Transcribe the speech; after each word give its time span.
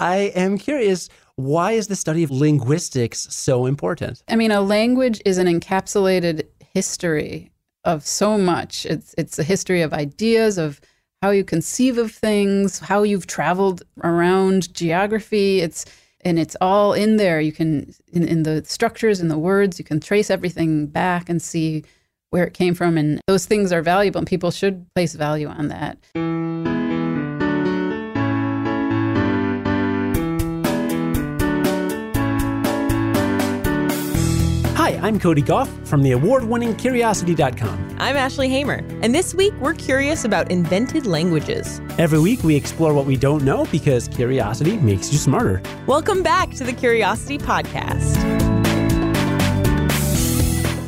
I 0.00 0.32
am 0.34 0.56
curious 0.56 1.08
why 1.36 1.72
is 1.72 1.86
the 1.86 1.96
study 1.96 2.22
of 2.22 2.30
linguistics 2.30 3.26
so 3.30 3.66
important? 3.66 4.22
I 4.28 4.36
mean, 4.36 4.50
a 4.50 4.60
language 4.60 5.22
is 5.24 5.38
an 5.38 5.46
encapsulated 5.46 6.46
history 6.74 7.50
of 7.84 8.06
so 8.06 8.36
much. 8.36 8.84
It's 8.86 9.14
it's 9.16 9.38
a 9.38 9.42
history 9.42 9.82
of 9.82 9.92
ideas, 9.92 10.58
of 10.58 10.80
how 11.22 11.30
you 11.30 11.44
conceive 11.44 11.98
of 11.98 12.12
things, 12.12 12.78
how 12.78 13.02
you've 13.02 13.26
traveled 13.26 13.82
around 14.02 14.72
geography. 14.74 15.60
It's 15.60 15.84
and 16.22 16.38
it's 16.38 16.56
all 16.60 16.92
in 16.92 17.16
there. 17.16 17.40
You 17.40 17.52
can 17.52 17.94
in, 18.12 18.26
in 18.26 18.42
the 18.42 18.64
structures 18.64 19.20
in 19.20 19.28
the 19.28 19.38
words, 19.38 19.78
you 19.78 19.84
can 19.84 20.00
trace 20.00 20.30
everything 20.30 20.86
back 20.86 21.28
and 21.28 21.40
see 21.40 21.84
where 22.30 22.44
it 22.44 22.54
came 22.54 22.74
from 22.74 22.96
and 22.96 23.20
those 23.26 23.44
things 23.44 23.72
are 23.72 23.82
valuable 23.82 24.18
and 24.18 24.26
people 24.26 24.50
should 24.50 24.86
place 24.94 25.14
value 25.14 25.48
on 25.48 25.68
that. 25.68 26.69
I'm 35.02 35.18
Cody 35.18 35.40
Gough 35.40 35.70
from 35.88 36.02
the 36.02 36.10
award 36.12 36.44
winning 36.44 36.76
Curiosity.com. 36.76 37.96
I'm 37.98 38.16
Ashley 38.16 38.50
Hamer, 38.50 38.84
and 39.00 39.14
this 39.14 39.34
week 39.34 39.54
we're 39.54 39.72
curious 39.72 40.26
about 40.26 40.50
invented 40.50 41.06
languages. 41.06 41.80
Every 41.96 42.18
week 42.18 42.44
we 42.44 42.54
explore 42.54 42.92
what 42.92 43.06
we 43.06 43.16
don't 43.16 43.42
know 43.42 43.64
because 43.72 44.08
curiosity 44.08 44.76
makes 44.76 45.10
you 45.10 45.16
smarter. 45.16 45.62
Welcome 45.86 46.22
back 46.22 46.50
to 46.50 46.64
the 46.64 46.74
Curiosity 46.74 47.38
Podcast. 47.38 48.14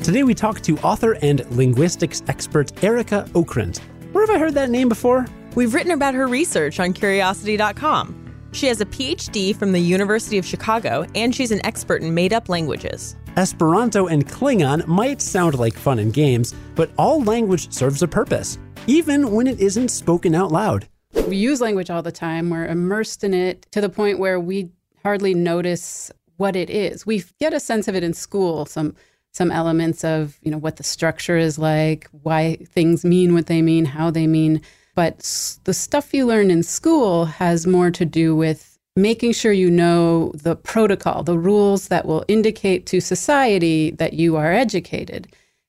Today 0.05 0.25
we 0.25 0.35
talk 0.35 0.61
to 0.61 0.77
author 0.81 1.17
and 1.23 1.51
linguistics 1.51 2.23
expert 2.29 2.71
Arika 2.83 3.27
Okrent. 3.31 3.79
Where 4.13 4.27
have 4.27 4.37
I 4.37 4.39
heard 4.39 4.53
that 4.55 4.69
name 4.69 4.91
before? 4.91 5.25
We've 5.55 5.73
written 5.73 5.93
about 5.93 6.13
her 6.13 6.29
research 6.29 6.79
on 6.81 6.93
Curiosity.com. 6.93 8.19
She 8.53 8.67
has 8.67 8.83
a 8.83 8.87
PhD 8.87 9.57
from 9.57 9.73
the 9.73 9.81
University 9.81 10.37
of 10.37 10.45
Chicago, 10.45 11.07
and 11.15 11.35
she's 11.35 11.51
an 11.51 11.65
expert 11.65 12.03
in 12.03 12.13
made 12.13 12.35
up 12.35 12.51
languages. 12.51 13.17
Esperanto 13.37 14.09
and 14.09 14.29
Klingon 14.29 14.87
might 14.87 15.23
sound 15.23 15.59
like 15.59 15.75
fun 15.75 15.99
and 15.99 16.13
games, 16.13 16.55
but 16.75 16.91
all 16.99 17.23
language 17.23 17.73
serves 17.73 18.03
a 18.03 18.09
purpose, 18.09 18.59
even 18.87 19.31
when 19.31 19.47
it 19.47 19.59
isn't 19.59 19.89
spoken 19.89 20.35
out 20.35 20.53
loud. 20.53 20.87
We 21.27 21.37
use 21.37 21.61
language 21.61 21.89
all 21.89 22.03
the 22.03 22.13
time. 22.13 22.51
We're 22.51 22.67
immersed 22.67 23.25
in 23.25 23.33
it 23.33 23.67
to 23.73 23.81
the 23.81 23.89
point 23.89 24.19
where 24.19 24.39
we 24.39 24.71
hardly 25.03 25.33
notice 25.33 26.11
what 26.37 26.57
it 26.57 26.69
is. 26.69 27.07
We 27.07 27.25
get 27.41 27.55
a 27.55 27.61
sense 27.61 27.89
of 27.89 27.95
it 27.95 28.05
in 28.05 28.13
school, 28.13 28.67
some 28.67 28.95
some 29.35 29.51
elements 29.51 30.05
of, 30.05 30.39
you 30.43 30.51
know, 30.51 30.59
what 30.59 30.77
the 30.77 30.83
structure 30.83 31.39
is 31.39 31.59
like, 31.59 32.07
why 32.11 32.57
things 32.67 33.03
mean 33.03 33.33
what 33.33 33.47
they 33.47 33.63
mean, 33.63 33.87
how 33.87 34.11
they 34.11 34.27
mean. 34.27 34.61
But 34.95 35.21
the 35.65 35.73
stuff 35.73 36.13
you 36.13 36.27
learn 36.27 36.51
in 36.51 36.63
school 36.63 37.25
has 37.25 37.67
more 37.67 37.91
to 37.93 38.05
do 38.05 38.37
with 38.37 38.72
making 38.97 39.33
sure 39.33 39.53
you 39.53 39.71
know 39.71 40.33
the 40.35 40.57
protocol, 40.57 41.23
the 41.23 41.39
rules 41.39 41.89
that 41.89 42.07
will 42.07 42.25
indicate 42.29 42.87
to 42.87 43.01
society 43.01 43.91
that 43.93 44.13
you 44.13 44.37
are 44.37 44.53
educated. 44.53 45.29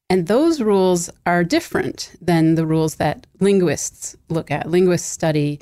And 0.09 0.27
those 0.27 0.61
rules 0.61 1.09
are 1.25 1.43
different 1.43 2.11
than 2.21 2.55
the 2.55 2.65
rules 2.65 2.95
that 2.95 3.25
linguists 3.39 4.15
look 4.29 4.51
at. 4.51 4.69
Linguists 4.69 5.09
study 5.09 5.59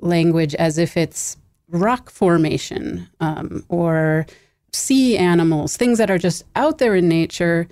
language 0.00 0.54
as 0.54 0.78
if 0.78 0.96
it's 0.96 1.36
rock 1.68 2.10
formation 2.10 3.08
um, 3.20 3.64
or 3.68 4.26
sea 4.72 5.18
animals, 5.18 5.76
things 5.76 5.98
that 5.98 6.10
are 6.10 6.18
just 6.18 6.44
out 6.56 6.78
there 6.78 6.94
in 6.94 7.08
nature. 7.08 7.68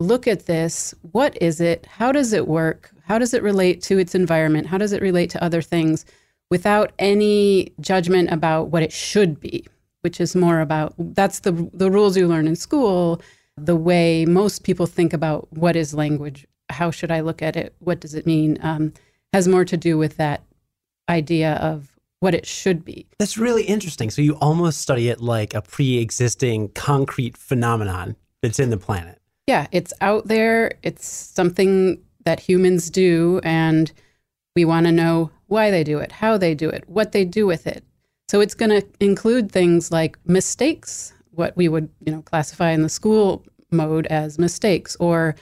Look 0.00 0.26
at 0.26 0.46
this. 0.46 0.94
What 1.12 1.40
is 1.42 1.60
it? 1.60 1.86
How 1.86 2.10
does 2.12 2.32
it 2.32 2.48
work? 2.48 2.90
How 3.04 3.18
does 3.18 3.34
it 3.34 3.42
relate 3.42 3.82
to 3.82 3.98
its 3.98 4.14
environment? 4.14 4.66
How 4.66 4.78
does 4.78 4.92
it 4.92 5.02
relate 5.02 5.28
to 5.30 5.44
other 5.44 5.60
things? 5.60 6.06
Without 6.50 6.92
any 6.98 7.72
judgment 7.80 8.30
about 8.30 8.68
what 8.68 8.82
it 8.82 8.92
should 8.92 9.40
be, 9.40 9.66
which 10.02 10.20
is 10.20 10.34
more 10.34 10.60
about 10.60 10.94
that's 10.98 11.40
the 11.40 11.52
the 11.72 11.90
rules 11.90 12.16
you 12.16 12.26
learn 12.26 12.46
in 12.46 12.56
school, 12.56 13.20
the 13.56 13.76
way 13.76 14.24
most 14.26 14.64
people 14.64 14.86
think 14.86 15.12
about 15.12 15.50
what 15.52 15.76
is 15.76 15.94
language, 15.94 16.46
how 16.68 16.90
should 16.90 17.10
I 17.10 17.20
look 17.20 17.42
at 17.42 17.56
it, 17.56 17.74
what 17.78 18.00
does 18.00 18.14
it 18.14 18.26
mean, 18.26 18.58
um, 18.62 18.92
has 19.32 19.46
more 19.46 19.64
to 19.64 19.76
do 19.76 19.96
with 19.96 20.16
that 20.16 20.42
idea 21.08 21.54
of 21.54 21.96
what 22.20 22.34
it 22.34 22.46
should 22.46 22.84
be. 22.84 23.06
That's 23.18 23.38
really 23.38 23.64
interesting. 23.64 24.10
So 24.10 24.22
you 24.22 24.34
almost 24.36 24.80
study 24.80 25.08
it 25.08 25.20
like 25.20 25.54
a 25.54 25.62
pre-existing 25.62 26.68
concrete 26.70 27.36
phenomenon 27.36 28.16
that's 28.42 28.58
in 28.58 28.70
the 28.70 28.76
planet. 28.76 29.18
Yeah, 29.46 29.66
it's 29.72 29.92
out 30.00 30.28
there. 30.28 30.72
It's 30.82 31.06
something 31.06 32.00
that 32.24 32.40
humans 32.40 32.90
do 32.90 33.40
and 33.42 33.90
we 34.54 34.64
want 34.64 34.86
to 34.86 34.92
know 34.92 35.30
why 35.50 35.70
they 35.70 35.84
do 35.84 35.98
it, 35.98 36.12
how 36.12 36.38
they 36.38 36.54
do 36.54 36.68
it, 36.68 36.88
what 36.88 37.12
they 37.12 37.24
do 37.24 37.46
with 37.46 37.66
it. 37.66 37.84
So 38.28 38.40
it's 38.40 38.54
going 38.54 38.70
to 38.70 38.86
include 39.00 39.50
things 39.50 39.90
like 39.90 40.16
mistakes, 40.24 41.12
what 41.32 41.56
we 41.56 41.68
would, 41.68 41.88
you 42.04 42.12
know, 42.12 42.22
classify 42.22 42.70
in 42.70 42.82
the 42.82 42.88
school 42.88 43.44
mode 43.72 44.06
as 44.06 44.38
mistakes 44.38 44.96
or 45.00 45.34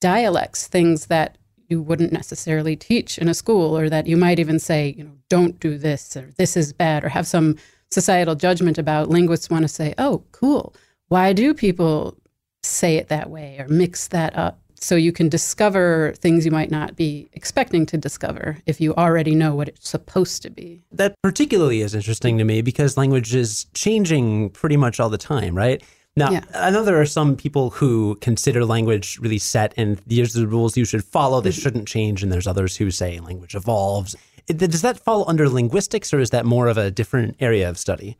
dialects, 0.00 0.66
things 0.66 1.06
that 1.06 1.36
you 1.68 1.82
wouldn't 1.82 2.12
necessarily 2.12 2.76
teach 2.76 3.18
in 3.18 3.28
a 3.28 3.34
school 3.34 3.76
or 3.76 3.88
that 3.90 4.06
you 4.06 4.16
might 4.16 4.38
even 4.38 4.58
say, 4.58 4.94
you 4.96 5.04
know, 5.04 5.16
don't 5.28 5.60
do 5.60 5.76
this 5.76 6.16
or 6.16 6.30
this 6.38 6.56
is 6.56 6.72
bad 6.72 7.04
or 7.04 7.10
have 7.10 7.26
some 7.26 7.56
societal 7.90 8.34
judgment 8.34 8.78
about. 8.78 9.10
Linguists 9.10 9.50
want 9.50 9.62
to 9.62 9.68
say, 9.68 9.94
"Oh, 9.98 10.24
cool. 10.32 10.74
Why 11.08 11.32
do 11.32 11.52
people 11.54 12.16
say 12.62 12.96
it 12.96 13.08
that 13.08 13.28
way 13.28 13.58
or 13.58 13.68
mix 13.68 14.08
that 14.08 14.36
up?" 14.36 14.61
So 14.82 14.96
you 14.96 15.12
can 15.12 15.28
discover 15.28 16.12
things 16.16 16.44
you 16.44 16.50
might 16.50 16.70
not 16.70 16.96
be 16.96 17.28
expecting 17.32 17.86
to 17.86 17.96
discover 17.96 18.58
if 18.66 18.80
you 18.80 18.94
already 18.94 19.34
know 19.34 19.54
what 19.54 19.68
it's 19.68 19.88
supposed 19.88 20.42
to 20.42 20.50
be. 20.50 20.82
That 20.90 21.14
particularly 21.22 21.82
is 21.82 21.94
interesting 21.94 22.36
to 22.38 22.44
me 22.44 22.62
because 22.62 22.96
language 22.96 23.34
is 23.34 23.66
changing 23.74 24.50
pretty 24.50 24.76
much 24.76 24.98
all 24.98 25.08
the 25.08 25.18
time, 25.18 25.56
right? 25.56 25.82
Now, 26.16 26.32
yeah. 26.32 26.44
I 26.54 26.70
know 26.70 26.84
there 26.84 27.00
are 27.00 27.06
some 27.06 27.36
people 27.36 27.70
who 27.70 28.16
consider 28.20 28.64
language 28.64 29.18
really 29.20 29.38
set 29.38 29.72
and 29.76 29.98
these 30.06 30.36
are 30.36 30.40
the 30.40 30.48
rules 30.48 30.76
you 30.76 30.84
should 30.84 31.04
follow, 31.04 31.40
they 31.40 31.50
mm-hmm. 31.50 31.60
shouldn't 31.60 31.88
change. 31.88 32.22
And 32.22 32.32
there's 32.32 32.48
others 32.48 32.76
who 32.76 32.90
say 32.90 33.20
language 33.20 33.54
evolves. 33.54 34.16
Does 34.48 34.82
that 34.82 34.98
fall 34.98 35.24
under 35.28 35.48
linguistics 35.48 36.12
or 36.12 36.18
is 36.18 36.30
that 36.30 36.44
more 36.44 36.66
of 36.66 36.76
a 36.76 36.90
different 36.90 37.36
area 37.38 37.70
of 37.70 37.78
study? 37.78 38.16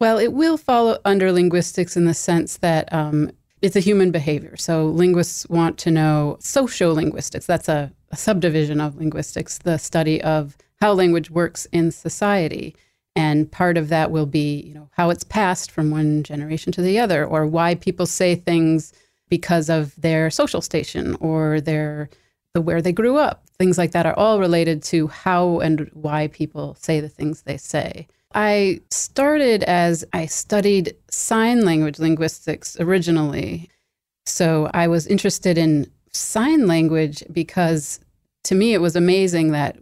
Well, 0.00 0.18
it 0.18 0.32
will 0.32 0.56
fall 0.56 0.98
under 1.04 1.30
linguistics 1.30 1.96
in 1.96 2.06
the 2.06 2.14
sense 2.14 2.56
that 2.58 2.90
um, 2.92 3.30
it's 3.66 3.76
a 3.76 3.80
human 3.80 4.12
behavior. 4.12 4.56
So 4.56 4.86
linguists 4.86 5.46
want 5.48 5.76
to 5.78 5.90
know 5.90 6.38
sociolinguistics. 6.40 7.46
That's 7.46 7.68
a, 7.68 7.92
a 8.10 8.16
subdivision 8.16 8.80
of 8.80 8.96
linguistics, 8.96 9.58
the 9.58 9.76
study 9.76 10.22
of 10.22 10.56
how 10.80 10.92
language 10.92 11.30
works 11.30 11.66
in 11.72 11.90
society. 11.90 12.76
And 13.16 13.50
part 13.50 13.76
of 13.76 13.88
that 13.88 14.12
will 14.12 14.26
be, 14.26 14.60
you 14.60 14.72
know, 14.72 14.88
how 14.92 15.10
it's 15.10 15.24
passed 15.24 15.72
from 15.72 15.90
one 15.90 16.22
generation 16.22 16.70
to 16.72 16.82
the 16.82 17.00
other, 17.00 17.26
or 17.26 17.44
why 17.44 17.74
people 17.74 18.06
say 18.06 18.36
things 18.36 18.92
because 19.28 19.68
of 19.68 20.00
their 20.00 20.30
social 20.30 20.60
station 20.60 21.16
or 21.20 21.60
their 21.60 22.08
the 22.52 22.60
where 22.60 22.80
they 22.80 22.92
grew 22.92 23.16
up. 23.16 23.44
Things 23.58 23.78
like 23.78 23.90
that 23.92 24.06
are 24.06 24.16
all 24.16 24.38
related 24.38 24.82
to 24.84 25.08
how 25.08 25.58
and 25.58 25.90
why 25.92 26.28
people 26.28 26.76
say 26.78 27.00
the 27.00 27.08
things 27.08 27.42
they 27.42 27.56
say. 27.56 28.06
I 28.36 28.82
started 28.90 29.62
as 29.62 30.04
I 30.12 30.26
studied 30.26 30.94
sign 31.10 31.64
language 31.64 31.98
linguistics 31.98 32.78
originally. 32.78 33.70
So 34.26 34.70
I 34.74 34.88
was 34.88 35.06
interested 35.06 35.56
in 35.56 35.90
sign 36.12 36.66
language 36.66 37.24
because 37.32 37.98
to 38.44 38.54
me 38.54 38.74
it 38.74 38.82
was 38.82 38.94
amazing 38.94 39.52
that, 39.52 39.78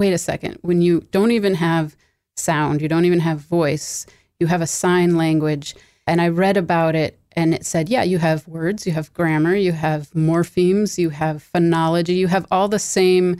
wait 0.00 0.12
a 0.12 0.18
second, 0.18 0.58
when 0.62 0.82
you 0.82 1.06
don't 1.12 1.30
even 1.30 1.54
have 1.54 1.96
sound, 2.36 2.82
you 2.82 2.88
don't 2.88 3.04
even 3.04 3.20
have 3.20 3.38
voice, 3.38 4.04
you 4.40 4.48
have 4.48 4.62
a 4.62 4.66
sign 4.66 5.16
language. 5.16 5.76
And 6.08 6.20
I 6.20 6.26
read 6.26 6.56
about 6.56 6.96
it 6.96 7.20
and 7.36 7.54
it 7.54 7.64
said, 7.64 7.88
yeah, 7.88 8.02
you 8.02 8.18
have 8.18 8.48
words, 8.48 8.84
you 8.84 8.92
have 8.92 9.14
grammar, 9.14 9.54
you 9.54 9.70
have 9.70 10.10
morphemes, 10.10 10.98
you 10.98 11.10
have 11.10 11.48
phonology, 11.54 12.16
you 12.16 12.26
have 12.26 12.46
all 12.50 12.66
the 12.66 12.80
same 12.80 13.36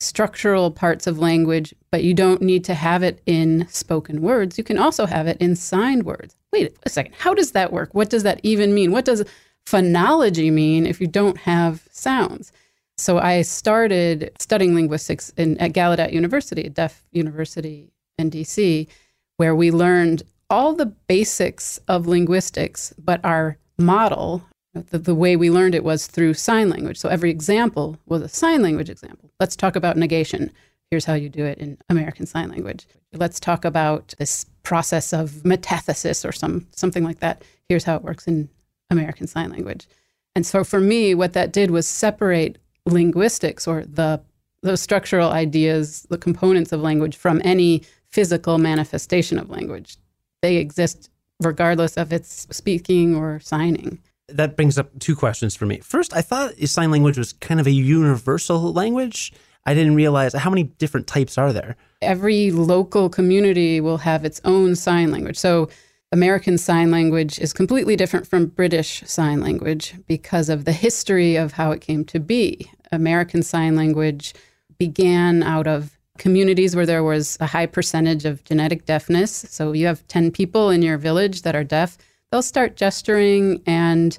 structural 0.00 0.70
parts 0.70 1.06
of 1.06 1.18
language, 1.18 1.74
but 1.90 2.04
you 2.04 2.12
don't 2.12 2.42
need 2.42 2.64
to 2.64 2.74
have 2.74 3.02
it 3.02 3.22
in 3.26 3.66
spoken 3.68 4.20
words. 4.20 4.58
You 4.58 4.64
can 4.64 4.78
also 4.78 5.06
have 5.06 5.26
it 5.26 5.38
in 5.38 5.56
signed 5.56 6.04
words. 6.04 6.36
Wait 6.52 6.76
a 6.84 6.90
second. 6.90 7.14
How 7.18 7.34
does 7.34 7.52
that 7.52 7.72
work? 7.72 7.94
What 7.94 8.10
does 8.10 8.22
that 8.22 8.40
even 8.42 8.74
mean? 8.74 8.92
What 8.92 9.04
does 9.04 9.24
phonology 9.66 10.52
mean 10.52 10.86
if 10.86 11.00
you 11.00 11.06
don't 11.06 11.38
have 11.38 11.88
sounds? 11.90 12.52
So 12.98 13.18
I 13.18 13.42
started 13.42 14.32
studying 14.38 14.74
linguistics 14.74 15.30
in, 15.36 15.58
at 15.58 15.72
Gallaudet 15.72 16.12
University, 16.12 16.62
a 16.62 16.70
deaf 16.70 17.02
university 17.12 17.92
in 18.18 18.30
DC, 18.30 18.88
where 19.36 19.54
we 19.54 19.70
learned 19.70 20.22
all 20.48 20.74
the 20.74 20.86
basics 20.86 21.78
of 21.88 22.06
linguistics, 22.06 22.94
but 22.98 23.22
our 23.24 23.58
model, 23.78 24.42
the, 24.82 24.98
the, 24.98 25.14
way 25.14 25.36
we 25.36 25.50
learned 25.50 25.74
it 25.74 25.84
was 25.84 26.06
through 26.06 26.34
sign 26.34 26.68
language. 26.68 26.98
So 26.98 27.08
every 27.08 27.30
example 27.30 27.98
was 28.06 28.22
a 28.22 28.28
sign 28.28 28.62
language 28.62 28.90
example. 28.90 29.30
Let's 29.40 29.56
talk 29.56 29.76
about 29.76 29.96
negation. 29.96 30.50
Here's 30.90 31.04
how 31.04 31.14
you 31.14 31.28
do 31.28 31.44
it 31.44 31.58
in 31.58 31.78
American 31.88 32.26
Sign 32.26 32.48
Language. 32.48 32.86
Let's 33.12 33.40
talk 33.40 33.64
about 33.64 34.14
this 34.18 34.46
process 34.62 35.12
of 35.12 35.30
metathesis 35.44 36.28
or 36.28 36.30
some 36.30 36.66
something 36.74 37.02
like 37.02 37.18
that. 37.18 37.42
Here's 37.68 37.84
how 37.84 37.96
it 37.96 38.02
works 38.02 38.28
in 38.28 38.48
American 38.90 39.26
Sign 39.26 39.50
Language. 39.50 39.88
And 40.36 40.46
so 40.46 40.62
for 40.62 40.80
me, 40.80 41.14
what 41.14 41.32
that 41.32 41.52
did 41.52 41.70
was 41.72 41.88
separate 41.88 42.58
linguistics 42.84 43.66
or 43.66 43.84
the 43.84 44.20
those 44.62 44.80
structural 44.80 45.30
ideas, 45.30 46.06
the 46.08 46.18
components 46.18 46.72
of 46.72 46.80
language 46.80 47.16
from 47.16 47.40
any 47.44 47.82
physical 48.10 48.58
manifestation 48.58 49.38
of 49.38 49.50
language 49.50 49.96
they 50.42 50.56
exist 50.56 51.10
regardless 51.40 51.96
of 51.96 52.12
its 52.12 52.46
speaking 52.50 53.14
or 53.14 53.40
signing. 53.40 53.98
That 54.28 54.56
brings 54.56 54.76
up 54.76 54.98
two 54.98 55.14
questions 55.14 55.54
for 55.54 55.66
me. 55.66 55.78
First, 55.78 56.14
I 56.14 56.20
thought 56.20 56.56
sign 56.64 56.90
language 56.90 57.18
was 57.18 57.32
kind 57.32 57.60
of 57.60 57.66
a 57.66 57.70
universal 57.70 58.72
language. 58.72 59.32
I 59.64 59.74
didn't 59.74 59.94
realize 59.94 60.32
how 60.32 60.50
many 60.50 60.64
different 60.64 61.06
types 61.06 61.38
are 61.38 61.52
there. 61.52 61.76
Every 62.02 62.50
local 62.50 63.08
community 63.08 63.80
will 63.80 63.98
have 63.98 64.24
its 64.24 64.40
own 64.44 64.76
sign 64.76 65.10
language. 65.10 65.36
So, 65.36 65.68
American 66.12 66.56
Sign 66.56 66.92
Language 66.92 67.40
is 67.40 67.52
completely 67.52 67.96
different 67.96 68.28
from 68.28 68.46
British 68.46 69.02
Sign 69.06 69.40
Language 69.40 69.94
because 70.06 70.48
of 70.48 70.64
the 70.64 70.72
history 70.72 71.34
of 71.34 71.52
how 71.52 71.72
it 71.72 71.80
came 71.80 72.04
to 72.04 72.20
be. 72.20 72.70
American 72.92 73.42
Sign 73.42 73.74
Language 73.74 74.32
began 74.78 75.42
out 75.42 75.66
of 75.66 75.98
communities 76.16 76.76
where 76.76 76.86
there 76.86 77.02
was 77.02 77.36
a 77.40 77.46
high 77.46 77.66
percentage 77.66 78.24
of 78.24 78.44
genetic 78.44 78.86
deafness. 78.86 79.46
So 79.50 79.72
you 79.72 79.86
have 79.86 80.06
10 80.06 80.30
people 80.30 80.70
in 80.70 80.80
your 80.80 80.96
village 80.96 81.42
that 81.42 81.56
are 81.56 81.64
deaf, 81.64 81.98
they'll 82.36 82.42
start 82.42 82.76
gesturing 82.76 83.62
and 83.64 84.18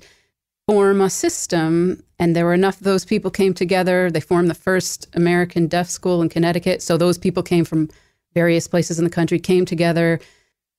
form 0.67 1.01
a 1.01 1.09
system. 1.09 2.03
And 2.17 2.35
there 2.35 2.45
were 2.45 2.55
enough 2.55 2.77
of 2.77 2.83
those 2.83 3.05
people 3.05 3.29
came 3.29 3.53
together. 3.53 4.09
They 4.09 4.19
formed 4.19 4.49
the 4.49 4.55
first 4.55 5.07
American 5.13 5.67
Deaf 5.67 5.87
School 5.87 6.23
in 6.23 6.29
Connecticut. 6.29 6.81
So 6.81 6.97
those 6.97 7.19
people 7.19 7.43
came 7.43 7.63
from 7.63 7.91
various 8.33 8.67
places 8.67 8.97
in 8.97 9.05
the 9.05 9.11
country, 9.11 9.37
came 9.37 9.65
together, 9.65 10.19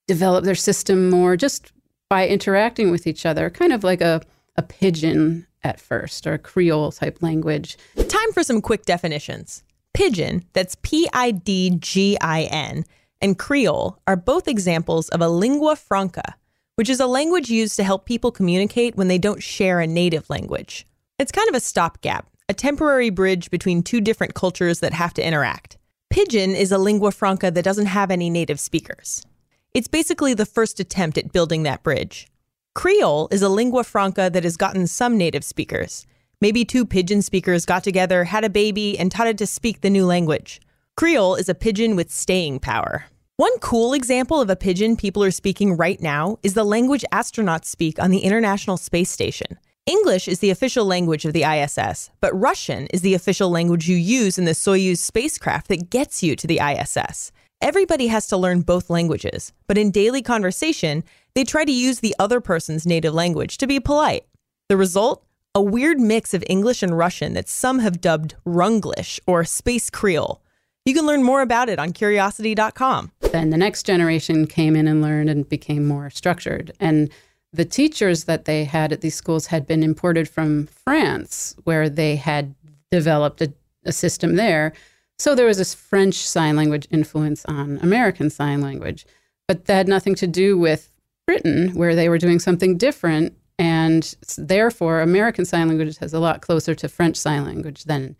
developed 0.08 0.46
their 0.46 0.56
system 0.56 1.10
more 1.10 1.36
just 1.36 1.70
by 2.10 2.26
interacting 2.26 2.90
with 2.90 3.06
each 3.06 3.24
other, 3.24 3.50
kind 3.50 3.72
of 3.72 3.84
like 3.84 4.00
a, 4.00 4.20
a 4.56 4.62
pidgin 4.64 5.46
at 5.62 5.78
first 5.78 6.26
or 6.26 6.32
a 6.32 6.38
Creole 6.40 6.90
type 6.90 7.22
language. 7.22 7.78
Time 8.08 8.32
for 8.32 8.42
some 8.42 8.60
quick 8.60 8.84
definitions. 8.84 9.62
Pidgin, 9.94 10.44
that's 10.54 10.76
P 10.82 11.08
I 11.12 11.30
D 11.30 11.70
G 11.78 12.18
I 12.20 12.42
N, 12.50 12.84
and 13.20 13.38
Creole 13.38 13.96
are 14.08 14.16
both 14.16 14.48
examples 14.48 15.08
of 15.10 15.20
a 15.20 15.28
lingua 15.28 15.76
franca, 15.76 16.34
which 16.78 16.88
is 16.88 17.00
a 17.00 17.08
language 17.08 17.50
used 17.50 17.74
to 17.74 17.82
help 17.82 18.04
people 18.04 18.30
communicate 18.30 18.94
when 18.94 19.08
they 19.08 19.18
don't 19.18 19.42
share 19.42 19.80
a 19.80 19.86
native 19.88 20.30
language. 20.30 20.86
It's 21.18 21.32
kind 21.32 21.48
of 21.48 21.56
a 21.56 21.60
stopgap, 21.60 22.28
a 22.48 22.54
temporary 22.54 23.10
bridge 23.10 23.50
between 23.50 23.82
two 23.82 24.00
different 24.00 24.34
cultures 24.34 24.78
that 24.78 24.92
have 24.92 25.12
to 25.14 25.26
interact. 25.26 25.76
Pidgin 26.08 26.54
is 26.54 26.70
a 26.70 26.78
lingua 26.78 27.10
franca 27.10 27.50
that 27.50 27.64
doesn't 27.64 27.86
have 27.86 28.12
any 28.12 28.30
native 28.30 28.60
speakers. 28.60 29.26
It's 29.74 29.88
basically 29.88 30.34
the 30.34 30.46
first 30.46 30.78
attempt 30.78 31.18
at 31.18 31.32
building 31.32 31.64
that 31.64 31.82
bridge. 31.82 32.28
Creole 32.76 33.26
is 33.32 33.42
a 33.42 33.48
lingua 33.48 33.82
franca 33.82 34.30
that 34.32 34.44
has 34.44 34.56
gotten 34.56 34.86
some 34.86 35.18
native 35.18 35.42
speakers. 35.42 36.06
Maybe 36.40 36.64
two 36.64 36.86
pidgin 36.86 37.22
speakers 37.22 37.66
got 37.66 37.82
together, 37.82 38.22
had 38.22 38.44
a 38.44 38.48
baby, 38.48 38.96
and 38.96 39.10
taught 39.10 39.26
it 39.26 39.38
to 39.38 39.48
speak 39.48 39.80
the 39.80 39.90
new 39.90 40.06
language. 40.06 40.60
Creole 40.96 41.34
is 41.34 41.48
a 41.48 41.56
pidgin 41.56 41.96
with 41.96 42.12
staying 42.12 42.60
power. 42.60 43.06
One 43.38 43.56
cool 43.60 43.94
example 43.94 44.40
of 44.40 44.50
a 44.50 44.56
pidgin 44.56 44.96
people 44.96 45.22
are 45.22 45.30
speaking 45.30 45.76
right 45.76 46.00
now 46.00 46.40
is 46.42 46.54
the 46.54 46.64
language 46.64 47.04
astronauts 47.12 47.66
speak 47.66 48.02
on 48.02 48.10
the 48.10 48.24
International 48.24 48.76
Space 48.76 49.10
Station. 49.10 49.60
English 49.86 50.26
is 50.26 50.40
the 50.40 50.50
official 50.50 50.84
language 50.84 51.24
of 51.24 51.32
the 51.32 51.44
ISS, 51.44 52.10
but 52.20 52.36
Russian 52.36 52.88
is 52.88 53.02
the 53.02 53.14
official 53.14 53.48
language 53.48 53.88
you 53.88 53.94
use 53.94 54.38
in 54.38 54.44
the 54.44 54.56
Soyuz 54.56 54.98
spacecraft 54.98 55.68
that 55.68 55.88
gets 55.88 56.20
you 56.20 56.34
to 56.34 56.48
the 56.48 56.58
ISS. 56.58 57.30
Everybody 57.60 58.08
has 58.08 58.26
to 58.26 58.36
learn 58.36 58.62
both 58.62 58.90
languages, 58.90 59.52
but 59.68 59.78
in 59.78 59.92
daily 59.92 60.20
conversation, 60.20 61.04
they 61.36 61.44
try 61.44 61.64
to 61.64 61.70
use 61.70 62.00
the 62.00 62.16
other 62.18 62.40
person's 62.40 62.86
native 62.86 63.14
language 63.14 63.56
to 63.58 63.68
be 63.68 63.78
polite. 63.78 64.26
The 64.68 64.76
result? 64.76 65.24
a 65.54 65.62
weird 65.62 65.98
mix 65.98 66.34
of 66.34 66.44
English 66.48 66.82
and 66.82 66.96
Russian 66.96 67.32
that 67.32 67.48
some 67.48 67.78
have 67.78 68.00
dubbed 68.00 68.36
Runglish 68.44 69.18
or 69.26 69.44
Space 69.44 69.90
Creole. 69.90 70.42
You 70.88 70.94
can 70.94 71.04
learn 71.04 71.22
more 71.22 71.42
about 71.42 71.68
it 71.68 71.78
on 71.78 71.92
curiosity.com. 71.92 73.12
Then 73.30 73.50
the 73.50 73.58
next 73.58 73.84
generation 73.84 74.46
came 74.46 74.74
in 74.74 74.88
and 74.88 75.02
learned 75.02 75.28
and 75.28 75.46
became 75.46 75.86
more 75.86 76.08
structured. 76.08 76.72
And 76.80 77.10
the 77.52 77.66
teachers 77.66 78.24
that 78.24 78.46
they 78.46 78.64
had 78.64 78.90
at 78.90 79.02
these 79.02 79.14
schools 79.14 79.48
had 79.48 79.66
been 79.66 79.82
imported 79.82 80.30
from 80.30 80.66
France, 80.68 81.54
where 81.64 81.90
they 81.90 82.16
had 82.16 82.54
developed 82.90 83.42
a, 83.42 83.52
a 83.84 83.92
system 83.92 84.36
there. 84.36 84.72
So 85.18 85.34
there 85.34 85.44
was 85.44 85.58
this 85.58 85.74
French 85.74 86.14
Sign 86.14 86.56
Language 86.56 86.88
influence 86.90 87.44
on 87.44 87.78
American 87.82 88.30
Sign 88.30 88.62
Language. 88.62 89.04
But 89.46 89.66
that 89.66 89.74
had 89.74 89.88
nothing 89.88 90.14
to 90.14 90.26
do 90.26 90.56
with 90.56 90.90
Britain, 91.26 91.74
where 91.74 91.94
they 91.94 92.08
were 92.08 92.16
doing 92.16 92.38
something 92.38 92.78
different 92.78 93.34
and 93.58 94.14
therefore, 94.38 95.02
American 95.02 95.44
Sign 95.44 95.68
Language 95.68 95.98
has 95.98 96.14
a 96.14 96.18
lot 96.18 96.40
closer 96.40 96.74
to 96.76 96.88
French 96.88 97.16
Sign 97.16 97.44
Language 97.44 97.84
than 97.84 98.16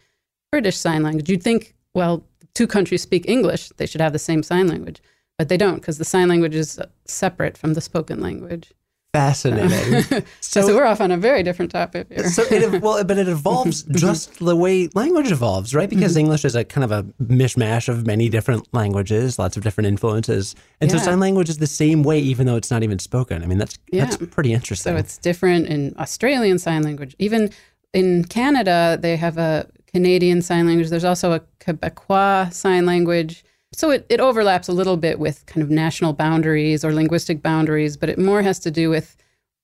British 0.51 0.77
Sign 0.77 1.03
Language. 1.03 1.31
You'd 1.31 1.43
think, 1.43 1.75
well, 1.95 2.25
two 2.59 2.67
countries 2.67 3.01
speak 3.01 3.29
English, 3.29 3.69
they 3.77 3.87
should 3.87 4.01
have 4.01 4.13
the 4.13 4.19
same 4.19 4.43
sign 4.43 4.67
language, 4.67 5.01
but 5.39 5.49
they 5.49 5.57
don't 5.57 5.77
because 5.77 5.97
the 5.99 6.05
sign 6.05 6.29
language 6.29 6.57
is 6.57 6.81
separate 7.05 7.57
from 7.57 7.75
the 7.75 7.81
spoken 7.81 8.21
language. 8.21 8.73
Fascinating. 9.15 10.03
so, 10.41 10.63
so, 10.63 10.75
we're 10.75 10.85
off 10.85 11.01
on 11.01 11.13
a 11.13 11.17
very 11.17 11.45
different 11.45 11.71
topic 11.71 12.09
here. 12.11 12.29
so 12.29 12.43
it, 12.51 12.83
well, 12.83 13.03
but 13.05 13.17
it 13.17 13.29
evolves 13.29 13.83
just 13.93 14.41
the 14.41 14.57
way 14.57 14.89
language 14.95 15.31
evolves, 15.31 15.73
right? 15.73 15.89
Because 15.89 16.13
mm-hmm. 16.13 16.25
English 16.25 16.45
is 16.45 16.57
a 16.57 16.65
kind 16.65 16.85
of 16.85 16.91
a 16.91 17.05
mishmash 17.23 17.89
of 17.89 18.07
many 18.07 18.29
different 18.29 18.67
languages, 18.75 19.39
lots 19.39 19.57
of 19.57 19.63
different 19.63 19.87
influences, 19.87 20.57
and 20.81 20.91
yeah. 20.91 20.99
so 20.99 21.05
sign 21.05 21.21
language 21.21 21.49
is 21.49 21.59
the 21.59 21.67
same 21.69 22.03
way, 22.03 22.19
even 22.19 22.45
though 22.47 22.57
it's 22.57 22.73
not 22.73 22.83
even 22.83 22.99
spoken. 22.99 23.45
I 23.45 23.47
mean, 23.47 23.59
that's 23.59 23.79
yeah. 23.93 24.05
that's 24.05 24.17
pretty 24.35 24.53
interesting. 24.53 24.95
So 24.95 24.97
it's 24.97 25.17
different 25.17 25.69
in 25.69 25.95
Australian 25.97 26.59
sign 26.59 26.83
language. 26.83 27.15
Even 27.21 27.51
in 27.95 28.25
Canada, 28.25 28.99
they 29.01 29.17
have 29.17 29.39
a 29.39 29.69
Canadian 29.99 30.41
sign 30.43 30.65
language. 30.65 30.91
There's 30.91 31.03
also 31.03 31.33
a 31.33 31.41
Quebecois 31.59 32.53
sign 32.53 32.87
language. 32.87 33.45
So 33.73 33.91
it, 33.91 34.07
it 34.09 34.21
overlaps 34.21 34.69
a 34.69 34.73
little 34.73 34.97
bit 34.97 35.19
with 35.19 35.45
kind 35.47 35.61
of 35.61 35.71
national 35.71 36.13
boundaries 36.13 36.85
or 36.85 36.95
linguistic 36.95 37.43
boundaries, 37.43 37.97
but 37.97 38.09
it 38.09 38.17
more 38.17 38.43
has 38.43 38.61
to 38.61 38.71
do 38.71 38.91
with 38.91 39.17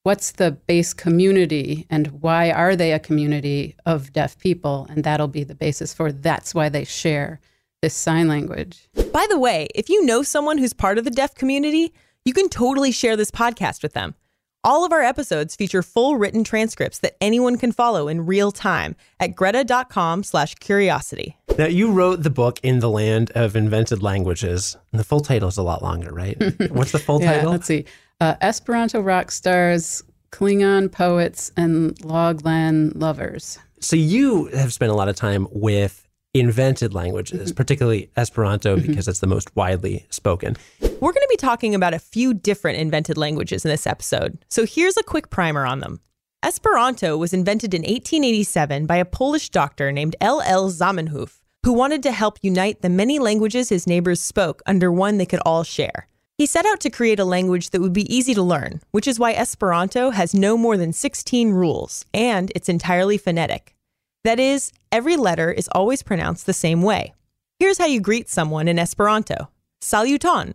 what's 0.03 0.33
the 0.33 0.51
base 0.51 0.93
community 0.93 1.87
and 1.89 2.09
why 2.21 2.51
are 2.51 2.75
they 2.75 2.93
a 2.93 2.99
community 2.99 3.77
of 3.87 4.13
deaf 4.13 4.37
people? 4.37 4.89
And 4.91 5.05
that'll 5.05 5.29
be 5.29 5.45
the 5.45 5.55
basis 5.55 5.95
for 5.95 6.11
that's 6.11 6.53
why 6.53 6.69
they 6.69 6.83
share 6.83 7.39
this 7.81 7.95
sign 7.95 8.27
language. 8.27 8.89
By 9.13 9.29
the 9.31 9.39
way, 9.39 9.69
if 9.73 9.89
you 9.89 10.05
know 10.05 10.25
someone 10.25 10.59
who's 10.59 10.73
part 10.73 10.99
of 10.99 11.05
the 11.05 11.13
deaf 11.13 11.37
community, 11.37 11.95
you 12.25 12.33
can 12.33 12.49
totally 12.49 12.91
share 12.91 13.17
this 13.17 13.31
podcast 13.31 13.85
with 13.85 13.93
them. 13.93 14.17
All 14.67 14.83
of 14.83 14.93
our 14.93 15.03
episodes 15.03 15.55
feature 15.55 15.83
full 15.83 16.17
written 16.17 16.43
transcripts 16.43 16.99
that 17.01 17.19
anyone 17.21 17.59
can 17.59 17.71
follow 17.71 18.09
in 18.09 18.25
real 18.25 18.51
time 18.51 18.97
at 19.21 19.37
greta.com 19.37 20.23
slash 20.23 20.55
curiosity. 20.55 21.37
Now, 21.59 21.67
you 21.67 21.93
wrote 21.93 22.23
the 22.23 22.31
book 22.31 22.61
In 22.63 22.79
the 22.79 22.89
Land 22.89 23.31
of 23.33 23.57
Invented 23.57 24.03
Languages. 24.03 24.79
And 24.91 24.99
the 24.99 25.05
full 25.05 25.21
title 25.21 25.51
is 25.51 25.59
a 25.59 25.63
lot 25.63 25.83
longer, 25.83 26.15
right? 26.15 26.39
What's 26.71 26.93
the 26.93 26.99
full 26.99 27.21
yeah, 27.21 27.35
title? 27.35 27.51
Let's 27.51 27.67
see. 27.67 27.85
Uh, 28.23 28.37
Esperanto 28.41 29.03
rock 29.03 29.31
stars, 29.31 30.03
Klingon 30.33 30.91
poets, 30.91 31.53
and 31.59 31.95
Loglan 31.97 32.93
lovers. 32.95 33.59
So 33.81 33.97
you 33.97 34.47
have 34.47 34.73
spent 34.73 34.91
a 34.91 34.95
lot 34.95 35.11
of 35.11 35.17
time 35.17 35.47
with 35.51 36.04
invented 36.35 36.93
languages, 36.93 37.49
mm-hmm. 37.51 37.57
particularly 37.57 38.11
Esperanto, 38.17 38.77
mm-hmm. 38.77 38.87
because 38.87 39.09
it's 39.09 39.21
the 39.21 39.27
most 39.27 39.55
widely 39.57 40.05
spoken. 40.11 40.57
We're 40.81 41.13
going 41.13 41.15
to 41.15 41.29
be 41.31 41.37
talking 41.37 41.75
about 41.75 41.95
a 41.95 41.99
few 41.99 42.35
different 42.35 42.79
invented 42.79 43.17
languages 43.17 43.65
in 43.65 43.71
this 43.71 43.87
episode. 43.87 44.45
So 44.49 44.67
here's 44.67 44.97
a 44.97 45.03
quick 45.03 45.31
primer 45.31 45.65
on 45.65 45.81
them. 45.81 46.01
Esperanto 46.43 47.17
was 47.17 47.33
invented 47.33 47.73
in 47.73 47.83
1887 47.83 48.85
by 48.85 48.97
a 48.97 49.05
Polish 49.05 49.49
doctor 49.49 49.91
named 49.91 50.17
L.L. 50.21 50.71
Zamenhof, 50.71 51.41
who 51.65 51.73
wanted 51.73 52.03
to 52.03 52.13
help 52.13 52.39
unite 52.43 52.83
the 52.83 52.91
many 52.91 53.19
languages 53.19 53.71
his 53.71 53.87
neighbors 53.87 54.21
spoke 54.21 54.61
under 54.67 54.93
one 54.93 55.17
they 55.17 55.25
could 55.25 55.41
all 55.47 55.63
share. 55.63 56.07
He 56.37 56.47
set 56.47 56.67
out 56.67 56.81
to 56.81 56.91
create 56.91 57.21
a 57.21 57.25
language 57.25 57.71
that 57.71 57.81
would 57.81 57.93
be 57.93 58.13
easy 58.15 58.35
to 58.35 58.43
learn, 58.43 58.81
which 58.91 59.07
is 59.07 59.21
why 59.21 59.33
Esperanto 59.33 60.11
has 60.11 60.35
no 60.35 60.59
more 60.59 60.77
than 60.77 60.93
16 60.93 61.53
rules, 61.53 62.05
and 62.13 62.51
it's 62.57 62.69
entirely 62.69 63.17
phonetic. 63.17 63.75
That 64.25 64.41
is, 64.41 64.73
every 64.91 65.17
letter 65.17 65.53
is 65.53 65.69
always 65.73 66.03
pronounced 66.03 66.47
the 66.47 66.55
same 66.55 66.81
way. 66.81 67.13
Here's 67.59 67.79
how 67.79 67.87
you 67.87 68.01
greet 68.01 68.29
someone 68.29 68.69
in 68.69 68.79
Esperanto 68.79 69.51
Saluton. 69.83 70.55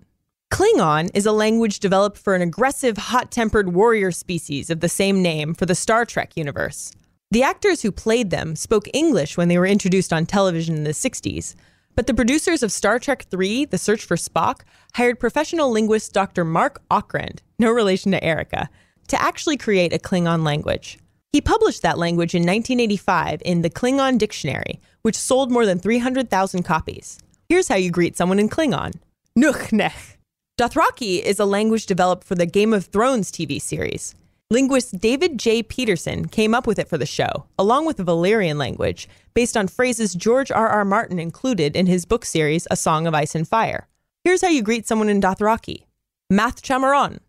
Klingon 0.51 1.11
is 1.13 1.27
a 1.27 1.31
language 1.31 1.79
developed 1.79 2.17
for 2.17 2.33
an 2.33 2.41
aggressive, 2.41 2.97
hot 2.97 3.29
tempered 3.31 3.73
warrior 3.73 4.11
species 4.11 4.71
of 4.71 4.79
the 4.79 4.89
same 4.89 5.21
name 5.21 5.53
for 5.53 5.67
the 5.67 5.75
Star 5.75 6.03
Trek 6.03 6.35
universe. 6.35 6.91
The 7.29 7.43
actors 7.43 7.83
who 7.83 7.91
played 7.91 8.31
them 8.31 8.55
spoke 8.55 8.87
English 8.91 9.37
when 9.37 9.49
they 9.49 9.59
were 9.59 9.67
introduced 9.67 10.11
on 10.11 10.25
television 10.25 10.75
in 10.75 10.83
the 10.83 10.89
60s, 10.89 11.53
but 11.95 12.07
the 12.07 12.15
producers 12.15 12.63
of 12.63 12.71
Star 12.71 12.97
Trek 12.97 13.27
III 13.31 13.65
The 13.65 13.77
Search 13.77 14.03
for 14.03 14.17
Spock 14.17 14.61
hired 14.95 15.19
professional 15.19 15.69
linguist 15.69 16.11
Dr. 16.11 16.43
Marc 16.43 16.81
Okrand, 16.89 17.41
no 17.59 17.69
relation 17.69 18.11
to 18.13 18.19
Arika, 18.21 18.69
to 19.09 19.21
actually 19.21 19.57
create 19.57 19.93
a 19.93 19.99
Klingon 19.99 20.43
language. 20.43 20.97
He 21.31 21.41
published 21.41 21.83
that 21.83 21.99
language 21.99 22.33
in 22.33 22.41
1985 22.41 23.43
in 23.45 23.61
the 23.61 23.69
Klingon 23.69 24.17
Dictionary, 24.17 24.79
which 25.03 25.15
sold 25.15 25.51
more 25.51 25.65
than 25.65 25.77
300,000 25.77 26.63
copies. 26.63 27.19
Here's 27.47 27.67
how 27.67 27.75
you 27.75 27.91
greet 27.91 28.17
someone 28.17 28.39
in 28.39 28.49
Klingon 28.49 28.95
Nuchnech. 29.37 30.15
Dothraki 30.59 31.21
is 31.21 31.39
a 31.39 31.45
language 31.45 31.85
developed 31.85 32.23
for 32.23 32.33
the 32.33 32.47
Game 32.47 32.73
of 32.73 32.85
Thrones 32.85 33.31
TV 33.31 33.61
series. 33.61 34.15
Linguist 34.49 34.99
David 34.99 35.37
J. 35.37 35.61
Peterson 35.61 36.27
came 36.27 36.55
up 36.55 36.65
with 36.65 36.79
it 36.79 36.89
for 36.89 36.97
the 36.97 37.05
show, 37.05 37.45
along 37.59 37.85
with 37.85 37.97
the 37.97 38.03
Valyrian 38.03 38.57
language, 38.57 39.07
based 39.35 39.55
on 39.55 39.67
phrases 39.67 40.15
George 40.15 40.49
R. 40.49 40.67
R. 40.67 40.83
Martin 40.83 41.19
included 41.19 41.75
in 41.75 41.85
his 41.85 42.05
book 42.05 42.25
series 42.25 42.67
A 42.71 42.75
Song 42.75 43.05
of 43.05 43.13
Ice 43.13 43.35
and 43.35 43.47
Fire. 43.47 43.87
Here's 44.23 44.41
how 44.41 44.47
you 44.49 44.63
greet 44.63 44.87
someone 44.87 45.09
in 45.09 45.21
Dothraki 45.21 45.85
Math 46.31 46.63
Chamaron. 46.63 47.19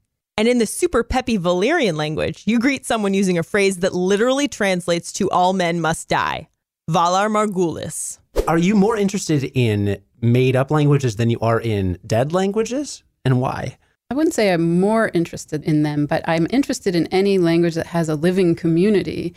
And 0.41 0.49
in 0.49 0.57
the 0.57 0.65
super 0.65 1.05
peppy 1.05 1.39
Valyrian 1.39 1.97
language, 1.97 2.45
you 2.47 2.59
greet 2.59 2.87
someone 2.87 3.13
using 3.13 3.37
a 3.37 3.43
phrase 3.43 3.81
that 3.81 3.95
literally 3.95 4.49
translates 4.49 5.13
to 5.13 5.29
all 5.29 5.53
men 5.53 5.83
must 5.83 6.09
die. 6.09 6.49
Valar 6.91 7.29
Morghulis. 7.29 8.21
Are 8.49 8.57
you 8.57 8.75
more 8.75 8.97
interested 8.97 9.45
in 9.53 10.01
made 10.23 10.57
up 10.57 10.71
languages 10.71 11.17
than 11.17 11.29
you 11.29 11.39
are 11.41 11.61
in 11.61 11.99
dead 12.07 12.33
languages? 12.33 13.03
And 13.23 13.39
why? 13.39 13.77
I 14.11 14.15
wouldn't 14.15 14.33
say 14.33 14.51
I'm 14.51 14.81
more 14.81 15.11
interested 15.13 15.63
in 15.63 15.83
them, 15.83 16.07
but 16.07 16.27
I'm 16.27 16.47
interested 16.49 16.97
in 16.97 17.07
any 17.09 17.37
language 17.37 17.75
that 17.75 17.89
has 17.89 18.09
a 18.09 18.15
living 18.15 18.55
community. 18.55 19.35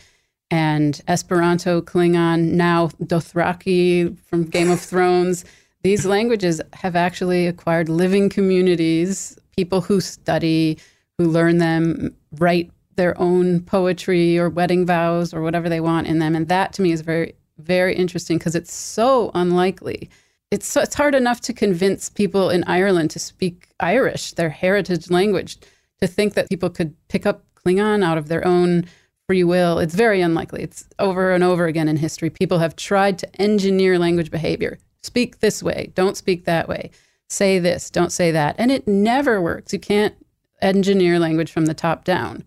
And 0.50 0.98
Esperanto, 1.06 1.82
Klingon, 1.82 2.52
now 2.52 2.88
Dothraki 3.02 4.18
from 4.20 4.44
Game 4.44 4.70
of 4.70 4.80
Thrones, 4.80 5.44
these 5.82 6.06
languages 6.06 6.62
have 6.72 6.96
actually 6.96 7.46
acquired 7.46 7.90
living 7.90 8.30
communities, 8.30 9.38
people 9.54 9.82
who 9.82 10.00
study, 10.00 10.78
who 11.18 11.26
learn 11.26 11.58
them, 11.58 12.14
write 12.32 12.70
their 12.96 13.18
own 13.20 13.60
poetry 13.60 14.38
or 14.38 14.48
wedding 14.48 14.86
vows 14.86 15.34
or 15.34 15.42
whatever 15.42 15.68
they 15.68 15.80
want 15.80 16.06
in 16.06 16.18
them. 16.18 16.34
And 16.34 16.48
that 16.48 16.72
to 16.74 16.82
me 16.82 16.92
is 16.92 17.00
very, 17.00 17.34
very 17.58 17.94
interesting 17.94 18.38
because 18.38 18.54
it's 18.54 18.72
so 18.72 19.30
unlikely 19.34 20.10
it's 20.54 20.68
so, 20.68 20.80
it's 20.80 20.94
hard 20.94 21.16
enough 21.16 21.40
to 21.42 21.52
convince 21.52 22.08
people 22.08 22.48
in 22.48 22.62
Ireland 22.68 23.10
to 23.10 23.18
speak 23.18 23.70
Irish, 23.80 24.32
their 24.32 24.50
heritage 24.50 25.10
language, 25.10 25.58
to 26.00 26.06
think 26.06 26.34
that 26.34 26.48
people 26.48 26.70
could 26.70 26.94
pick 27.08 27.26
up 27.26 27.42
Klingon 27.56 28.04
out 28.04 28.18
of 28.18 28.28
their 28.28 28.46
own 28.46 28.84
free 29.26 29.42
will. 29.42 29.80
It's 29.80 29.96
very 29.96 30.20
unlikely. 30.20 30.62
It's 30.62 30.88
over 31.00 31.32
and 31.32 31.42
over 31.42 31.66
again 31.66 31.88
in 31.88 31.96
history. 31.96 32.30
People 32.30 32.60
have 32.60 32.76
tried 32.76 33.18
to 33.18 33.42
engineer 33.42 33.98
language 33.98 34.30
behavior. 34.30 34.78
Speak 35.02 35.40
this 35.40 35.60
way, 35.60 35.90
don't 35.96 36.16
speak 36.16 36.44
that 36.44 36.68
way. 36.68 36.90
Say 37.28 37.58
this, 37.58 37.90
don't 37.90 38.12
say 38.12 38.30
that. 38.30 38.54
And 38.56 38.70
it 38.70 38.86
never 38.86 39.42
works. 39.42 39.72
You 39.72 39.80
can't 39.80 40.14
engineer 40.60 41.18
language 41.18 41.50
from 41.50 41.66
the 41.66 41.74
top 41.74 42.04
down, 42.04 42.44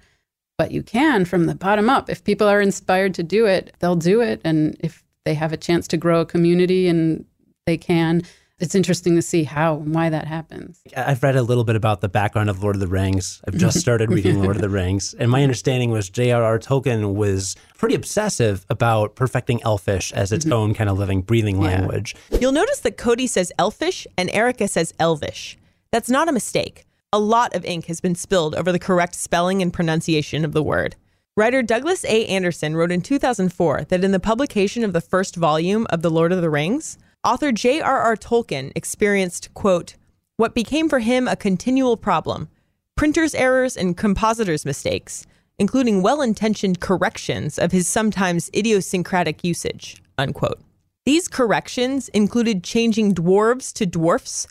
but 0.58 0.72
you 0.72 0.84
can 0.84 1.26
from 1.26 1.46
the 1.46 1.56
bottom 1.56 1.90
up. 1.90 2.10
If 2.10 2.24
people 2.24 2.48
are 2.48 2.62
inspired 2.62 3.14
to 3.16 3.24
do 3.24 3.46
it, 3.46 3.74
they'll 3.80 3.96
do 3.96 4.22
it. 4.22 4.42
And 4.44 4.78
if 4.80 5.04
they 5.28 5.34
have 5.34 5.52
a 5.52 5.58
chance 5.58 5.88
to 5.90 5.98
grow 5.98 6.22
a 6.22 6.26
community 6.26 6.88
and 6.88 7.26
they 7.66 7.78
can. 7.78 8.24
It's 8.60 8.74
interesting 8.74 9.16
to 9.18 9.22
see 9.22 9.44
how 9.44 9.76
and 9.76 9.94
why 9.94 10.10
that 10.10 10.26
happens. 10.26 10.82
I've 10.96 11.22
read 11.22 11.36
a 11.36 11.44
little 11.44 11.66
bit 11.66 11.76
about 11.76 12.02
the 12.02 12.10
background 12.10 12.50
of 12.50 12.64
Lord 12.64 12.76
of 12.76 12.80
the 12.80 12.88
Rings. 12.88 13.40
I've 13.46 13.58
just 13.58 13.80
started 13.80 14.10
reading 14.10 14.42
Lord 14.44 14.56
of 14.56 14.64
the 14.64 14.70
Rings. 14.70 15.14
And 15.14 15.30
my 15.30 15.44
understanding 15.44 15.92
was 15.92 16.10
J.R.R. 16.10 16.58
Tolkien 16.58 17.14
was 17.14 17.56
pretty 17.78 17.94
obsessive 17.94 18.66
about 18.70 19.16
perfecting 19.16 19.62
Elfish 19.64 20.12
as 20.14 20.32
its 20.32 20.46
mm-hmm. 20.46 20.54
own 20.54 20.74
kind 20.74 20.90
of 20.90 20.98
living, 20.98 21.22
breathing 21.22 21.62
yeah. 21.62 21.68
language. 21.68 22.16
You'll 22.40 22.52
notice 22.52 22.80
that 22.80 22.98
Cody 22.98 23.28
says 23.28 23.52
Elfish 23.60 24.08
and 24.18 24.30
Arika 24.30 24.68
says 24.68 24.92
Elvish. 24.98 25.56
That's 25.92 26.10
not 26.10 26.28
a 26.28 26.32
mistake. 26.32 26.87
A 27.14 27.20
lot 27.20 27.56
of 27.56 27.64
ink 27.64 27.86
has 27.86 28.02
been 28.02 28.16
spilled 28.16 28.54
over 28.54 28.70
the 28.70 28.80
correct 28.80 29.16
spelling 29.16 29.62
and 29.62 29.72
pronunciation 29.72 30.44
of 30.44 30.52
the 30.52 30.62
word. 30.62 30.98
Writer 31.38 31.64
Douglas 31.64 32.04
A. 32.04 32.26
Anderson 32.26 32.76
wrote 32.76 32.92
in 32.92 33.02
2004 33.02 33.86
that 33.86 34.04
in 34.04 34.12
the 34.12 34.20
publication 34.20 34.84
of 34.84 34.92
the 34.92 35.00
first 35.00 35.38
volume 35.38 35.88
of 35.90 36.02
The 36.02 36.10
Lord 36.10 36.34
of 36.34 36.42
the 36.42 36.50
Rings, 36.50 36.98
Author 37.24 37.54
J.R.R. 37.54 38.18
Tolkien 38.18 38.74
experienced, 38.76 39.54
quote, 39.54 39.96
what 40.36 40.54
became 40.54 40.90
for 40.90 41.00
him 41.00 41.28
a 41.28 41.38
continual 41.38 41.96
problem 41.96 42.50
printer's 42.98 43.34
errors 43.36 43.78
and 43.78 43.96
compositor's 43.96 44.66
mistakes, 44.66 45.26
including 45.58 46.02
well 46.02 46.22
intentioned 46.22 46.82
corrections 46.82 47.58
of 47.58 47.72
his 47.72 47.88
sometimes 47.88 48.50
idiosyncratic 48.54 49.46
usage, 49.46 50.04
unquote. 50.18 50.60
These 51.06 51.30
corrections 51.30 52.10
included 52.10 52.66
changing 52.66 53.16
dwarves 53.16 53.72
to 53.74 53.86
dwarfs, 53.86 54.48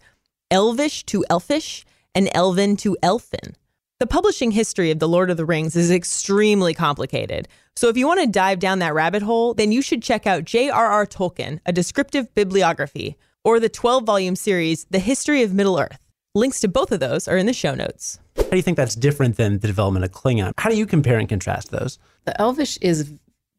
elvish 0.50 1.04
to 1.04 1.24
elfish, 1.28 1.84
and 2.16 2.30
elven 2.34 2.76
to 2.78 2.96
elfin. 3.02 3.54
The 4.00 4.06
publishing 4.06 4.50
history 4.50 4.90
of 4.90 4.98
The 4.98 5.08
Lord 5.08 5.30
of 5.30 5.36
the 5.36 5.44
Rings 5.44 5.76
is 5.76 5.90
extremely 5.90 6.74
complicated. 6.74 7.46
So 7.76 7.88
if 7.88 7.96
you 7.96 8.06
want 8.06 8.20
to 8.20 8.26
dive 8.26 8.58
down 8.58 8.78
that 8.80 8.94
rabbit 8.94 9.22
hole, 9.22 9.54
then 9.54 9.70
you 9.70 9.82
should 9.82 10.02
check 10.02 10.26
out 10.26 10.44
J.R.R. 10.44 11.06
Tolkien, 11.06 11.60
A 11.66 11.72
Descriptive 11.72 12.34
Bibliography, 12.34 13.16
or 13.44 13.60
the 13.60 13.68
12 13.68 14.04
volume 14.04 14.34
series, 14.34 14.86
The 14.90 14.98
History 14.98 15.42
of 15.42 15.52
Middle 15.52 15.78
Earth. 15.78 16.00
Links 16.34 16.60
to 16.60 16.68
both 16.68 16.90
of 16.90 17.00
those 17.00 17.28
are 17.28 17.36
in 17.36 17.46
the 17.46 17.52
show 17.52 17.74
notes. 17.74 18.18
How 18.36 18.44
do 18.44 18.56
you 18.56 18.62
think 18.62 18.76
that's 18.78 18.94
different 18.94 19.36
than 19.36 19.58
the 19.58 19.66
development 19.66 20.04
of 20.04 20.12
Klingon? 20.12 20.52
How 20.58 20.70
do 20.70 20.76
you 20.76 20.86
compare 20.86 21.18
and 21.18 21.28
contrast 21.28 21.70
those? 21.70 21.98
The 22.24 22.38
Elvish 22.40 22.78
is 22.78 23.12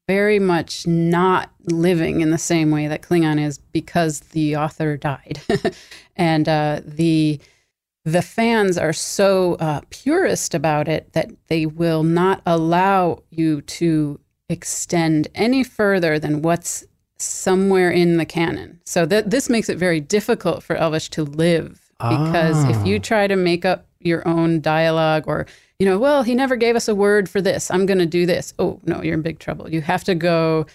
very 0.08 0.40
much 0.40 0.88
not 0.88 1.52
living 1.66 2.22
in 2.22 2.32
the 2.32 2.38
same 2.38 2.72
way 2.72 2.88
that 2.88 3.02
Klingon 3.02 3.40
is 3.44 3.58
because 3.58 4.20
the 4.20 4.56
author 4.56 4.98
died. 4.98 5.42
and 6.16 6.48
uh, 6.48 6.82
the 6.86 7.40
the 8.08 8.22
fans 8.22 8.78
are 8.78 8.94
so 8.94 9.56
uh, 9.56 9.82
purist 9.90 10.54
about 10.54 10.88
it 10.88 11.12
that 11.12 11.30
they 11.48 11.66
will 11.66 12.04
not 12.04 12.42
allow 12.46 13.22
you 13.30 13.60
to 13.60 14.18
extend 14.48 15.28
any 15.36 15.62
further 15.62 16.18
than 16.18 16.42
what's 16.42 16.86
somewhere 17.18 17.92
in 17.92 18.16
the 18.16 18.26
canon. 18.26 18.80
So 18.86 19.06
that 19.08 19.30
this 19.30 19.50
makes 19.50 19.68
it 19.68 19.78
very 19.78 20.00
difficult 20.00 20.64
for 20.64 20.78
Elvish 20.78 21.10
to 21.12 21.24
live 21.26 21.92
because 22.00 22.64
ah. 22.64 22.70
if 22.70 22.88
you 22.88 22.96
ah. 22.96 23.04
try 23.04 23.28
to 23.28 23.36
make 23.36 23.66
up 23.66 23.88
your 24.00 24.26
own 24.26 24.62
dialogue 24.62 25.26
or 25.28 25.46
you 25.78 25.86
know, 25.86 26.00
well, 26.00 26.24
he 26.24 26.34
never 26.34 26.56
gave 26.56 26.78
us 26.78 26.88
a 26.88 26.96
word 26.96 27.30
for 27.30 27.42
this. 27.42 27.70
I'm 27.70 27.86
going 27.86 28.00
to 28.00 28.06
do 28.06 28.26
this. 28.26 28.54
Oh, 28.58 28.80
no, 28.86 29.04
you're 29.04 29.16
in 29.16 29.22
big 29.22 29.40
trouble. 29.40 29.70
You 29.70 29.82
have 29.82 30.06
to 30.06 30.16
go 30.16 30.66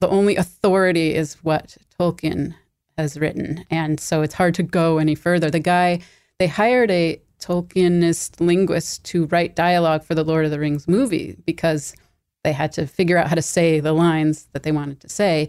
the 0.00 0.08
only 0.08 0.34
authority 0.34 1.14
is 1.14 1.34
what 1.44 1.76
Tolkien 1.96 2.56
has 2.98 3.16
written. 3.16 3.64
And 3.70 4.00
so 4.00 4.22
it's 4.22 4.34
hard 4.34 4.54
to 4.56 4.64
go 4.64 4.98
any 4.98 5.14
further. 5.14 5.48
The 5.48 5.60
guy 5.60 6.00
they 6.42 6.48
hired 6.48 6.90
a 6.90 7.22
Tolkienist 7.38 8.40
linguist 8.40 9.04
to 9.04 9.26
write 9.26 9.54
dialogue 9.54 10.02
for 10.02 10.16
the 10.16 10.24
Lord 10.24 10.44
of 10.44 10.50
the 10.50 10.58
Rings 10.58 10.88
movie 10.88 11.36
because 11.46 11.94
they 12.42 12.50
had 12.52 12.72
to 12.72 12.88
figure 12.88 13.16
out 13.16 13.28
how 13.28 13.36
to 13.36 13.42
say 13.42 13.78
the 13.78 13.92
lines 13.92 14.48
that 14.52 14.64
they 14.64 14.72
wanted 14.72 14.98
to 15.02 15.08
say. 15.08 15.48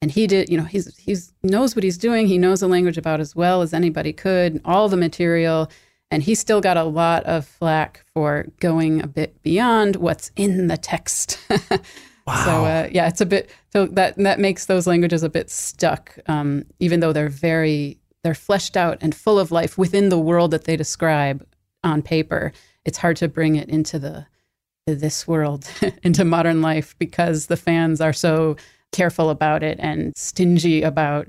And 0.00 0.10
he 0.10 0.26
did, 0.26 0.48
you 0.48 0.56
know, 0.56 0.64
he's 0.64 0.96
he's 0.96 1.34
knows 1.42 1.76
what 1.76 1.84
he's 1.84 1.98
doing. 1.98 2.26
He 2.26 2.38
knows 2.38 2.60
the 2.60 2.68
language 2.68 2.96
about 2.96 3.20
as 3.20 3.36
well 3.36 3.60
as 3.60 3.74
anybody 3.74 4.14
could, 4.14 4.62
all 4.64 4.88
the 4.88 4.96
material. 4.96 5.70
And 6.10 6.22
he 6.22 6.34
still 6.34 6.62
got 6.62 6.78
a 6.78 6.84
lot 6.84 7.22
of 7.24 7.44
flack 7.44 8.06
for 8.14 8.46
going 8.60 9.02
a 9.02 9.06
bit 9.06 9.42
beyond 9.42 9.96
what's 9.96 10.30
in 10.36 10.68
the 10.68 10.78
text. 10.78 11.38
wow. 12.26 12.44
So 12.46 12.64
uh, 12.64 12.88
yeah, 12.90 13.08
it's 13.08 13.20
a 13.20 13.26
bit 13.26 13.50
so 13.74 13.84
that 13.88 14.16
that 14.16 14.38
makes 14.38 14.64
those 14.64 14.86
languages 14.86 15.22
a 15.22 15.28
bit 15.28 15.50
stuck, 15.50 16.18
um, 16.28 16.64
even 16.78 17.00
though 17.00 17.12
they're 17.12 17.28
very 17.28 18.00
they're 18.22 18.34
fleshed 18.34 18.76
out 18.76 18.98
and 19.00 19.14
full 19.14 19.38
of 19.38 19.50
life 19.50 19.78
within 19.78 20.08
the 20.08 20.18
world 20.18 20.50
that 20.50 20.64
they 20.64 20.76
describe 20.76 21.46
on 21.82 22.02
paper. 22.02 22.52
It's 22.84 22.98
hard 22.98 23.16
to 23.18 23.28
bring 23.28 23.56
it 23.56 23.68
into 23.68 23.98
the 23.98 24.26
this 24.86 25.28
world, 25.28 25.70
into 26.02 26.24
modern 26.24 26.62
life, 26.62 26.96
because 26.98 27.46
the 27.46 27.56
fans 27.56 28.00
are 28.00 28.12
so 28.12 28.56
careful 28.92 29.30
about 29.30 29.62
it 29.62 29.78
and 29.80 30.12
stingy 30.16 30.82
about 30.82 31.28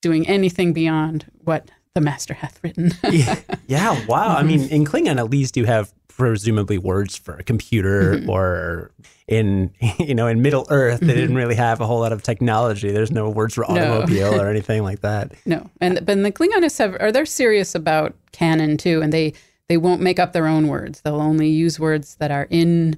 doing 0.00 0.26
anything 0.28 0.72
beyond 0.72 1.30
what 1.44 1.70
the 1.94 2.00
master 2.00 2.34
hath 2.34 2.62
written. 2.62 2.92
yeah. 3.10 3.40
yeah, 3.66 4.06
wow. 4.06 4.36
I 4.36 4.42
mean, 4.42 4.60
mm-hmm. 4.60 4.74
in 4.74 4.84
Klingon, 4.84 5.18
at 5.18 5.30
least 5.30 5.56
you 5.56 5.64
have 5.64 5.92
presumably 6.20 6.76
words 6.76 7.16
for 7.16 7.34
a 7.36 7.42
computer 7.42 8.16
mm-hmm. 8.16 8.28
or 8.28 8.90
in 9.26 9.72
you 9.98 10.14
know 10.14 10.26
in 10.26 10.42
middle 10.42 10.66
earth 10.68 11.00
they 11.00 11.06
mm-hmm. 11.06 11.16
didn't 11.16 11.36
really 11.36 11.54
have 11.54 11.80
a 11.80 11.86
whole 11.86 12.00
lot 12.00 12.12
of 12.12 12.22
technology 12.22 12.90
there's 12.90 13.10
no 13.10 13.30
words 13.30 13.54
for 13.54 13.64
automobile 13.64 14.32
no. 14.32 14.42
or 14.42 14.48
anything 14.54 14.82
like 14.82 15.00
that 15.00 15.32
no 15.46 15.70
and 15.80 15.94
but 16.04 16.22
the 16.22 16.30
klingonists 16.30 16.78
have 16.78 16.94
are 17.00 17.10
they're 17.10 17.24
serious 17.24 17.74
about 17.74 18.14
canon 18.32 18.76
too 18.76 19.00
and 19.00 19.14
they 19.14 19.32
they 19.68 19.78
won't 19.78 20.02
make 20.02 20.18
up 20.18 20.34
their 20.34 20.46
own 20.46 20.68
words 20.68 21.00
they'll 21.00 21.22
only 21.22 21.48
use 21.48 21.80
words 21.80 22.16
that 22.16 22.30
are 22.30 22.46
in 22.50 22.94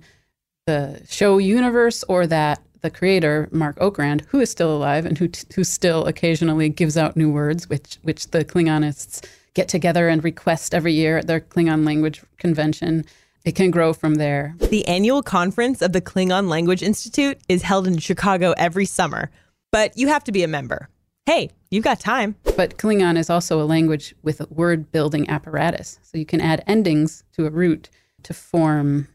the 0.66 1.00
show 1.08 1.38
universe 1.38 2.02
or 2.08 2.26
that 2.26 2.60
the 2.80 2.90
creator 2.90 3.48
Marc 3.52 3.76
Okrand, 3.76 4.22
who 4.26 4.40
is 4.40 4.50
still 4.50 4.76
alive 4.76 5.06
and 5.06 5.16
who 5.16 5.28
who 5.54 5.62
still 5.62 6.04
occasionally 6.06 6.68
gives 6.68 6.96
out 6.96 7.16
new 7.16 7.30
words, 7.30 7.68
which 7.68 7.98
which 8.02 8.32
the 8.32 8.44
Klingonists 8.44 9.24
get 9.54 9.68
together 9.68 10.08
and 10.08 10.24
request 10.24 10.74
every 10.74 10.92
year 10.92 11.18
at 11.18 11.26
their 11.26 11.40
Klingon 11.40 11.84
language 11.84 12.22
convention. 12.38 13.04
It 13.44 13.52
can 13.52 13.70
grow 13.70 13.92
from 13.92 14.16
there. 14.16 14.54
The 14.58 14.86
annual 14.86 15.22
conference 15.22 15.82
of 15.82 15.92
the 15.92 16.00
Klingon 16.00 16.48
Language 16.48 16.82
Institute 16.82 17.38
is 17.48 17.62
held 17.62 17.86
in 17.86 17.98
Chicago 17.98 18.54
every 18.56 18.84
summer, 18.84 19.30
but 19.72 19.96
you 19.98 20.08
have 20.08 20.24
to 20.24 20.32
be 20.32 20.42
a 20.42 20.48
member. 20.48 20.88
Hey, 21.26 21.50
you've 21.70 21.84
got 21.84 22.00
time. 22.00 22.36
But 22.56 22.78
Klingon 22.78 23.16
is 23.16 23.30
also 23.30 23.60
a 23.60 23.64
language 23.64 24.14
with 24.22 24.40
a 24.40 24.46
word 24.46 24.92
building 24.92 25.28
apparatus. 25.28 25.98
So 26.02 26.18
you 26.18 26.26
can 26.26 26.40
add 26.40 26.62
endings 26.66 27.24
to 27.32 27.46
a 27.46 27.50
root 27.50 27.90
to 28.24 28.34
form 28.34 29.08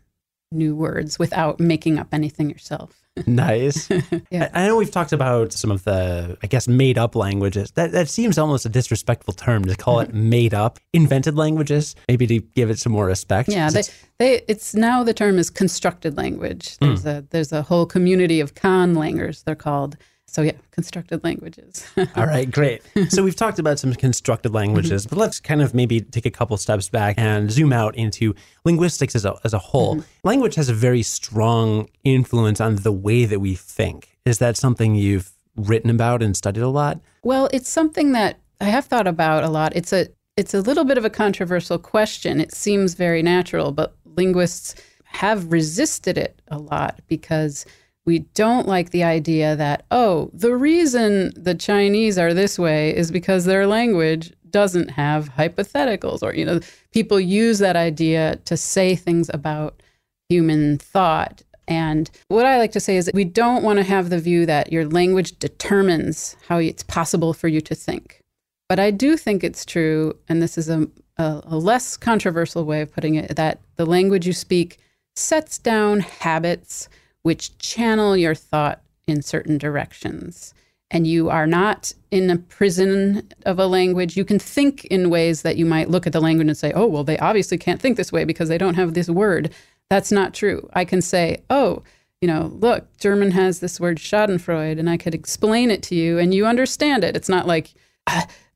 new 0.51 0.75
words 0.75 1.19
without 1.19 1.59
making 1.59 1.99
up 1.99 2.13
anything 2.13 2.49
yourself 2.49 2.96
nice. 3.27 3.89
yeah. 4.29 4.49
I, 4.53 4.63
I, 4.63 4.67
know 4.67 4.77
we've 4.77 4.91
talked 4.91 5.13
about 5.13 5.53
some 5.53 5.71
of 5.71 5.83
the, 5.83 6.37
I 6.43 6.47
guess, 6.47 6.67
made 6.67 6.97
up 6.97 7.15
languages. 7.15 7.71
That 7.71 7.91
that 7.91 8.09
seems 8.09 8.37
almost 8.37 8.65
a 8.65 8.69
disrespectful 8.69 9.33
term 9.33 9.65
to 9.65 9.75
call 9.75 9.99
it 9.99 10.13
made 10.33 10.53
up. 10.53 10.79
Invented 10.93 11.35
languages, 11.35 11.95
maybe 12.07 12.27
to 12.27 12.39
give 12.39 12.69
it 12.69 12.79
some 12.79 12.91
more 12.91 13.05
respect. 13.05 13.49
Yeah, 13.49 13.69
they, 13.69 13.83
they, 14.19 14.41
it's 14.47 14.75
now 14.75 15.03
the 15.03 15.13
term 15.13 15.39
is 15.39 15.49
constructed 15.49 16.17
language. 16.17 16.77
There's 16.79 17.03
mm. 17.03 17.17
a 17.17 17.21
there's 17.29 17.51
a 17.51 17.61
whole 17.63 17.85
community 17.85 18.39
of 18.39 18.53
conlangers. 18.53 19.43
They're 19.43 19.55
called 19.55 19.97
so 20.37 20.43
yeah, 20.43 20.51
constructed 20.69 21.23
languages. 21.23 21.83
All 22.15 22.27
right, 22.27 22.51
great. 22.51 22.83
So 23.09 23.23
we've 23.23 23.35
talked 23.35 23.57
about 23.57 23.79
some 23.79 23.91
constructed 23.95 24.53
languages, 24.53 25.03
mm-hmm. 25.03 25.15
but 25.15 25.19
let's 25.19 25.39
kind 25.39 25.63
of 25.63 25.73
maybe 25.73 25.99
take 25.99 26.27
a 26.27 26.29
couple 26.29 26.55
steps 26.57 26.89
back 26.89 27.15
and 27.17 27.49
zoom 27.49 27.73
out 27.73 27.95
into 27.95 28.35
linguistics 28.63 29.15
as 29.15 29.25
a, 29.25 29.33
as 29.43 29.55
a 29.55 29.57
whole. 29.57 29.95
Mm-hmm. 29.95 30.27
Language 30.27 30.53
has 30.53 30.69
a 30.69 30.75
very 30.75 31.01
strong 31.01 31.89
influence 32.03 32.61
on 32.61 32.75
the 32.75 32.91
way 32.91 33.25
that 33.25 33.39
we 33.39 33.55
think. 33.55 34.15
Is 34.25 34.37
that 34.37 34.57
something 34.57 34.93
you've 34.93 35.31
written 35.55 35.89
about 35.89 36.21
and 36.21 36.37
studied 36.37 36.61
a 36.61 36.69
lot? 36.69 36.99
Well, 37.23 37.49
it's 37.51 37.67
something 37.67 38.11
that 38.11 38.37
I 38.61 38.65
have 38.65 38.85
thought 38.85 39.07
about 39.07 39.43
a 39.43 39.49
lot. 39.49 39.75
It's 39.75 39.91
a 39.91 40.05
it's 40.35 40.53
a 40.53 40.61
little 40.61 40.85
bit 40.85 40.99
of 40.99 41.05
a 41.05 41.09
controversial 41.09 41.79
question. 41.79 42.39
It 42.39 42.53
seems 42.53 42.93
very 42.93 43.23
natural, 43.23 43.71
but 43.71 43.95
linguists 44.05 44.75
have 45.05 45.51
resisted 45.51 46.15
it 46.15 46.39
a 46.49 46.59
lot 46.59 46.99
because 47.07 47.65
we 48.07 48.19
don't 48.19 48.69
like 48.69 48.91
the 48.91 49.03
idea 49.03 49.55
that, 49.57 49.85
oh, 49.91 50.31
the 50.33 50.55
reason 50.55 51.33
the 51.35 51.53
Chinese 51.53 52.17
are 52.17 52.33
this 52.33 52.57
way 52.57 52.95
is 52.95 53.11
because 53.11 53.43
their 53.43 53.67
language 53.67 54.31
doesn't 54.49 54.91
have 54.91 55.29
hypotheticals. 55.31 56.23
Or, 56.23 56.33
you 56.33 56.45
know, 56.45 56.61
people 56.93 57.19
use 57.19 57.59
that 57.59 57.75
idea 57.75 58.37
to 58.45 58.55
say 58.55 58.95
things 58.95 59.29
about 59.33 59.83
human 60.29 60.77
thought. 60.77 61.43
And 61.67 62.09
what 62.29 62.45
I 62.45 62.57
like 62.57 62.71
to 62.71 62.79
say 62.79 62.95
is 62.95 63.11
we 63.13 63.25
don't 63.25 63.61
want 63.61 63.77
to 63.77 63.83
have 63.83 64.09
the 64.09 64.19
view 64.19 64.45
that 64.45 64.71
your 64.71 64.85
language 64.85 65.37
determines 65.37 66.37
how 66.47 66.59
it's 66.59 66.83
possible 66.83 67.33
for 67.33 67.49
you 67.49 67.59
to 67.59 67.75
think. 67.75 68.23
But 68.69 68.79
I 68.79 68.89
do 68.89 69.17
think 69.17 69.43
it's 69.43 69.65
true, 69.65 70.15
and 70.29 70.41
this 70.41 70.57
is 70.57 70.69
a, 70.69 70.87
a, 71.17 71.41
a 71.43 71.57
less 71.57 71.97
controversial 71.97 72.63
way 72.63 72.81
of 72.81 72.93
putting 72.93 73.15
it, 73.15 73.35
that 73.35 73.59
the 73.75 73.85
language 73.85 74.25
you 74.25 74.33
speak 74.33 74.77
sets 75.17 75.57
down 75.57 75.99
habits 75.99 76.87
which 77.27 77.57
channel 77.57 78.15
your 78.15 78.33
thought 78.33 78.81
in 79.05 79.21
certain 79.21 79.57
directions. 79.57 80.53
And 80.89 81.05
you 81.05 81.29
are 81.29 81.45
not 81.45 81.93
in 82.09 82.29
a 82.29 82.37
prison 82.37 83.29
of 83.45 83.59
a 83.59 83.67
language. 83.67 84.15
You 84.15 84.23
can 84.23 84.39
think 84.39 84.85
in 84.85 85.09
ways 85.09 85.41
that 85.41 85.57
you 85.57 85.65
might 85.65 85.89
look 85.89 86.07
at 86.07 86.13
the 86.13 86.21
language 86.21 86.47
and 86.47 86.57
say, 86.57 86.71
oh, 86.73 86.85
well, 86.85 87.03
they 87.03 87.17
obviously 87.17 87.57
can't 87.57 87.81
think 87.81 87.97
this 87.97 88.13
way 88.13 88.23
because 88.23 88.47
they 88.47 88.57
don't 88.57 88.75
have 88.75 88.93
this 88.93 89.09
word. 89.09 89.53
That's 89.89 90.09
not 90.09 90.33
true. 90.33 90.69
I 90.71 90.85
can 90.85 91.01
say, 91.01 91.43
oh, 91.49 91.83
you 92.21 92.29
know, 92.29 92.53
look, 92.61 92.97
German 92.97 93.31
has 93.31 93.59
this 93.59 93.77
word 93.77 93.97
Schadenfreude, 93.97 94.79
and 94.79 94.89
I 94.89 94.95
could 94.95 95.13
explain 95.13 95.69
it 95.69 95.83
to 95.83 95.95
you 95.95 96.17
and 96.17 96.33
you 96.33 96.45
understand 96.45 97.03
it. 97.03 97.17
It's 97.17 97.27
not 97.27 97.45
like, 97.45 97.73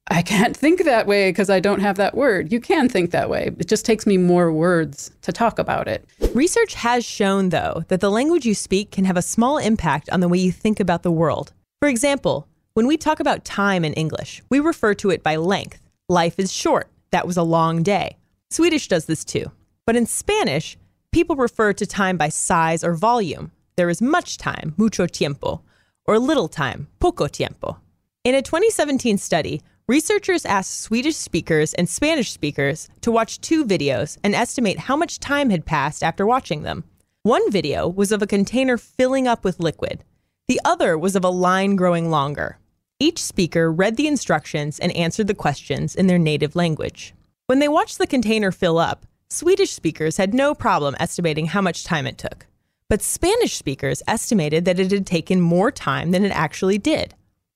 I 0.08 0.22
can't 0.22 0.58
think 0.58 0.84
that 0.84 1.08
way 1.08 1.30
because 1.30 1.50
I 1.50 1.60
don't 1.60 1.80
have 1.80 1.98
that 1.98 2.16
word. 2.16 2.52
You 2.52 2.60
can 2.60 2.90
think 2.90 3.12
that 3.12 3.30
way. 3.30 3.52
It 3.58 3.68
just 3.68 3.86
takes 3.86 4.06
me 4.06 4.18
more 4.18 4.52
words 4.52 5.12
to 5.22 5.32
talk 5.32 5.60
about 5.60 5.88
it. 5.88 6.06
Research 6.34 6.74
has 6.74 7.06
shown, 7.06 7.50
though, 7.50 7.84
that 7.88 8.02
the 8.02 8.12
language 8.12 8.46
you 8.46 8.56
speak 8.56 8.92
can 8.92 9.06
have 9.06 9.16
a 9.16 9.22
small 9.22 9.58
impact 9.58 10.10
on 10.10 10.20
the 10.20 10.28
way 10.28 10.40
you 10.40 10.52
think 10.52 10.80
about 10.80 11.04
the 11.04 11.12
world. 11.12 11.54
For 11.80 11.88
example, 11.88 12.48
when 12.74 12.88
we 12.88 12.98
talk 12.98 13.20
about 13.20 13.46
time 13.46 13.86
in 13.86 13.94
English, 13.94 14.42
we 14.50 14.60
refer 14.60 14.94
to 14.96 15.12
it 15.12 15.24
by 15.24 15.36
length. 15.36 15.88
Life 16.10 16.40
is 16.40 16.52
short. 16.52 16.90
That 17.12 17.28
was 17.28 17.38
a 17.38 17.44
long 17.44 17.84
day. 17.84 18.18
Swedish 18.50 18.88
does 18.88 19.06
this 19.06 19.24
too. 19.24 19.52
But 19.86 19.96
in 19.96 20.06
Spanish, 20.06 20.78
people 21.12 21.36
refer 21.36 21.74
to 21.74 21.86
time 21.86 22.18
by 22.18 22.30
size 22.30 22.84
or 22.84 22.96
volume. 22.96 23.52
There 23.78 23.90
is 23.90 24.02
much 24.02 24.38
time, 24.38 24.74
mucho 24.78 25.06
tiempo, 25.06 25.62
or 26.06 26.20
little 26.20 26.48
time, 26.48 26.88
poco 27.00 27.28
tiempo. 27.28 27.80
In 28.24 28.36
a 28.36 28.42
2017 28.42 29.18
study, 29.18 29.62
Researchers 29.92 30.46
asked 30.46 30.80
Swedish 30.80 31.18
speakers 31.18 31.74
and 31.74 31.90
Spanish 31.90 32.32
speakers 32.32 32.88
to 33.02 33.12
watch 33.12 33.42
two 33.42 33.66
videos 33.66 34.18
and 34.24 34.34
estimate 34.34 34.80
how 34.80 34.96
much 34.96 35.20
time 35.20 35.50
had 35.50 35.66
passed 35.66 36.02
after 36.02 36.26
watching 36.26 36.64
them. 36.64 36.86
One 37.24 37.52
video 37.52 37.90
was 37.90 38.14
of 38.14 38.22
a 38.22 38.26
container 38.26 38.78
filling 38.78 39.28
up 39.28 39.44
with 39.44 39.60
liquid, 39.60 40.06
the 40.48 40.62
other 40.64 40.98
was 40.98 41.18
of 41.18 41.26
a 41.26 41.30
line 41.30 41.76
growing 41.76 42.10
longer. 42.10 42.58
Each 43.02 43.22
speaker 43.22 43.70
read 43.70 43.98
the 43.98 44.08
instructions 44.08 44.80
and 44.80 44.96
answered 44.96 45.28
the 45.28 45.34
questions 45.34 45.94
in 45.94 46.08
their 46.08 46.18
native 46.18 46.56
language. 46.56 47.14
When 47.48 47.60
they 47.60 47.68
watched 47.68 47.98
the 47.98 48.08
container 48.08 48.54
fill 48.54 48.78
up, 48.78 49.06
Swedish 49.30 49.72
speakers 49.72 50.16
had 50.16 50.34
no 50.34 50.56
problem 50.56 50.96
estimating 51.02 51.48
how 51.48 51.60
much 51.60 51.84
time 51.84 52.08
it 52.08 52.18
took. 52.18 52.48
But 52.88 53.02
Spanish 53.02 53.58
speakers 53.58 54.02
estimated 54.08 54.64
that 54.64 54.80
it 54.80 54.92
had 54.92 55.06
taken 55.06 55.42
more 55.42 55.70
time 55.70 56.12
than 56.12 56.24
it 56.24 56.32
actually 56.32 56.78
did. 56.78 57.14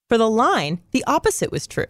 For 0.09 0.17
the 0.17 0.29
line, 0.29 0.81
the 0.91 1.05
opposite 1.07 1.49
was 1.49 1.65
true. 1.65 1.87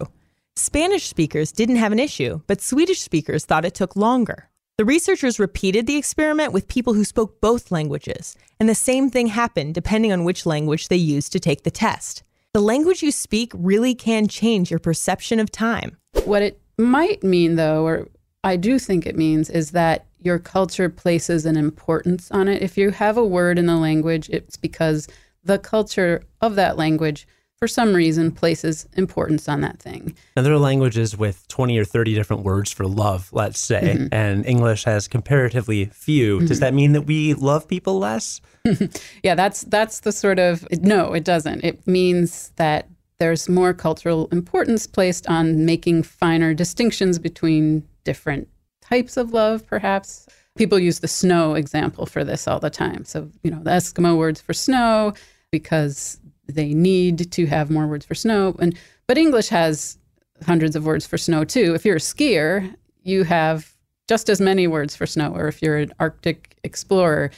Spanish 0.57 1.07
speakers 1.07 1.51
didn't 1.51 1.75
have 1.75 1.91
an 1.91 1.99
issue, 1.99 2.39
but 2.47 2.61
Swedish 2.61 3.01
speakers 3.01 3.43
thought 3.43 3.65
it 3.65 3.73
took 3.73 3.97
longer. 3.97 4.49
The 4.77 4.85
researchers 4.85 5.37
repeated 5.37 5.85
the 5.85 5.97
experiment 5.97 6.53
with 6.53 6.69
people 6.69 6.93
who 6.93 7.03
spoke 7.03 7.41
both 7.41 7.71
languages, 7.71 8.37
and 8.57 8.69
the 8.69 8.75
same 8.75 9.09
thing 9.09 9.27
happened 9.27 9.73
depending 9.73 10.13
on 10.13 10.23
which 10.23 10.45
language 10.45 10.87
they 10.87 10.95
used 10.95 11.33
to 11.33 11.41
take 11.41 11.63
the 11.63 11.71
test. 11.71 12.23
The 12.53 12.61
language 12.61 13.03
you 13.03 13.11
speak 13.11 13.51
really 13.53 13.93
can 13.93 14.29
change 14.29 14.71
your 14.71 14.79
perception 14.79 15.41
of 15.41 15.51
time. 15.51 15.97
What 16.23 16.41
it 16.41 16.61
might 16.77 17.21
mean, 17.21 17.57
though, 17.57 17.85
or 17.85 18.07
I 18.43 18.55
do 18.55 18.79
think 18.79 19.05
it 19.05 19.17
means, 19.17 19.49
is 19.49 19.71
that 19.71 20.05
your 20.19 20.39
culture 20.39 20.89
places 20.89 21.45
an 21.45 21.57
importance 21.57 22.31
on 22.31 22.47
it. 22.47 22.61
If 22.61 22.77
you 22.77 22.91
have 22.91 23.17
a 23.17 23.25
word 23.25 23.59
in 23.59 23.65
the 23.65 23.75
language, 23.75 24.29
it's 24.29 24.55
because 24.55 25.09
the 25.43 25.59
culture 25.59 26.23
of 26.39 26.55
that 26.55 26.77
language 26.77 27.27
for 27.57 27.67
some 27.67 27.93
reason 27.93 28.31
places 28.31 28.87
importance 28.95 29.47
on 29.47 29.61
that 29.61 29.79
thing. 29.79 30.15
Now 30.35 30.43
there 30.43 30.53
are 30.53 30.59
languages 30.59 31.17
with 31.17 31.47
20 31.47 31.77
or 31.77 31.85
30 31.85 32.13
different 32.13 32.43
words 32.43 32.71
for 32.71 32.85
love, 32.85 33.29
let's 33.31 33.59
say, 33.59 33.95
mm-hmm. 33.97 34.07
and 34.11 34.45
English 34.45 34.83
has 34.83 35.07
comparatively 35.07 35.85
few. 35.85 36.37
Mm-hmm. 36.37 36.47
Does 36.47 36.59
that 36.59 36.73
mean 36.73 36.91
that 36.93 37.03
we 37.03 37.33
love 37.33 37.67
people 37.67 37.97
less? 37.97 38.41
yeah, 39.23 39.35
that's 39.35 39.61
that's 39.61 40.01
the 40.01 40.11
sort 40.11 40.39
of 40.39 40.65
no, 40.81 41.13
it 41.13 41.23
doesn't. 41.23 41.63
It 41.63 41.85
means 41.87 42.51
that 42.57 42.89
there's 43.19 43.47
more 43.47 43.73
cultural 43.73 44.27
importance 44.31 44.85
placed 44.87 45.27
on 45.27 45.65
making 45.65 46.03
finer 46.03 46.53
distinctions 46.53 47.19
between 47.19 47.87
different 48.03 48.49
types 48.81 49.17
of 49.17 49.31
love 49.31 49.65
perhaps. 49.65 50.27
People 50.57 50.79
use 50.79 50.99
the 50.99 51.07
snow 51.07 51.55
example 51.55 52.05
for 52.05 52.23
this 52.23 52.47
all 52.47 52.59
the 52.59 52.69
time. 52.69 53.03
So, 53.03 53.29
you 53.43 53.51
know, 53.51 53.61
the 53.61 53.71
Eskimo 53.71 54.17
words 54.17 54.39
for 54.39 54.53
snow 54.53 55.13
because 55.51 56.17
they 56.47 56.73
need 56.73 57.31
to 57.31 57.45
have 57.45 57.69
more 57.69 57.87
words 57.87 58.05
for 58.05 58.15
snow. 58.15 58.55
And 58.59 58.77
but 59.07 59.17
English 59.17 59.49
has 59.49 59.97
hundreds 60.45 60.75
of 60.75 60.85
words 60.85 61.05
for 61.05 61.17
snow 61.17 61.43
too. 61.43 61.73
If 61.73 61.85
you're 61.85 61.97
a 61.97 61.99
skier, 61.99 62.75
you 63.03 63.23
have 63.23 63.75
just 64.07 64.29
as 64.29 64.41
many 64.41 64.67
words 64.67 64.95
for 64.95 65.05
snow. 65.05 65.33
Or 65.33 65.47
if 65.47 65.61
you're 65.61 65.77
an 65.77 65.93
Arctic 65.99 66.57
explorer, 66.63 67.31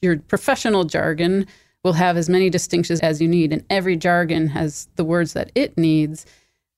your 0.00 0.18
professional 0.18 0.84
jargon 0.84 1.46
will 1.82 1.94
have 1.94 2.16
as 2.16 2.28
many 2.28 2.48
distinctions 2.48 3.00
as 3.00 3.20
you 3.20 3.28
need, 3.28 3.52
and 3.52 3.64
every 3.68 3.96
jargon 3.96 4.48
has 4.48 4.88
the 4.96 5.04
words 5.04 5.34
that 5.34 5.50
it 5.54 5.76
needs. 5.76 6.24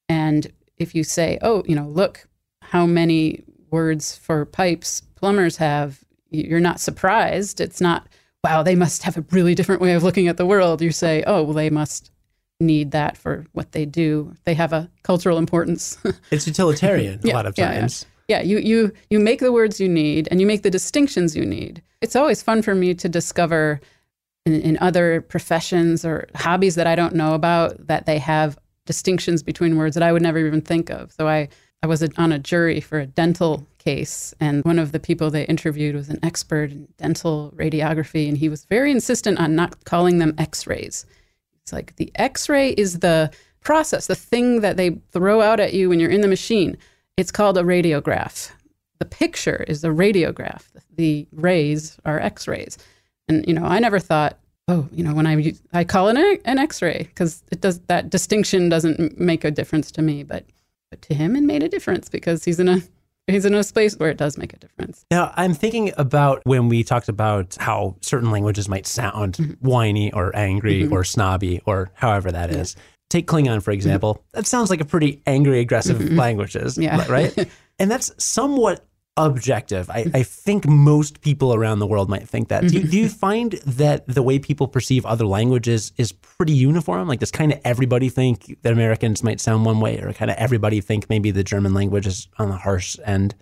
And 0.08 0.50
if 0.78 0.94
you 0.94 1.04
say, 1.04 1.38
"Oh, 1.42 1.62
you 1.66 1.76
know, 1.76 1.88
look 1.88 2.28
how 2.62 2.86
many 2.86 3.44
words 3.70 4.16
for 4.16 4.44
pipes 4.44 5.02
plumbers 5.14 5.58
have," 5.58 6.04
you're 6.30 6.60
not 6.60 6.80
surprised. 6.80 7.60
It's 7.60 7.80
not 7.80 8.08
wow, 8.46 8.62
they 8.62 8.76
must 8.76 9.02
have 9.02 9.16
a 9.16 9.24
really 9.32 9.56
different 9.56 9.80
way 9.80 9.94
of 9.94 10.04
looking 10.04 10.28
at 10.28 10.36
the 10.36 10.46
world. 10.46 10.80
You 10.80 10.92
say, 10.92 11.24
oh, 11.26 11.42
well, 11.42 11.52
they 11.52 11.68
must 11.68 12.12
need 12.60 12.92
that 12.92 13.16
for 13.16 13.44
what 13.52 13.72
they 13.72 13.84
do. 13.84 14.34
They 14.44 14.54
have 14.54 14.72
a 14.72 14.88
cultural 15.02 15.36
importance. 15.36 15.98
it's 16.30 16.46
utilitarian 16.46 17.20
yeah, 17.24 17.32
a 17.32 17.34
lot 17.34 17.46
of 17.46 17.56
times. 17.56 18.06
Yeah, 18.28 18.38
yeah. 18.38 18.42
yeah, 18.42 18.48
you 18.48 18.58
you 18.58 18.92
you 19.10 19.18
make 19.18 19.40
the 19.40 19.52
words 19.52 19.80
you 19.80 19.88
need 19.88 20.28
and 20.30 20.40
you 20.40 20.46
make 20.46 20.62
the 20.62 20.70
distinctions 20.70 21.34
you 21.34 21.44
need. 21.44 21.82
It's 22.00 22.14
always 22.14 22.40
fun 22.40 22.62
for 22.62 22.74
me 22.74 22.94
to 22.94 23.08
discover 23.08 23.80
in, 24.44 24.60
in 24.60 24.78
other 24.80 25.22
professions 25.22 26.04
or 26.04 26.28
hobbies 26.36 26.76
that 26.76 26.86
I 26.86 26.94
don't 26.94 27.16
know 27.16 27.34
about 27.34 27.88
that 27.88 28.06
they 28.06 28.18
have 28.18 28.56
distinctions 28.86 29.42
between 29.42 29.76
words 29.76 29.94
that 29.94 30.04
I 30.04 30.12
would 30.12 30.22
never 30.22 30.38
even 30.38 30.60
think 30.60 30.88
of. 30.88 31.10
So 31.12 31.26
I 31.26 31.48
I 31.82 31.88
was 31.88 32.08
on 32.16 32.30
a 32.30 32.38
jury 32.38 32.80
for 32.80 33.00
a 33.00 33.06
dental 33.06 33.66
case. 33.86 34.34
And 34.40 34.64
one 34.64 34.80
of 34.80 34.90
the 34.90 34.98
people 34.98 35.30
they 35.30 35.44
interviewed 35.44 35.94
was 35.94 36.08
an 36.08 36.18
expert 36.24 36.72
in 36.72 36.88
dental 36.98 37.52
radiography, 37.54 38.28
and 38.28 38.36
he 38.36 38.48
was 38.48 38.64
very 38.64 38.90
insistent 38.90 39.38
on 39.38 39.54
not 39.54 39.84
calling 39.84 40.18
them 40.18 40.34
x 40.38 40.66
rays. 40.66 41.06
It's 41.62 41.72
like 41.72 41.94
the 41.94 42.10
x 42.16 42.48
ray 42.48 42.70
is 42.70 42.98
the 42.98 43.30
process, 43.60 44.08
the 44.08 44.16
thing 44.16 44.60
that 44.60 44.76
they 44.76 44.90
throw 45.12 45.40
out 45.40 45.60
at 45.60 45.72
you 45.72 45.88
when 45.88 46.00
you're 46.00 46.10
in 46.10 46.20
the 46.20 46.36
machine. 46.36 46.76
It's 47.16 47.30
called 47.30 47.56
a 47.56 47.62
radiograph. 47.62 48.50
The 48.98 49.04
picture 49.04 49.64
is 49.68 49.84
a 49.84 49.88
radiograph. 49.88 50.62
The 50.96 51.28
rays 51.32 51.96
are 52.04 52.18
x 52.18 52.48
rays. 52.48 52.78
And, 53.28 53.46
you 53.46 53.54
know, 53.54 53.64
I 53.64 53.78
never 53.78 54.00
thought, 54.00 54.38
oh, 54.66 54.88
you 54.90 55.04
know, 55.04 55.14
when 55.14 55.28
I, 55.28 55.52
I 55.72 55.84
call 55.84 56.08
it 56.08 56.40
an 56.44 56.58
x 56.58 56.82
ray 56.82 57.04
because 57.04 57.44
it 57.52 57.60
does 57.60 57.78
that 57.86 58.10
distinction 58.10 58.68
doesn't 58.68 59.20
make 59.20 59.44
a 59.44 59.50
difference 59.52 59.92
to 59.92 60.02
me. 60.02 60.24
But, 60.24 60.44
but 60.90 61.02
to 61.02 61.14
him, 61.14 61.36
it 61.36 61.42
made 61.42 61.62
a 61.62 61.68
difference 61.68 62.08
because 62.08 62.44
he's 62.44 62.58
in 62.58 62.68
a 62.68 62.82
he's 63.34 63.44
in 63.44 63.54
a 63.54 63.64
space 63.64 63.96
where 63.96 64.10
it 64.10 64.16
does 64.16 64.38
make 64.38 64.52
a 64.52 64.58
difference. 64.58 65.04
Now, 65.10 65.32
I'm 65.36 65.54
thinking 65.54 65.92
about 65.96 66.42
when 66.44 66.68
we 66.68 66.84
talked 66.84 67.08
about 67.08 67.56
how 67.58 67.96
certain 68.00 68.30
languages 68.30 68.68
might 68.68 68.86
sound 68.86 69.34
mm-hmm. 69.34 69.68
whiny 69.68 70.12
or 70.12 70.34
angry 70.36 70.82
mm-hmm. 70.82 70.92
or 70.92 71.04
snobby 71.04 71.60
or 71.66 71.90
however 71.94 72.30
that 72.30 72.50
yeah. 72.50 72.58
is. 72.58 72.76
Take 73.08 73.26
Klingon, 73.26 73.62
for 73.62 73.70
example. 73.70 74.14
Mm-hmm. 74.14 74.38
That 74.38 74.46
sounds 74.46 74.70
like 74.70 74.80
a 74.80 74.84
pretty 74.84 75.22
angry, 75.26 75.60
aggressive 75.60 75.98
mm-hmm. 75.98 76.16
languages, 76.16 76.76
yeah. 76.78 77.06
right? 77.08 77.48
and 77.78 77.90
that's 77.90 78.12
somewhat 78.22 78.84
objective. 79.16 79.88
I, 79.88 80.06
I 80.12 80.22
think 80.22 80.66
most 80.68 81.20
people 81.20 81.54
around 81.54 81.78
the 81.78 81.86
world 81.86 82.08
might 82.08 82.28
think 82.28 82.48
that. 82.48 82.62
Do, 82.66 82.78
mm-hmm. 82.80 82.90
do 82.90 82.98
you 82.98 83.08
find 83.08 83.52
that 83.52 84.06
the 84.06 84.22
way 84.22 84.38
people 84.38 84.68
perceive 84.68 85.06
other 85.06 85.24
languages 85.24 85.92
is 85.96 86.12
pretty 86.12 86.52
uniform? 86.52 87.08
Like, 87.08 87.20
does 87.20 87.30
kind 87.30 87.52
of 87.52 87.60
everybody 87.64 88.08
think 88.08 88.58
that 88.62 88.72
Americans 88.72 89.22
might 89.22 89.40
sound 89.40 89.64
one 89.64 89.80
way, 89.80 89.98
or 89.98 90.12
kind 90.12 90.30
of 90.30 90.36
everybody 90.36 90.80
think 90.80 91.08
maybe 91.08 91.30
the 91.30 91.44
German 91.44 91.74
language 91.74 92.06
is 92.06 92.28
on 92.38 92.50
the 92.50 92.56
harsh 92.56 92.98
end? 93.04 93.34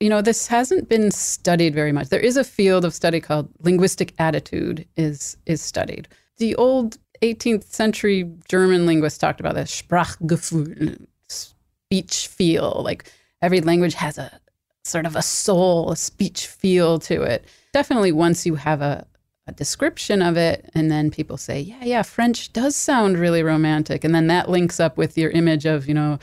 You 0.00 0.08
know, 0.08 0.22
this 0.22 0.46
hasn't 0.46 0.88
been 0.88 1.10
studied 1.10 1.74
very 1.74 1.92
much. 1.92 2.08
There 2.08 2.20
is 2.20 2.36
a 2.36 2.44
field 2.44 2.84
of 2.84 2.94
study 2.94 3.20
called 3.20 3.50
linguistic 3.60 4.14
attitude 4.18 4.86
is 4.96 5.36
is 5.44 5.60
studied. 5.60 6.08
The 6.38 6.54
old 6.54 6.98
18th 7.22 7.64
century 7.64 8.30
German 8.48 8.86
linguists 8.86 9.18
talked 9.18 9.40
about 9.40 9.56
this 9.56 9.82
Sprachgefühl, 9.82 11.06
speech 11.28 12.28
feel. 12.28 12.80
Like 12.84 13.12
every 13.42 13.60
language 13.60 13.94
has 13.94 14.18
a 14.18 14.40
sort 14.88 15.06
of 15.06 15.16
a 15.16 15.22
soul, 15.22 15.92
a 15.92 15.96
speech 15.96 16.46
feel 16.46 16.98
to 17.00 17.22
it. 17.22 17.44
Definitely 17.72 18.12
once 18.12 18.46
you 18.46 18.56
have 18.56 18.80
a, 18.80 19.06
a 19.46 19.52
description 19.52 20.22
of 20.22 20.36
it, 20.36 20.70
and 20.74 20.90
then 20.90 21.10
people 21.10 21.36
say, 21.36 21.60
yeah, 21.60 21.84
yeah, 21.84 22.02
French 22.02 22.52
does 22.52 22.76
sound 22.76 23.18
really 23.18 23.42
romantic. 23.42 24.04
And 24.04 24.14
then 24.14 24.26
that 24.28 24.50
links 24.50 24.80
up 24.80 24.96
with 24.96 25.16
your 25.16 25.30
image 25.30 25.66
of, 25.66 25.88
you 25.88 25.94
know, 25.94 26.18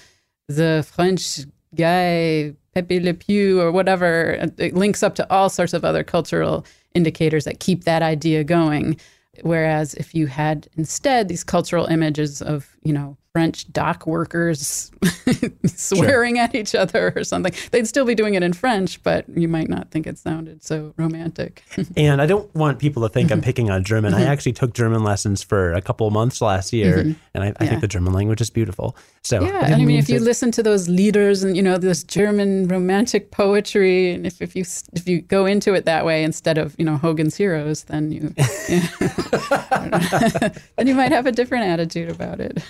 the 0.48 0.86
French 0.92 1.40
guy 1.76 2.54
Pepe 2.74 3.00
Le 3.00 3.14
Pew 3.14 3.62
or 3.62 3.72
whatever. 3.72 4.52
It 4.58 4.76
links 4.76 5.02
up 5.02 5.16
to 5.16 5.32
all 5.32 5.50
sorts 5.50 5.74
of 5.74 5.86
other 5.86 6.04
cultural 6.04 6.66
indicators 6.94 7.46
that 7.46 7.60
keep 7.60 7.86
that 7.86 8.02
idea 8.02 8.44
going. 8.44 9.00
Whereas 9.42 9.94
if 9.96 10.14
you 10.14 10.28
had 10.28 10.68
instead 10.78 11.28
these 11.28 11.44
cultural 11.44 11.86
images 11.86 12.42
of, 12.42 12.78
you 12.84 12.94
know, 12.94 13.18
French 13.36 13.70
dock 13.74 14.08
workers 14.08 14.90
swearing 15.66 16.36
sure. 16.36 16.44
at 16.46 16.56
each 16.56 16.74
other 16.74 17.12
or 17.18 17.26
something. 17.26 17.52
They'd 17.72 17.86
still 17.86 18.06
be 18.06 18.16
doing 18.16 18.36
it 18.36 18.44
in 18.44 18.54
French, 18.54 19.04
but 19.04 19.26
you 19.28 19.50
might 19.50 19.68
not 19.68 19.92
think 19.92 20.08
it 20.08 20.18
sounded 20.18 20.64
so 20.64 20.94
romantic. 20.96 21.62
and 21.98 22.22
I 22.22 22.28
don't 22.28 22.54
want 22.56 22.80
people 22.80 23.04
to 23.04 23.10
think 23.10 23.34
I'm 23.34 23.40
mm-hmm. 23.40 23.44
picking 23.44 23.70
on 23.70 23.84
German. 23.84 24.14
I 24.14 24.22
mm-hmm. 24.22 24.30
actually 24.30 24.54
took 24.54 24.74
German 24.74 25.04
lessons 25.04 25.44
for 25.44 25.74
a 25.74 25.82
couple 25.82 26.10
months 26.12 26.40
last 26.40 26.72
year, 26.72 27.00
mm-hmm. 27.00 27.12
and 27.34 27.44
I, 27.44 27.48
I 27.48 27.64
yeah. 27.66 27.70
think 27.72 27.82
the 27.82 27.90
German 27.90 28.14
language 28.14 28.40
is 28.40 28.50
beautiful. 28.50 28.96
So 29.22 29.44
yeah, 29.44 29.60
I, 29.64 29.74
I 29.74 29.84
mean, 29.84 30.00
if 30.00 30.06
to... 30.06 30.14
you 30.14 30.20
listen 30.20 30.52
to 30.52 30.64
those 30.64 30.88
Lieder 30.88 31.32
and 31.32 31.58
you 31.58 31.62
know 31.62 31.78
this 31.78 32.06
German 32.06 32.70
romantic 32.70 33.32
poetry, 33.32 34.12
and 34.12 34.26
if, 34.26 34.42
if 34.42 34.56
you 34.56 34.64
if 34.94 35.10
you 35.10 35.22
go 35.24 35.46
into 35.46 35.74
it 35.74 35.84
that 35.84 36.06
way 36.06 36.24
instead 36.24 36.58
of 36.58 36.74
you 36.78 36.86
know 36.86 36.96
Hogan's 36.96 37.36
Heroes, 37.36 37.84
then 37.84 38.14
you 38.14 38.34
yeah. 38.38 38.88
then 40.78 40.88
you 40.88 40.96
might 40.96 41.12
have 41.12 41.26
a 41.26 41.34
different 41.34 41.66
attitude 41.66 42.10
about 42.10 42.40
it. 42.40 42.64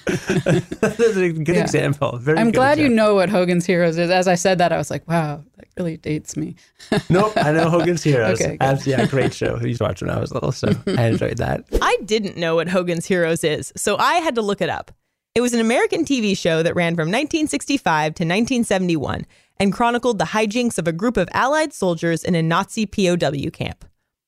That's 0.82 1.00
a 1.00 1.32
good 1.32 1.56
yeah. 1.56 1.62
example. 1.62 2.18
Very 2.18 2.38
I'm 2.38 2.52
glad 2.52 2.74
example. 2.74 2.90
you 2.90 2.96
know 2.96 3.16
what 3.16 3.30
Hogan's 3.30 3.66
Heroes 3.66 3.98
is. 3.98 4.10
As 4.10 4.28
I 4.28 4.36
said 4.36 4.58
that, 4.58 4.72
I 4.72 4.78
was 4.78 4.90
like, 4.90 5.08
wow, 5.08 5.44
that 5.58 5.68
really 5.78 5.98
dates 5.98 6.38
me. 6.38 6.56
nope, 7.10 7.34
I 7.36 7.52
know 7.52 7.70
Hogan's 7.70 8.04
Heroes. 8.04 8.42
Okay, 8.42 8.58
As, 8.60 8.86
yeah, 8.86 9.06
great 9.06 9.34
show. 9.34 9.58
I 9.60 9.66
used 9.66 9.80
to 9.80 9.86
watch 9.86 10.02
when 10.02 10.10
I 10.10 10.20
was 10.20 10.32
little, 10.32 10.52
so 10.52 10.70
I 10.88 11.06
enjoyed 11.08 11.38
that. 11.38 11.66
I 11.82 11.98
didn't 12.06 12.38
know 12.38 12.56
what 12.56 12.68
Hogan's 12.68 13.06
Heroes 13.06 13.44
is, 13.44 13.74
so 13.76 13.98
I 13.98 14.16
had 14.16 14.36
to 14.36 14.42
look 14.42 14.62
it 14.62 14.70
up. 14.70 14.92
It 15.36 15.42
was 15.42 15.54
an 15.54 15.60
American 15.60 16.06
TV 16.06 16.38
show 16.38 16.64
that 16.64 16.76
ran 16.76 16.94
from 16.94 17.10
1965 17.10 18.16
to 18.16 18.24
1971 18.24 19.26
and 19.60 19.74
chronicled 19.74 20.18
the 20.18 20.26
hijinks 20.26 20.78
of 20.78 20.88
a 20.88 20.94
group 20.94 21.18
of 21.18 21.28
Allied 21.34 21.74
soldiers 21.74 22.24
in 22.24 22.36
a 22.36 22.42
Nazi 22.42 22.86
POW 22.86 23.50
camp. 23.52 23.86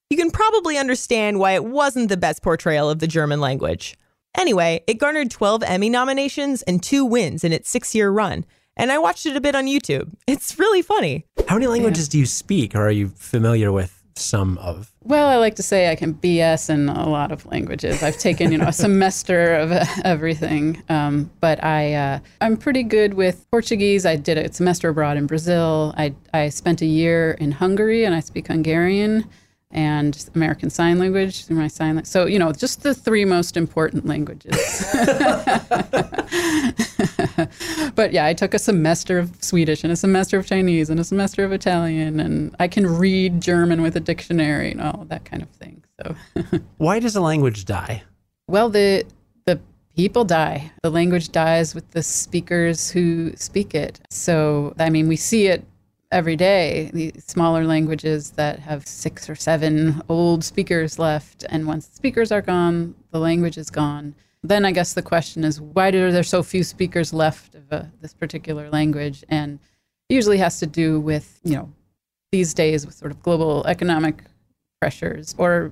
You 0.09 0.17
can 0.17 0.31
probably 0.31 0.77
understand 0.77 1.39
why 1.39 1.53
it 1.53 1.65
wasn't 1.65 2.09
the 2.09 2.17
best 2.17 2.41
portrayal 2.41 2.89
of 2.89 2.99
the 2.99 3.07
German 3.07 3.41
language. 3.41 3.97
Anyway, 4.37 4.83
it 4.85 4.99
garnered 4.99 5.31
12 5.31 5.63
Emmy 5.63 5.89
nominations 5.89 6.61
and 6.61 6.81
two 6.81 7.03
wins 7.03 7.43
in 7.43 7.51
its 7.51 7.69
six 7.69 7.95
year 7.95 8.11
run, 8.11 8.45
and 8.75 8.91
I 8.91 8.99
watched 8.99 9.25
it 9.25 9.35
a 9.35 9.41
bit 9.41 9.55
on 9.55 9.65
YouTube. 9.65 10.13
It's 10.27 10.59
really 10.59 10.83
funny. 10.83 11.25
How 11.47 11.55
many 11.55 11.67
languages 11.67 12.07
yeah. 12.07 12.11
do 12.11 12.19
you 12.19 12.25
speak, 12.27 12.75
or 12.75 12.85
are 12.85 12.91
you 12.91 13.07
familiar 13.09 13.71
with 13.71 14.03
some 14.15 14.57
of? 14.59 14.93
Well, 15.03 15.27
I 15.27 15.37
like 15.37 15.55
to 15.55 15.63
say 15.63 15.89
I 15.89 15.95
can 15.95 16.13
BS 16.13 16.69
in 16.69 16.89
a 16.89 17.09
lot 17.09 17.31
of 17.31 17.45
languages. 17.47 18.03
I've 18.03 18.17
taken, 18.17 18.51
you 18.51 18.59
know, 18.59 18.67
a 18.67 18.73
semester 18.87 19.55
of 19.55 19.71
everything, 20.05 20.83
um, 20.89 21.31
but 21.39 21.63
I 21.63 21.93
uh, 21.93 22.19
I'm 22.41 22.57
pretty 22.57 22.83
good 22.83 23.15
with 23.15 23.49
Portuguese. 23.49 24.05
I 24.05 24.17
did 24.17 24.37
a 24.37 24.53
semester 24.53 24.89
abroad 24.89 25.17
in 25.17 25.25
Brazil. 25.25 25.95
I 25.97 26.13
I 26.33 26.49
spent 26.49 26.81
a 26.81 26.85
year 26.85 27.31
in 27.39 27.53
Hungary, 27.53 28.03
and 28.03 28.13
I 28.13 28.19
speak 28.19 28.47
Hungarian 28.47 29.25
and 29.71 30.29
American 30.33 30.69
Sign 30.69 30.97
Language 30.97 31.45
through 31.45 31.57
my 31.57 31.67
sign. 31.67 32.03
So 32.05 32.25
you 32.25 32.39
know, 32.39 32.51
just 32.51 32.83
the 32.83 32.93
three 32.93 33.25
most 33.25 33.57
important 33.57 34.05
languages. 34.05 34.55
but 37.95 38.13
yeah, 38.13 38.25
I 38.25 38.33
took 38.33 38.53
a 38.53 38.59
semester 38.59 39.19
of 39.19 39.43
Swedish 39.43 39.83
and 39.83 39.91
a 39.91 39.95
semester 39.95 40.37
of 40.37 40.45
Chinese 40.45 40.89
and 40.89 40.99
a 40.99 41.03
semester 41.03 41.43
of 41.43 41.51
Italian, 41.51 42.19
and 42.19 42.55
I 42.59 42.67
can 42.67 42.87
read 42.87 43.41
German 43.41 43.81
with 43.81 43.95
a 43.95 43.99
dictionary 43.99 44.71
and 44.71 44.81
all 44.81 45.05
that 45.09 45.25
kind 45.25 45.43
of 45.43 45.49
thing. 45.49 45.83
So, 46.01 46.15
why 46.77 46.99
does 46.99 47.15
a 47.15 47.21
language 47.21 47.65
die? 47.65 48.03
Well, 48.47 48.69
the 48.69 49.05
the 49.45 49.59
people 49.95 50.23
die. 50.23 50.71
The 50.83 50.91
language 50.91 51.31
dies 51.31 51.75
with 51.75 51.91
the 51.91 52.03
speakers 52.03 52.89
who 52.89 53.35
speak 53.35 53.75
it. 53.75 53.99
So, 54.09 54.73
I 54.79 54.89
mean, 54.89 55.07
we 55.07 55.17
see 55.17 55.47
it 55.47 55.65
every 56.11 56.35
day, 56.35 56.89
the 56.93 57.13
smaller 57.19 57.65
languages 57.65 58.31
that 58.31 58.59
have 58.59 58.87
six 58.87 59.29
or 59.29 59.35
seven 59.35 60.01
old 60.09 60.43
speakers 60.43 60.99
left. 60.99 61.45
And 61.49 61.67
once 61.67 61.87
the 61.87 61.95
speakers 61.95 62.31
are 62.31 62.41
gone, 62.41 62.95
the 63.11 63.19
language 63.19 63.57
is 63.57 63.69
gone. 63.69 64.15
Then 64.43 64.65
I 64.65 64.71
guess 64.71 64.93
the 64.93 65.01
question 65.01 65.43
is 65.43 65.59
why 65.59 65.89
are 65.89 66.11
there 66.11 66.23
so 66.23 66.43
few 66.43 66.63
speakers 66.63 67.13
left 67.13 67.55
of 67.55 67.71
uh, 67.71 67.83
this 68.01 68.13
particular 68.13 68.69
language? 68.69 69.23
And 69.29 69.59
usually 70.09 70.37
has 70.37 70.59
to 70.59 70.65
do 70.65 70.99
with, 70.99 71.39
you 71.43 71.55
know, 71.55 71.73
these 72.31 72.53
days 72.53 72.85
with 72.85 72.95
sort 72.95 73.11
of 73.11 73.21
global 73.21 73.65
economic 73.67 74.23
pressures 74.79 75.35
or 75.37 75.71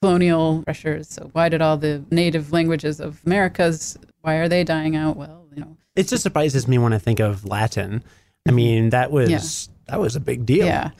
colonial 0.00 0.62
pressures. 0.62 1.08
So 1.08 1.28
why 1.32 1.48
did 1.48 1.60
all 1.60 1.76
the 1.76 2.04
native 2.10 2.52
languages 2.52 3.00
of 3.00 3.20
Americas, 3.26 3.98
why 4.22 4.36
are 4.36 4.48
they 4.48 4.64
dying 4.64 4.96
out? 4.96 5.16
Well, 5.16 5.46
you 5.54 5.60
know. 5.60 5.76
It 5.96 6.08
just 6.08 6.22
surprises 6.22 6.66
me 6.66 6.78
when 6.78 6.92
I 6.92 6.98
think 6.98 7.20
of 7.20 7.44
Latin. 7.44 8.02
I 8.46 8.52
mean, 8.52 8.90
that 8.90 9.10
was 9.10 9.30
yeah 9.30 9.73
that 9.86 10.00
was 10.00 10.16
a 10.16 10.20
big 10.20 10.46
deal. 10.46 10.66
Yeah. 10.66 10.90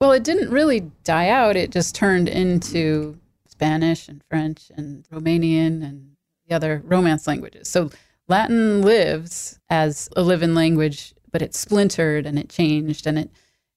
Well, 0.00 0.12
it 0.12 0.24
didn't 0.24 0.50
really 0.50 0.90
die 1.04 1.28
out. 1.28 1.56
It 1.56 1.70
just 1.70 1.94
turned 1.94 2.28
into 2.28 3.18
Spanish 3.48 4.08
and 4.08 4.22
French 4.28 4.70
and 4.76 5.08
Romanian 5.10 5.82
and 5.82 6.16
the 6.48 6.54
other 6.54 6.82
Romance 6.84 7.26
languages. 7.26 7.68
So 7.68 7.90
Latin 8.28 8.82
lives 8.82 9.58
as 9.70 10.08
a 10.16 10.22
living 10.22 10.54
language, 10.54 11.14
but 11.30 11.42
it 11.42 11.54
splintered 11.54 12.26
and 12.26 12.38
it 12.38 12.48
changed 12.48 13.06
and 13.06 13.18
it 13.18 13.30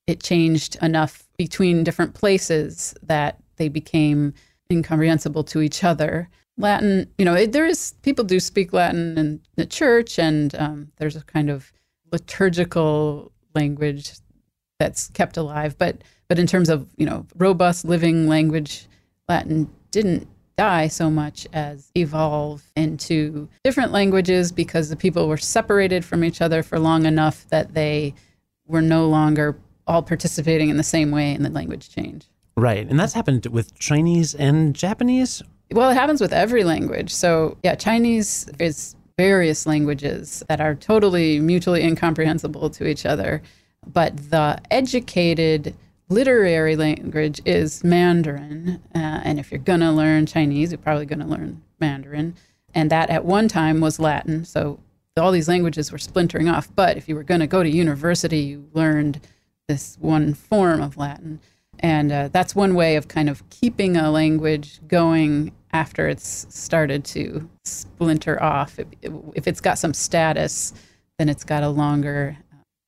it 0.08 0.24
changed 0.24 0.78
enough 0.82 1.28
between 1.38 1.84
different 1.84 2.14
places 2.14 2.96
that 3.04 3.40
they 3.58 3.68
became 3.68 4.34
incomprehensible 4.72 5.44
to 5.44 5.62
each 5.62 5.84
other. 5.84 6.30
Latin, 6.58 7.12
you 7.18 7.26
know, 7.26 7.36
it, 7.36 7.52
there 7.52 7.66
is 7.66 7.94
people 8.02 8.24
do 8.24 8.40
speak 8.40 8.74
Latin 8.74 9.18
in 9.18 9.42
the 9.56 9.66
church, 9.66 10.18
and 10.18 10.56
um, 10.56 10.92
there's 10.98 11.16
a 11.16 11.24
kind 11.24 11.50
of 11.50 11.72
liturgical 12.12 13.32
language 13.54 14.14
that's 14.80 15.10
kept 15.10 15.38
alive. 15.38 15.78
But 15.78 16.04
but 16.28 16.40
in 16.40 16.48
terms 16.48 16.70
of 16.70 16.88
you 16.98 17.06
know 17.06 17.26
robust 17.38 17.86
living 17.86 18.28
language, 18.28 18.88
Latin 19.28 19.70
didn't 19.92 20.28
die 20.58 20.88
so 20.88 21.10
much 21.10 21.48
as 21.54 21.92
evolve 21.96 22.64
into 22.76 23.48
different 23.64 23.92
languages 23.92 24.52
because 24.52 24.90
the 24.90 24.96
people 24.96 25.28
were 25.28 25.38
separated 25.38 26.04
from 26.04 26.24
each 26.24 26.42
other 26.42 26.64
for 26.64 26.80
long 26.80 27.06
enough 27.06 27.48
that 27.50 27.76
they 27.76 28.14
were 28.66 28.82
no 28.82 29.08
longer 29.08 29.56
all 29.86 30.02
participating 30.02 30.70
in 30.70 30.78
the 30.78 30.84
same 30.84 31.12
way 31.12 31.34
in 31.34 31.44
the 31.44 31.50
language 31.50 31.90
change. 31.90 32.26
Right. 32.56 32.88
And 32.90 33.00
that's 33.00 33.14
happened 33.14 33.46
with 33.46 33.78
Chinese 33.78 34.34
and 34.34 34.76
Japanese? 34.76 35.44
Well, 35.72 35.92
it 35.92 35.94
happens 35.94 36.20
with 36.20 36.34
every 36.34 36.64
language. 36.64 37.14
So, 37.14 37.58
yeah, 37.64 37.76
Chinese 37.76 38.50
is 38.60 38.96
various 39.18 39.66
languages 39.66 40.44
that 40.50 40.60
are 40.60 40.74
totally 40.76 41.40
mutually 41.40 41.84
incomprehensible 41.84 42.70
to 42.72 42.88
each 42.88 43.06
other 43.06 43.42
but 43.94 44.30
the 44.30 44.60
educated 44.72 45.76
literary 46.10 46.76
language 46.76 47.42
is 47.46 47.84
Mandarin. 47.84 48.82
Uh, 48.96 49.22
and 49.24 49.40
if 49.40 49.52
you're 49.52 49.60
going 49.60 49.82
to 49.82 49.92
learn 49.92 50.26
Chinese, 50.26 50.72
you're 50.72 50.78
probably 50.78 51.06
going 51.06 51.20
to 51.20 51.26
learn 51.26 51.62
Mandarin. 51.80 52.36
And 52.74 52.90
that 52.92 53.10
at 53.10 53.26
one 53.26 53.48
time 53.48 53.82
was 53.82 54.00
Latin. 54.00 54.46
So 54.46 54.80
all 55.18 55.32
these 55.32 55.48
languages 55.48 55.92
were 55.92 55.98
splintering 55.98 56.48
off. 56.48 56.70
But 56.76 56.98
if 56.98 57.10
you 57.10 57.16
were 57.16 57.24
going 57.24 57.40
to 57.42 57.48
go 57.48 57.64
to 57.64 57.70
university, 57.70 58.40
you 58.40 58.70
learned 58.74 59.20
this 59.68 59.98
one 60.00 60.34
form 60.34 60.82
of 60.82 60.98
Latin. 60.98 61.40
And 61.80 62.12
uh, 62.12 62.30
that's 62.30 62.56
one 62.56 62.76
way 62.76 62.96
of 62.96 63.08
kind 63.08 63.30
of 63.30 63.48
keeping 63.50 63.98
a 63.98 64.10
language 64.10 64.80
going 64.88 65.52
after 65.74 66.08
it's 66.08 66.48
started 66.50 67.04
to 67.06 67.50
splinter 67.66 68.42
off. 68.42 68.80
If, 68.80 68.88
if 69.36 69.48
it's 69.48 69.62
got 69.62 69.78
some 69.78 69.94
status, 69.94 70.74
then 71.20 71.30
it's 71.30 71.44
got 71.44 71.64
a 71.64 71.70
longer 71.70 72.38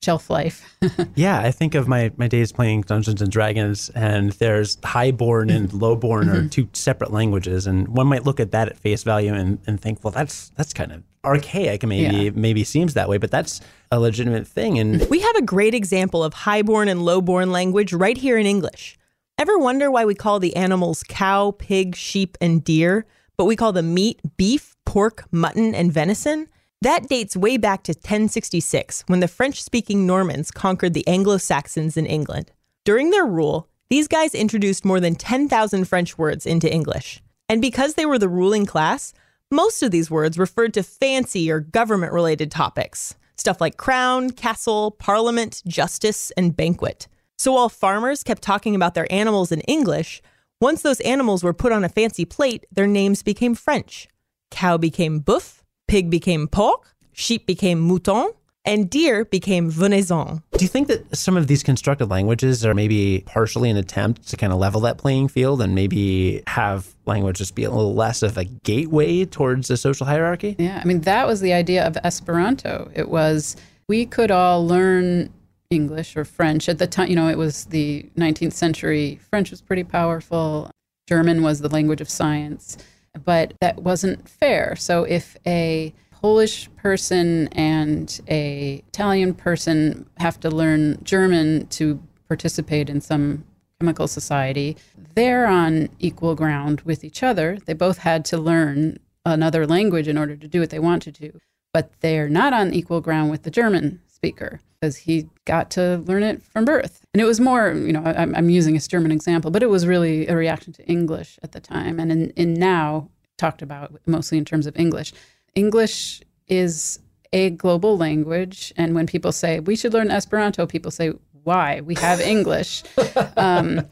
shelf 0.01 0.29
life. 0.29 0.77
yeah, 1.15 1.39
I 1.39 1.51
think 1.51 1.75
of 1.75 1.87
my, 1.87 2.11
my 2.17 2.27
days 2.27 2.51
playing 2.51 2.81
Dungeons 2.81 3.21
and 3.21 3.31
Dragons, 3.31 3.89
and 3.89 4.31
there's 4.33 4.77
highborn 4.83 5.49
and 5.49 5.69
lowborn 5.73 6.27
mm-hmm. 6.27 6.45
are 6.45 6.47
two 6.47 6.69
separate 6.73 7.11
languages, 7.11 7.67
and 7.67 7.87
one 7.89 8.07
might 8.07 8.23
look 8.23 8.39
at 8.39 8.51
that 8.51 8.69
at 8.69 8.77
face 8.77 9.03
value 9.03 9.33
and, 9.33 9.59
and 9.67 9.79
think, 9.79 10.03
well, 10.03 10.11
that's 10.11 10.49
that's 10.49 10.73
kind 10.73 10.91
of 10.91 11.03
archaic. 11.25 11.83
Maybe 11.85 12.25
yeah. 12.25 12.31
maybe 12.33 12.63
seems 12.63 12.93
that 12.93 13.09
way, 13.09 13.17
but 13.17 13.31
that's 13.31 13.61
a 13.91 13.99
legitimate 13.99 14.47
thing. 14.47 14.79
And 14.79 15.05
we 15.09 15.19
have 15.19 15.35
a 15.35 15.41
great 15.41 15.73
example 15.73 16.23
of 16.23 16.33
highborn 16.33 16.87
and 16.87 17.01
lowborn 17.01 17.51
language 17.51 17.93
right 17.93 18.17
here 18.17 18.37
in 18.37 18.45
English. 18.45 18.97
Ever 19.37 19.57
wonder 19.57 19.89
why 19.89 20.05
we 20.05 20.15
call 20.15 20.39
the 20.39 20.55
animals 20.55 21.03
cow, 21.07 21.51
pig, 21.51 21.95
sheep, 21.95 22.37
and 22.41 22.63
deer, 22.63 23.05
but 23.37 23.45
we 23.45 23.55
call 23.55 23.71
the 23.71 23.83
meat 23.83 24.19
beef, 24.37 24.75
pork, 24.85 25.25
mutton, 25.31 25.73
and 25.73 25.93
venison? 25.93 26.49
That 26.81 27.09
dates 27.09 27.35
way 27.35 27.57
back 27.57 27.83
to 27.83 27.91
1066 27.91 29.03
when 29.07 29.19
the 29.19 29.27
French 29.27 29.61
speaking 29.61 30.07
Normans 30.07 30.49
conquered 30.49 30.93
the 30.93 31.05
Anglo 31.07 31.37
Saxons 31.37 31.97
in 31.97 32.05
England. 32.05 32.53
During 32.85 33.09
their 33.09 33.25
rule, 33.25 33.67
these 33.89 34.07
guys 34.07 34.33
introduced 34.33 34.85
more 34.85 35.01
than 35.01 35.15
10,000 35.15 35.85
French 35.85 36.17
words 36.17 36.45
into 36.45 36.71
English. 36.71 37.21
And 37.49 37.61
because 37.61 37.95
they 37.95 38.05
were 38.05 38.17
the 38.17 38.29
ruling 38.29 38.65
class, 38.65 39.11
most 39.51 39.83
of 39.83 39.91
these 39.91 40.09
words 40.09 40.37
referred 40.37 40.73
to 40.75 40.83
fancy 40.83 41.51
or 41.51 41.59
government 41.59 42.13
related 42.13 42.49
topics, 42.49 43.15
stuff 43.35 43.59
like 43.59 43.75
crown, 43.75 44.29
castle, 44.29 44.91
parliament, 44.91 45.61
justice, 45.67 46.31
and 46.37 46.55
banquet. 46.55 47.09
So 47.37 47.53
while 47.53 47.67
farmers 47.67 48.23
kept 48.23 48.41
talking 48.41 48.73
about 48.73 48.93
their 48.93 49.11
animals 49.11 49.51
in 49.51 49.59
English, 49.61 50.21
once 50.61 50.81
those 50.81 51.01
animals 51.01 51.43
were 51.43 51.53
put 51.53 51.73
on 51.73 51.83
a 51.83 51.89
fancy 51.89 52.23
plate, 52.23 52.65
their 52.71 52.87
names 52.87 53.21
became 53.21 53.53
French. 53.53 54.07
Cow 54.49 54.77
became 54.77 55.19
boeuf, 55.19 55.58
Pig 55.89 56.09
became 56.11 56.47
porc, 56.47 56.83
sheep 57.13 57.47
became 57.47 57.79
mouton, 57.79 58.31
and 58.63 58.89
deer 58.91 59.25
became 59.25 59.71
venaison. 59.71 60.43
Do 60.55 60.63
you 60.63 60.67
think 60.67 60.87
that 60.87 61.17
some 61.17 61.35
of 61.35 61.47
these 61.47 61.63
constructed 61.63 62.11
languages 62.11 62.63
are 62.63 62.75
maybe 62.75 63.23
partially 63.25 63.71
an 63.71 63.77
attempt 63.77 64.27
to 64.27 64.37
kind 64.37 64.53
of 64.53 64.59
level 64.59 64.81
that 64.81 64.99
playing 64.99 65.29
field 65.29 65.63
and 65.63 65.73
maybe 65.73 66.43
have 66.45 66.87
language 67.07 67.37
just 67.37 67.55
be 67.55 67.63
a 67.63 67.71
little 67.71 67.95
less 67.95 68.21
of 68.21 68.37
a 68.37 68.43
gateway 68.45 69.25
towards 69.25 69.71
a 69.71 69.77
social 69.77 70.05
hierarchy? 70.05 70.55
Yeah, 70.59 70.79
I 70.79 70.85
mean, 70.85 71.01
that 71.01 71.25
was 71.25 71.41
the 71.41 71.53
idea 71.53 71.87
of 71.87 71.97
Esperanto. 72.03 72.91
It 72.93 73.09
was 73.09 73.55
we 73.87 74.05
could 74.05 74.29
all 74.29 74.67
learn 74.67 75.33
English 75.71 76.15
or 76.15 76.23
French. 76.23 76.69
At 76.69 76.77
the 76.77 76.85
time, 76.85 77.09
you 77.09 77.15
know, 77.15 77.29
it 77.29 77.37
was 77.37 77.65
the 77.65 78.07
19th 78.15 78.53
century. 78.53 79.19
French 79.31 79.49
was 79.49 79.61
pretty 79.61 79.83
powerful, 79.83 80.69
German 81.07 81.41
was 81.41 81.61
the 81.61 81.69
language 81.69 82.01
of 82.01 82.09
science 82.09 82.77
but 83.23 83.53
that 83.61 83.81
wasn't 83.81 84.27
fair. 84.27 84.75
So 84.75 85.03
if 85.03 85.37
a 85.45 85.93
Polish 86.11 86.69
person 86.75 87.47
and 87.49 88.19
a 88.27 88.83
Italian 88.87 89.33
person 89.33 90.09
have 90.17 90.39
to 90.41 90.49
learn 90.49 90.99
German 91.03 91.67
to 91.67 92.01
participate 92.27 92.89
in 92.89 92.99
some 92.99 93.45
chemical 93.79 94.07
society, 94.07 94.75
they're 95.15 95.47
on 95.47 95.89
equal 95.99 96.35
ground 96.35 96.81
with 96.81 97.03
each 97.03 97.23
other. 97.23 97.57
They 97.65 97.73
both 97.73 97.99
had 97.99 98.25
to 98.25 98.37
learn 98.37 98.99
another 99.25 99.65
language 99.65 100.07
in 100.07 100.17
order 100.17 100.35
to 100.35 100.47
do 100.47 100.59
what 100.59 100.69
they 100.69 100.79
want 100.79 101.03
to 101.03 101.11
do, 101.11 101.39
but 101.73 101.91
they're 102.01 102.29
not 102.29 102.53
on 102.53 102.73
equal 102.73 103.01
ground 103.01 103.31
with 103.31 103.43
the 103.43 103.51
German 103.51 104.01
speaker 104.07 104.59
because 104.79 104.95
he 104.95 105.27
got 105.45 105.69
to 105.71 105.97
learn 106.05 106.23
it 106.23 106.41
from 106.41 106.65
birth. 106.65 107.05
And 107.13 107.21
it 107.21 107.25
was 107.25 107.39
more, 107.39 107.73
you 107.73 107.91
know, 107.91 108.03
I'm, 108.03 108.33
I'm, 108.35 108.49
using 108.49 108.77
a 108.77 108.79
German 108.79 109.11
example, 109.11 109.51
but 109.51 109.63
it 109.63 109.69
was 109.69 109.85
really 109.85 110.27
a 110.27 110.35
reaction 110.35 110.73
to 110.73 110.85
English 110.85 111.37
at 111.43 111.51
the 111.51 111.59
time. 111.59 111.99
And 111.99 112.11
in, 112.11 112.29
in 112.31 112.53
now, 112.53 113.09
talked 113.37 113.61
about 113.61 113.99
mostly 114.05 114.37
in 114.37 114.45
terms 114.45 114.67
of 114.67 114.77
English. 114.77 115.13
English 115.55 116.21
is 116.47 116.99
a 117.33 117.49
global 117.51 117.97
language. 117.97 118.73
And 118.77 118.95
when 118.95 119.07
people 119.07 119.31
say 119.31 119.59
we 119.59 119.75
should 119.75 119.93
learn 119.93 120.11
Esperanto, 120.11 120.65
people 120.65 120.91
say, 120.91 121.11
why? 121.43 121.81
We 121.81 121.95
have 121.95 122.21
English. 122.21 122.83
Um, 123.37 123.87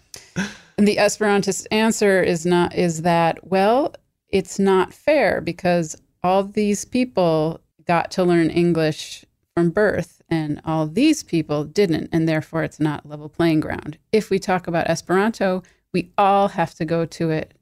and 0.78 0.88
the 0.88 0.98
Esperantist 0.98 1.68
answer 1.72 2.22
is 2.22 2.46
not 2.46 2.76
is 2.76 3.04
that 3.04 3.48
well, 3.48 3.96
it's 4.28 4.60
not 4.60 4.94
fair 4.94 5.40
because 5.40 5.96
all 6.22 6.44
these 6.44 6.84
people 6.84 7.62
got 7.86 8.12
to 8.12 8.24
learn 8.24 8.50
English 8.50 9.26
from 9.56 9.70
birth 9.70 10.17
and 10.30 10.62
all 10.66 10.88
these 10.88 11.24
people 11.24 11.64
didn't 11.64 12.10
and 12.12 12.28
therefore 12.28 12.64
it's 12.64 12.80
not 12.80 13.06
level 13.06 13.30
playing 13.30 13.60
ground. 13.60 13.98
If 14.12 14.30
we 14.30 14.40
talk 14.40 14.68
about 14.68 14.90
esperanto 14.90 15.64
we 15.94 16.12
all 16.18 16.50
have 16.50 16.76
to 16.76 16.86
go 16.86 17.06
to 17.06 17.30
it 17.30 17.54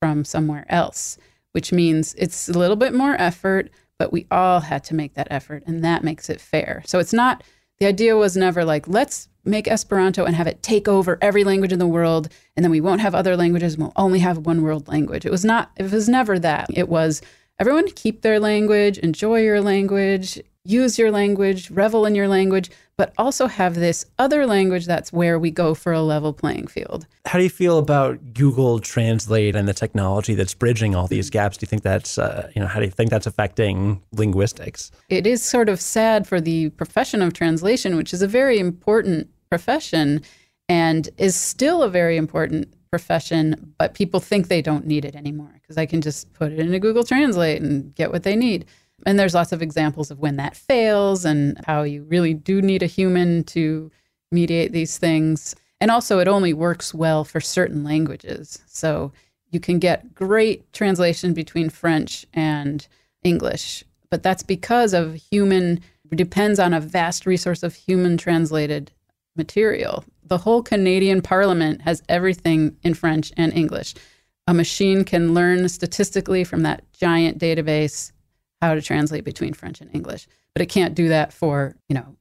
from 0.00 0.24
somewhere 0.24 0.66
else 0.68 1.18
which 1.52 1.72
means 1.72 2.14
it's 2.18 2.48
a 2.48 2.58
little 2.58 2.76
bit 2.76 2.94
more 2.94 3.16
effort 3.18 3.70
but 3.98 4.12
we 4.12 4.26
all 4.30 4.60
had 4.60 4.82
to 4.84 4.94
make 4.94 5.14
that 5.14 5.28
effort 5.30 5.62
and 5.66 5.84
that 5.84 6.04
makes 6.04 6.28
it 6.28 6.40
fair. 6.40 6.82
So 6.86 6.98
it's 6.98 7.12
not 7.12 7.42
the 7.78 7.86
idea 7.86 8.16
was 8.16 8.36
never 8.36 8.64
like 8.64 8.86
let's 8.88 9.28
make 9.44 9.68
esperanto 9.68 10.24
and 10.24 10.34
have 10.34 10.46
it 10.46 10.62
take 10.62 10.88
over 10.88 11.18
every 11.20 11.44
language 11.44 11.72
in 11.72 11.78
the 11.78 11.86
world 11.86 12.28
and 12.56 12.64
then 12.64 12.70
we 12.70 12.80
won't 12.80 13.00
have 13.00 13.14
other 13.14 13.36
languages 13.36 13.76
we'll 13.76 13.92
only 13.96 14.20
have 14.20 14.38
one 14.38 14.62
world 14.62 14.88
language. 14.88 15.24
It 15.24 15.32
was 15.32 15.44
not 15.44 15.70
it 15.76 15.90
was 15.90 16.08
never 16.08 16.38
that. 16.38 16.66
It 16.74 16.88
was 16.88 17.22
everyone 17.58 17.88
keep 17.92 18.22
their 18.22 18.40
language 18.40 18.98
enjoy 18.98 19.42
your 19.42 19.60
language 19.60 20.40
use 20.64 20.98
your 20.98 21.10
language, 21.10 21.70
revel 21.70 22.06
in 22.06 22.14
your 22.14 22.26
language, 22.26 22.70
but 22.96 23.12
also 23.18 23.46
have 23.46 23.74
this 23.74 24.06
other 24.18 24.46
language 24.46 24.86
that's 24.86 25.12
where 25.12 25.38
we 25.38 25.50
go 25.50 25.74
for 25.74 25.92
a 25.92 26.00
level 26.00 26.32
playing 26.32 26.66
field. 26.66 27.06
How 27.26 27.38
do 27.38 27.44
you 27.44 27.50
feel 27.50 27.78
about 27.78 28.32
Google 28.32 28.78
Translate 28.78 29.56
and 29.56 29.68
the 29.68 29.74
technology 29.74 30.34
that's 30.34 30.54
bridging 30.54 30.94
all 30.94 31.06
these 31.06 31.28
gaps? 31.28 31.56
Do 31.56 31.64
you 31.64 31.68
think 31.68 31.82
that's, 31.82 32.18
uh, 32.18 32.50
you 32.54 32.62
know, 32.62 32.68
how 32.68 32.78
do 32.78 32.86
you 32.86 32.90
think 32.90 33.10
that's 33.10 33.26
affecting 33.26 34.00
linguistics? 34.12 34.90
It 35.08 35.26
is 35.26 35.42
sort 35.42 35.68
of 35.68 35.80
sad 35.80 36.26
for 36.26 36.40
the 36.40 36.70
profession 36.70 37.20
of 37.20 37.32
translation, 37.32 37.96
which 37.96 38.14
is 38.14 38.22
a 38.22 38.28
very 38.28 38.58
important 38.58 39.28
profession 39.50 40.22
and 40.68 41.10
is 41.18 41.36
still 41.36 41.82
a 41.82 41.90
very 41.90 42.16
important 42.16 42.72
profession, 42.90 43.74
but 43.76 43.92
people 43.92 44.20
think 44.20 44.46
they 44.46 44.62
don't 44.62 44.86
need 44.86 45.04
it 45.04 45.16
anymore 45.16 45.50
because 45.60 45.76
I 45.76 45.84
can 45.84 46.00
just 46.00 46.32
put 46.32 46.52
it 46.52 46.60
into 46.60 46.78
Google 46.78 47.02
Translate 47.02 47.60
and 47.60 47.94
get 47.96 48.12
what 48.12 48.22
they 48.22 48.36
need. 48.36 48.66
And 49.06 49.18
there's 49.18 49.34
lots 49.34 49.52
of 49.52 49.62
examples 49.62 50.10
of 50.10 50.18
when 50.18 50.36
that 50.36 50.56
fails 50.56 51.24
and 51.24 51.60
how 51.66 51.82
you 51.82 52.04
really 52.04 52.34
do 52.34 52.62
need 52.62 52.82
a 52.82 52.86
human 52.86 53.44
to 53.44 53.90
mediate 54.32 54.72
these 54.72 54.98
things. 54.98 55.54
And 55.80 55.90
also, 55.90 56.18
it 56.18 56.28
only 56.28 56.52
works 56.52 56.94
well 56.94 57.24
for 57.24 57.40
certain 57.40 57.84
languages. 57.84 58.62
So 58.66 59.12
you 59.50 59.60
can 59.60 59.78
get 59.78 60.14
great 60.14 60.72
translation 60.72 61.34
between 61.34 61.70
French 61.70 62.26
and 62.34 62.86
English, 63.22 63.84
but 64.10 64.22
that's 64.22 64.42
because 64.42 64.94
of 64.94 65.14
human, 65.14 65.80
depends 66.14 66.58
on 66.58 66.72
a 66.72 66.80
vast 66.80 67.26
resource 67.26 67.62
of 67.62 67.74
human 67.74 68.16
translated 68.16 68.90
material. 69.36 70.04
The 70.24 70.38
whole 70.38 70.62
Canadian 70.62 71.22
Parliament 71.22 71.82
has 71.82 72.02
everything 72.08 72.76
in 72.82 72.94
French 72.94 73.32
and 73.36 73.52
English. 73.52 73.94
A 74.46 74.54
machine 74.54 75.04
can 75.04 75.34
learn 75.34 75.68
statistically 75.68 76.44
from 76.44 76.62
that 76.62 76.84
giant 76.92 77.38
database 77.38 78.12
how 78.68 78.74
to 78.74 78.82
translate 78.82 79.24
between 79.24 79.54
French 79.54 79.80
and 79.80 79.90
English, 79.94 80.26
but 80.54 80.62
it 80.62 80.66
can't 80.66 80.94
do 80.94 81.08
that 81.08 81.32
for, 81.32 81.76
you 81.88 81.94
know, 81.94 82.16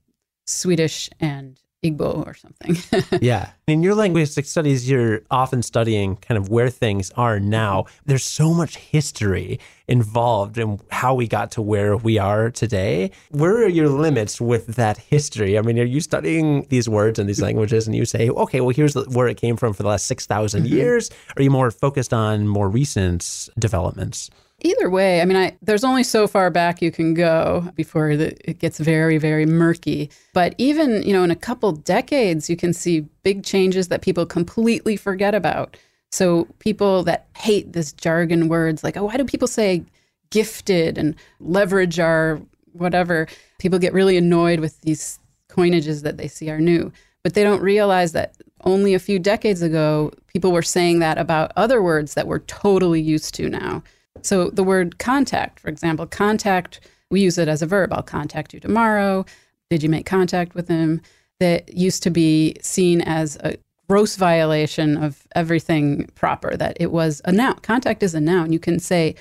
Swedish 0.45 1.10
and 1.19 1.60
Igbo 1.84 2.25
or 2.25 2.34
something. 2.34 2.77
yeah. 3.21 3.51
In 3.67 3.84
your 3.84 3.93
linguistic 3.93 4.45
studies, 4.45 4.89
you're 4.89 5.21
often 5.29 5.62
studying 5.62 6.15
kind 6.15 6.38
of 6.38 6.49
where 6.49 6.69
things 6.69 7.12
are 7.12 7.39
now. 7.39 7.86
There's 8.06 8.23
so 8.23 8.53
much 8.53 8.77
history 8.77 9.60
involved 9.88 10.58
in 10.58 10.79
how 10.91 11.13
we 11.13 11.27
got 11.27 11.51
to 11.51 11.62
where 11.62 11.97
we 11.97 12.17
are 12.17 12.49
today. 12.49 13.12
Where 13.32 13.63
are 13.63 13.67
your 13.67 13.89
limits 13.89 14.39
with 14.39 14.67
that 14.75 14.97
history? 14.97 15.58
I 15.58 15.62
mean, 15.62 15.77
are 15.77 15.84
you 15.84 15.99
studying 15.99 16.65
these 16.69 16.88
words 16.88 17.19
and 17.19 17.27
these 17.27 17.41
languages 17.41 17.86
and 17.86 17.95
you 17.95 18.06
say, 18.06 18.29
okay, 18.29 18.62
well, 18.62 18.73
here's 18.73 18.95
where 18.95 19.27
it 19.27 19.38
came 19.38 19.58
from 19.58 19.73
for 19.73 19.84
the 19.84 19.89
last 19.89 20.06
6,000 20.06 20.63
mm-hmm. 20.63 20.73
years? 20.73 21.10
Or 21.10 21.39
are 21.39 21.43
you 21.43 21.51
more 21.51 21.69
focused 21.69 22.13
on 22.13 22.47
more 22.47 22.69
recent 22.69 23.49
developments? 23.60 24.29
Either 24.65 24.89
way, 24.89 25.21
I 25.21 25.26
mean, 25.26 25.36
I, 25.36 25.58
there's 25.62 25.84
only 25.84 26.04
so 26.04 26.26
far 26.26 26.49
back 26.49 26.82
you 26.82 26.89
can 26.89 27.13
go 27.13 27.69
before 27.76 28.15
the, 28.15 28.49
it 28.49 28.60
gets 28.60 28.80
very, 28.80 29.17
very 29.17 29.45
murky. 29.45 30.10
But 30.34 30.56
even, 30.58 31.04
you 31.04 31.12
know, 31.12 31.23
in 31.23 31.32
a 31.32 31.36
couple 31.36 31.73
decades, 31.73 32.49
you 32.49 32.56
can 32.56 32.73
see 32.73 33.02
big 33.23 33.43
changes 33.43 33.89
that 33.89 34.02
people 34.02 34.26
completely 34.26 34.95
forget 34.95 35.36
about. 35.36 35.76
So 36.13 36.47
people 36.60 37.04
that 37.04 37.28
hate 37.36 37.73
this 37.73 37.91
jargon 37.91 38.47
words, 38.47 38.84
like, 38.84 38.95
oh, 38.95 39.06
why 39.06 39.17
do 39.17 39.26
people 39.26 39.47
say 39.47 39.84
gifted 40.30 40.97
and 40.97 41.15
leverage 41.41 41.99
our 41.99 42.39
whatever? 42.71 43.28
People 43.60 43.80
get 43.80 43.93
really 43.93 44.15
annoyed 44.15 44.62
with 44.62 44.80
these 44.82 45.19
coinages 45.49 46.04
that 46.04 46.17
they 46.17 46.28
see 46.28 46.49
are 46.49 46.62
new. 46.62 46.91
But 47.23 47.34
they 47.34 47.43
don't 47.43 47.62
realize 47.62 48.13
that 48.13 48.36
only 48.63 48.93
a 48.93 48.99
few 48.99 49.19
decades 49.19 49.62
ago, 49.62 50.12
people 50.28 50.52
were 50.52 50.62
saying 50.62 50.99
that 50.99 51.17
about 51.17 51.52
other 51.56 51.82
words 51.82 52.13
that 52.13 52.28
we're 52.28 52.39
totally 52.39 53.02
used 53.02 53.34
to 53.36 53.49
now. 53.49 53.84
So 54.24 54.50
the 54.50 54.64
word 54.64 55.00
contact, 55.00 55.60
for 55.60 55.70
example, 55.70 56.06
contact, 56.06 56.80
we 57.10 57.22
use 57.22 57.38
it 57.38 57.48
as 57.48 57.62
a 57.62 57.68
verb. 57.68 57.94
I'll 57.94 58.04
contact 58.04 58.54
you 58.54 58.60
tomorrow. 58.60 59.26
Did 59.70 59.84
you 59.84 59.90
make 59.90 60.06
contact 60.06 60.56
with 60.56 60.68
him? 60.68 61.02
That 61.40 61.76
used 61.76 62.04
to 62.04 62.10
be 62.10 62.56
seen 62.62 63.02
as 63.02 63.38
a 63.38 63.58
gross 63.90 64.16
violation 64.16 64.98
of 64.98 65.28
everything 65.36 66.10
proper, 66.16 66.56
that 66.56 66.78
it 66.80 66.92
was 66.92 67.22
a 67.26 67.32
noun. 67.32 67.56
Contact 67.56 68.02
is 68.02 68.16
a 68.16 68.22
noun. 68.22 68.54
You 68.54 68.60
can 68.60 68.80
say, 68.80 69.16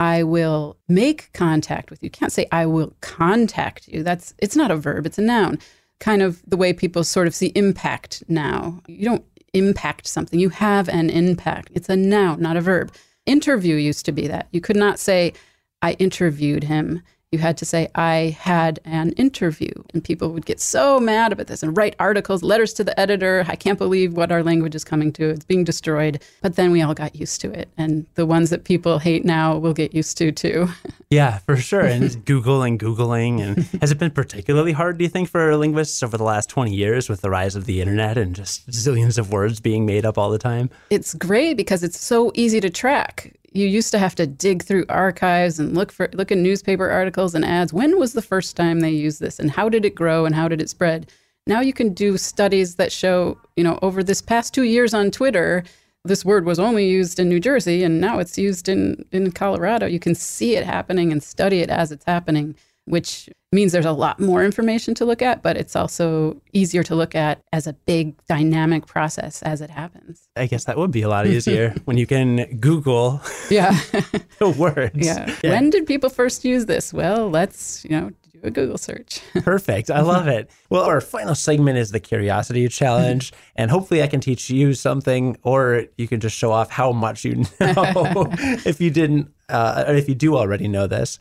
I 0.00 0.22
will 0.22 0.76
make 0.88 1.32
contact 1.34 1.90
with 1.90 2.02
you. 2.02 2.06
You 2.06 2.10
can't 2.10 2.32
say 2.32 2.46
I 2.50 2.66
will 2.66 2.94
contact 3.00 3.86
you. 3.88 4.02
That's 4.02 4.34
it's 4.38 4.56
not 4.56 4.70
a 4.70 4.76
verb, 4.76 5.06
it's 5.06 5.18
a 5.18 5.22
noun. 5.22 5.58
kind 6.00 6.22
of 6.22 6.42
the 6.46 6.56
way 6.56 6.72
people 6.72 7.04
sort 7.04 7.26
of 7.26 7.34
see 7.34 7.48
impact 7.48 8.22
now. 8.28 8.80
You 8.86 9.04
don't 9.04 9.24
impact 9.52 10.06
something, 10.06 10.38
you 10.38 10.50
have 10.50 10.88
an 10.88 11.10
impact. 11.10 11.70
It's 11.74 11.88
a 11.88 11.96
noun, 11.96 12.40
not 12.40 12.56
a 12.56 12.60
verb. 12.60 12.92
Interview 13.28 13.76
used 13.76 14.06
to 14.06 14.12
be 14.12 14.26
that. 14.26 14.48
You 14.52 14.62
could 14.62 14.76
not 14.76 14.98
say, 14.98 15.34
I 15.82 15.92
interviewed 15.92 16.64
him 16.64 17.02
you 17.30 17.38
had 17.38 17.58
to 17.58 17.64
say, 17.64 17.88
I 17.94 18.36
had 18.40 18.80
an 18.84 19.12
interview. 19.12 19.70
And 19.92 20.02
people 20.02 20.30
would 20.30 20.46
get 20.46 20.60
so 20.60 20.98
mad 20.98 21.32
about 21.32 21.46
this 21.46 21.62
and 21.62 21.76
write 21.76 21.94
articles, 21.98 22.42
letters 22.42 22.72
to 22.74 22.84
the 22.84 22.98
editor. 22.98 23.44
I 23.48 23.54
can't 23.54 23.78
believe 23.78 24.14
what 24.14 24.32
our 24.32 24.42
language 24.42 24.74
is 24.74 24.82
coming 24.84 25.12
to. 25.14 25.28
It's 25.28 25.44
being 25.44 25.64
destroyed. 25.64 26.22
But 26.40 26.56
then 26.56 26.70
we 26.70 26.80
all 26.80 26.94
got 26.94 27.14
used 27.14 27.40
to 27.42 27.52
it. 27.52 27.68
And 27.76 28.06
the 28.14 28.24
ones 28.24 28.48
that 28.48 28.64
people 28.64 28.98
hate 28.98 29.26
now 29.26 29.58
will 29.58 29.74
get 29.74 29.94
used 29.94 30.16
to 30.18 30.32
too. 30.32 30.68
Yeah, 31.10 31.38
for 31.38 31.56
sure. 31.56 31.80
And 31.80 32.22
Google 32.26 32.62
and 32.62 32.78
Googling. 32.78 33.40
And 33.40 33.64
has 33.80 33.90
it 33.90 33.98
been 33.98 34.10
particularly 34.10 34.72
hard, 34.72 34.98
do 34.98 35.04
you 35.04 35.08
think, 35.08 35.30
for 35.30 35.56
linguists 35.56 36.02
over 36.02 36.18
the 36.18 36.24
last 36.24 36.50
20 36.50 36.74
years 36.74 37.08
with 37.08 37.22
the 37.22 37.30
rise 37.30 37.56
of 37.56 37.64
the 37.64 37.80
internet 37.80 38.18
and 38.18 38.36
just 38.36 38.68
zillions 38.68 39.16
of 39.16 39.32
words 39.32 39.58
being 39.58 39.86
made 39.86 40.04
up 40.04 40.18
all 40.18 40.28
the 40.28 40.36
time? 40.36 40.68
It's 40.90 41.14
great 41.14 41.56
because 41.56 41.82
it's 41.82 41.98
so 41.98 42.30
easy 42.34 42.60
to 42.60 42.68
track 42.68 43.37
you 43.52 43.66
used 43.66 43.90
to 43.92 43.98
have 43.98 44.14
to 44.16 44.26
dig 44.26 44.62
through 44.62 44.84
archives 44.88 45.58
and 45.58 45.74
look 45.74 45.90
for 45.92 46.08
look 46.12 46.30
at 46.30 46.38
newspaper 46.38 46.90
articles 46.90 47.34
and 47.34 47.44
ads. 47.44 47.72
When 47.72 47.98
was 47.98 48.12
the 48.12 48.22
first 48.22 48.56
time 48.56 48.80
they 48.80 48.90
used 48.90 49.20
this 49.20 49.38
and 49.38 49.50
how 49.50 49.68
did 49.68 49.84
it 49.84 49.94
grow 49.94 50.26
and 50.26 50.34
how 50.34 50.48
did 50.48 50.60
it 50.60 50.70
spread? 50.70 51.10
Now 51.46 51.60
you 51.60 51.72
can 51.72 51.94
do 51.94 52.18
studies 52.18 52.76
that 52.76 52.92
show, 52.92 53.38
you 53.56 53.64
know, 53.64 53.78
over 53.80 54.04
this 54.04 54.20
past 54.20 54.52
2 54.54 54.64
years 54.64 54.92
on 54.92 55.10
Twitter, 55.10 55.64
this 56.04 56.24
word 56.24 56.44
was 56.44 56.58
only 56.58 56.86
used 56.88 57.18
in 57.18 57.28
New 57.28 57.40
Jersey 57.40 57.82
and 57.84 58.00
now 58.00 58.18
it's 58.18 58.36
used 58.38 58.68
in 58.68 59.04
in 59.12 59.32
Colorado. 59.32 59.86
You 59.86 59.98
can 59.98 60.14
see 60.14 60.56
it 60.56 60.64
happening 60.64 61.10
and 61.10 61.22
study 61.22 61.60
it 61.60 61.70
as 61.70 61.90
it's 61.90 62.04
happening, 62.04 62.54
which 62.88 63.28
means 63.52 63.72
there's 63.72 63.86
a 63.86 63.92
lot 63.92 64.20
more 64.20 64.44
information 64.44 64.94
to 64.94 65.04
look 65.04 65.22
at, 65.22 65.42
but 65.42 65.56
it's 65.56 65.74
also 65.74 66.40
easier 66.52 66.82
to 66.82 66.94
look 66.94 67.14
at 67.14 67.40
as 67.52 67.66
a 67.66 67.72
big 67.72 68.14
dynamic 68.26 68.86
process 68.86 69.42
as 69.42 69.60
it 69.60 69.70
happens. 69.70 70.28
I 70.36 70.46
guess 70.46 70.64
that 70.64 70.76
would 70.76 70.90
be 70.90 71.02
a 71.02 71.08
lot 71.08 71.26
easier 71.26 71.74
when 71.84 71.96
you 71.96 72.06
can 72.06 72.58
Google 72.58 73.22
yeah. 73.50 73.70
the 74.38 74.50
words. 74.50 74.94
Yeah. 74.94 75.34
yeah. 75.42 75.50
When 75.50 75.70
did 75.70 75.86
people 75.86 76.10
first 76.10 76.44
use 76.44 76.66
this? 76.66 76.92
Well, 76.92 77.30
let's, 77.30 77.84
you 77.84 77.90
know, 77.90 78.10
do 78.32 78.40
a 78.42 78.50
Google 78.50 78.76
search. 78.76 79.20
Perfect. 79.42 79.90
I 79.90 80.00
love 80.00 80.28
it. 80.28 80.50
Well, 80.68 80.82
our 80.82 81.00
final 81.00 81.34
segment 81.34 81.78
is 81.78 81.90
the 81.90 82.00
curiosity 82.00 82.68
challenge. 82.68 83.32
and 83.56 83.70
hopefully 83.70 84.02
I 84.02 84.08
can 84.08 84.20
teach 84.20 84.50
you 84.50 84.74
something, 84.74 85.38
or 85.42 85.86
you 85.96 86.06
can 86.06 86.20
just 86.20 86.36
show 86.36 86.52
off 86.52 86.70
how 86.70 86.92
much 86.92 87.24
you 87.24 87.44
know 87.60 88.34
if 88.66 88.78
you 88.78 88.90
didn't, 88.90 89.32
uh, 89.48 89.84
or 89.88 89.94
if 89.94 90.08
you 90.08 90.14
do 90.14 90.36
already 90.36 90.68
know 90.68 90.86
this. 90.86 91.18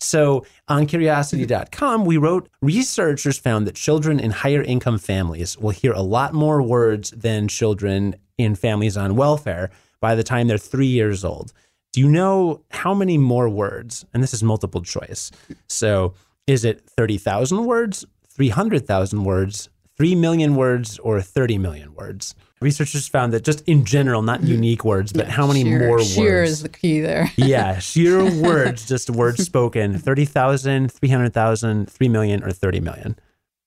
So 0.00 0.46
on 0.68 0.86
curiosity.com, 0.86 2.04
we 2.04 2.16
wrote 2.16 2.48
researchers 2.62 3.38
found 3.38 3.66
that 3.66 3.74
children 3.74 4.18
in 4.18 4.30
higher 4.30 4.62
income 4.62 4.98
families 4.98 5.58
will 5.58 5.70
hear 5.70 5.92
a 5.92 6.02
lot 6.02 6.32
more 6.32 6.62
words 6.62 7.10
than 7.10 7.48
children 7.48 8.16
in 8.38 8.54
families 8.54 8.96
on 8.96 9.14
welfare 9.14 9.70
by 10.00 10.14
the 10.14 10.22
time 10.22 10.48
they're 10.48 10.58
three 10.58 10.86
years 10.86 11.24
old. 11.24 11.52
Do 11.92 12.00
you 12.00 12.08
know 12.08 12.62
how 12.70 12.94
many 12.94 13.18
more 13.18 13.48
words? 13.48 14.04
And 14.14 14.22
this 14.22 14.32
is 14.32 14.42
multiple 14.42 14.80
choice. 14.80 15.30
So 15.68 16.14
is 16.46 16.64
it 16.64 16.88
30,000 16.96 17.66
words, 17.66 18.06
300,000 18.28 19.24
words, 19.24 19.68
3 20.00 20.14
million 20.14 20.56
words, 20.56 20.98
or 21.00 21.20
30 21.20 21.58
million 21.58 21.94
words? 21.94 22.34
researchers 22.62 23.06
found 23.06 23.34
that 23.34 23.44
just 23.44 23.62
in 23.66 23.84
general, 23.84 24.22
not 24.22 24.40
mm-hmm. 24.40 24.52
unique 24.52 24.82
words, 24.82 25.12
but 25.12 25.26
yeah, 25.26 25.32
how 25.32 25.46
many 25.46 25.62
sheer, 25.62 25.78
more 25.78 25.90
words? 25.96 26.14
Sheer 26.14 26.42
is 26.42 26.62
the 26.62 26.70
key 26.70 27.00
there. 27.00 27.30
yeah, 27.36 27.78
sheer 27.78 28.24
words, 28.40 28.86
just 28.86 29.10
words 29.10 29.44
spoken 29.44 29.98
30,000, 29.98 30.90
300,000, 30.90 31.90
3 31.90 32.08
million, 32.08 32.42
or 32.42 32.50
30 32.50 32.80
million. 32.80 33.18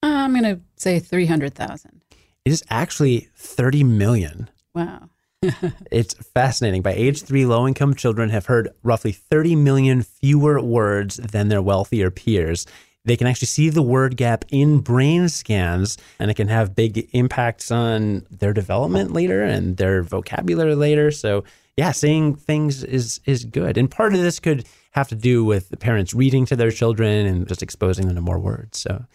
Uh, 0.01 0.07
I'm 0.07 0.31
going 0.31 0.43
to 0.43 0.59
say 0.75 0.99
300,000. 0.99 2.01
It 2.45 2.51
is 2.51 2.63
actually 2.71 3.29
30 3.35 3.83
million. 3.83 4.49
Wow. 4.73 5.09
it's 5.91 6.13
fascinating. 6.13 6.81
By 6.81 6.93
age 6.93 7.21
three, 7.21 7.45
low 7.45 7.67
income 7.67 7.93
children 7.93 8.29
have 8.31 8.47
heard 8.47 8.69
roughly 8.81 9.11
30 9.11 9.55
million 9.55 10.01
fewer 10.01 10.59
words 10.59 11.17
than 11.17 11.49
their 11.49 11.61
wealthier 11.61 12.09
peers 12.09 12.65
they 13.05 13.17
can 13.17 13.27
actually 13.27 13.47
see 13.47 13.69
the 13.69 13.81
word 13.81 14.15
gap 14.17 14.45
in 14.49 14.79
brain 14.79 15.27
scans 15.27 15.97
and 16.19 16.31
it 16.31 16.35
can 16.35 16.47
have 16.47 16.75
big 16.75 17.09
impacts 17.11 17.71
on 17.71 18.25
their 18.31 18.53
development 18.53 19.11
later 19.11 19.43
and 19.43 19.77
their 19.77 20.03
vocabulary 20.03 20.75
later. 20.75 21.11
So 21.11 21.43
yeah 21.75 21.91
seeing 21.91 22.35
things 22.35 22.83
is 22.83 23.19
is 23.25 23.45
good. 23.45 23.77
And 23.77 23.89
part 23.89 24.13
of 24.13 24.21
this 24.21 24.39
could 24.39 24.65
have 24.91 25.07
to 25.09 25.15
do 25.15 25.43
with 25.43 25.69
the 25.69 25.77
parents 25.77 26.13
reading 26.13 26.45
to 26.45 26.55
their 26.55 26.71
children 26.71 27.25
and 27.25 27.47
just 27.47 27.63
exposing 27.63 28.07
them 28.07 28.15
to 28.15 28.21
more 28.21 28.39
words. 28.39 28.79
So 28.79 29.05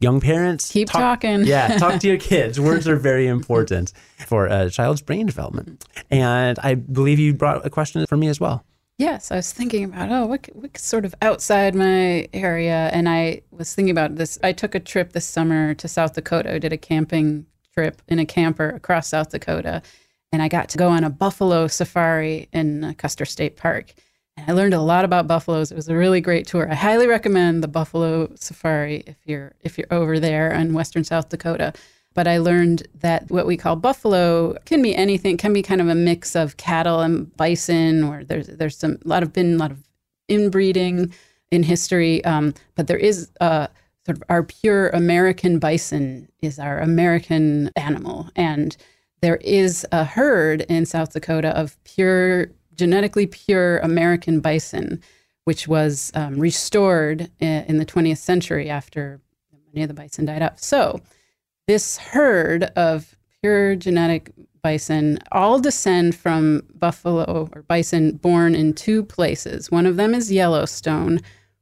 young 0.00 0.20
parents 0.20 0.70
keep 0.70 0.88
talk, 0.88 1.20
talking. 1.20 1.44
Yeah 1.44 1.76
talk 1.78 2.00
to 2.00 2.08
your 2.08 2.18
kids. 2.18 2.58
Words 2.58 2.88
are 2.88 2.96
very 2.96 3.26
important 3.26 3.92
for 4.26 4.46
a 4.46 4.70
child's 4.70 5.02
brain 5.02 5.26
development. 5.26 5.84
And 6.10 6.58
i 6.60 6.74
believe 6.74 7.18
you 7.18 7.34
brought 7.34 7.66
a 7.66 7.70
question 7.70 8.06
for 8.06 8.16
me 8.16 8.28
as 8.28 8.40
well 8.40 8.64
Yes, 8.98 9.30
I 9.30 9.36
was 9.36 9.52
thinking 9.52 9.84
about 9.84 10.10
oh, 10.10 10.26
what, 10.26 10.48
what 10.54 10.78
sort 10.78 11.04
of 11.04 11.14
outside 11.20 11.74
my 11.74 12.28
area, 12.32 12.88
and 12.94 13.08
I 13.08 13.42
was 13.50 13.74
thinking 13.74 13.90
about 13.90 14.16
this. 14.16 14.38
I 14.42 14.52
took 14.52 14.74
a 14.74 14.80
trip 14.80 15.12
this 15.12 15.26
summer 15.26 15.74
to 15.74 15.86
South 15.86 16.14
Dakota. 16.14 16.54
I 16.54 16.58
did 16.58 16.72
a 16.72 16.78
camping 16.78 17.44
trip 17.74 18.00
in 18.08 18.18
a 18.18 18.24
camper 18.24 18.70
across 18.70 19.08
South 19.08 19.28
Dakota, 19.28 19.82
and 20.32 20.40
I 20.40 20.48
got 20.48 20.70
to 20.70 20.78
go 20.78 20.88
on 20.88 21.04
a 21.04 21.10
buffalo 21.10 21.66
safari 21.66 22.48
in 22.54 22.84
uh, 22.84 22.94
Custer 22.96 23.26
State 23.26 23.58
Park. 23.58 23.92
And 24.38 24.50
I 24.50 24.54
learned 24.54 24.72
a 24.72 24.80
lot 24.80 25.04
about 25.04 25.26
buffaloes. 25.26 25.70
It 25.70 25.74
was 25.74 25.88
a 25.90 25.96
really 25.96 26.22
great 26.22 26.46
tour. 26.46 26.70
I 26.70 26.74
highly 26.74 27.06
recommend 27.06 27.62
the 27.62 27.68
buffalo 27.68 28.30
safari 28.34 29.04
if 29.06 29.16
you're 29.26 29.52
if 29.60 29.76
you're 29.76 29.92
over 29.92 30.18
there 30.18 30.50
in 30.52 30.72
western 30.72 31.04
South 31.04 31.28
Dakota 31.28 31.74
but 32.16 32.26
I 32.26 32.38
learned 32.38 32.88
that 33.00 33.30
what 33.30 33.46
we 33.46 33.58
call 33.58 33.76
buffalo 33.76 34.56
can 34.64 34.80
be 34.80 34.96
anything, 34.96 35.36
can 35.36 35.52
be 35.52 35.62
kind 35.62 35.82
of 35.82 35.88
a 35.88 35.94
mix 35.94 36.34
of 36.34 36.56
cattle 36.56 37.00
and 37.00 37.36
bison, 37.36 38.02
or 38.02 38.24
there's 38.24 38.46
there's 38.46 38.76
some 38.76 38.98
a 39.04 39.08
lot 39.08 39.22
of 39.22 39.34
been 39.34 39.54
a 39.54 39.58
lot 39.58 39.70
of 39.70 39.84
inbreeding 40.26 41.12
in 41.50 41.62
history, 41.62 42.24
um, 42.24 42.54
but 42.74 42.86
there 42.86 42.96
is 42.96 43.30
sort 43.38 43.68
of 44.08 44.22
our 44.30 44.42
pure 44.42 44.88
American 44.88 45.58
bison 45.58 46.28
is 46.40 46.58
our 46.58 46.80
American 46.80 47.70
animal, 47.76 48.30
and 48.34 48.78
there 49.20 49.36
is 49.36 49.86
a 49.92 50.04
herd 50.04 50.62
in 50.62 50.86
South 50.86 51.12
Dakota 51.12 51.50
of 51.50 51.76
pure 51.84 52.48
genetically 52.74 53.26
pure 53.26 53.78
American 53.78 54.40
bison, 54.40 55.02
which 55.44 55.68
was 55.68 56.10
um, 56.14 56.38
restored 56.38 57.30
in 57.40 57.76
the 57.76 57.86
20th 57.86 58.18
century 58.18 58.70
after 58.70 59.20
many 59.74 59.82
of 59.82 59.88
the 59.88 59.94
bison 59.94 60.24
died 60.24 60.40
up. 60.40 60.58
So 60.58 61.02
this 61.66 61.98
herd 61.98 62.64
of 62.76 63.16
pure 63.40 63.74
genetic 63.76 64.32
bison 64.62 65.18
all 65.30 65.60
descend 65.60 66.14
from 66.14 66.62
buffalo 66.74 67.48
or 67.52 67.62
bison 67.62 68.16
born 68.16 68.54
in 68.54 68.72
two 68.72 69.04
places. 69.04 69.70
One 69.70 69.86
of 69.86 69.96
them 69.96 70.14
is 70.14 70.32
Yellowstone. 70.32 71.20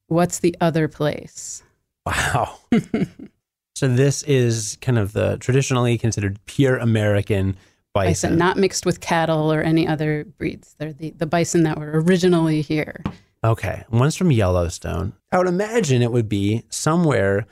What's 0.09 0.39
the 0.39 0.57
other 0.61 0.89
place? 0.89 1.63
Wow. 2.07 2.59
so 3.75 3.89
this 3.89 4.23
is 4.23 4.79
kind 4.81 4.99
of 4.99 5.13
the 5.13 5.37
traditionally 5.39 5.99
considered 5.99 6.39
pure 6.47 6.77
American 6.77 7.57
bison. 7.93 8.31
bison. 8.31 8.39
not 8.39 8.57
mixed 8.57 8.87
with 8.87 9.01
cattle 9.01 9.53
or 9.53 9.61
any 9.63 9.87
other 9.87 10.25
breeds. 10.39 10.75
They're 10.79 10.93
the, 10.93 11.11
the 11.11 11.27
bison 11.27 11.63
that 11.65 11.79
were 11.79 12.01
originally 12.01 12.63
here. 12.63 13.03
Okay. 13.43 13.85
One's 13.91 14.17
from 14.17 14.31
Yellowstone. 14.31 15.15
I 15.33 15.39
would 15.39 15.47
imagine 15.47 16.03
it 16.03 16.13
would 16.13 16.29
be 16.29 16.65
somewhere 16.71 17.47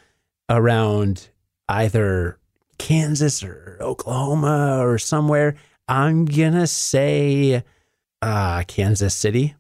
around 0.49 1.29
either 1.69 2.38
Kansas 2.83 3.45
or 3.45 3.79
Oklahoma 3.81 4.81
or 4.85 4.99
somewhere. 4.99 5.55
I'm 5.87 6.25
going 6.25 6.55
to 6.55 6.66
say 6.66 7.62
uh, 8.21 8.64
Kansas 8.66 9.16
City. 9.16 9.55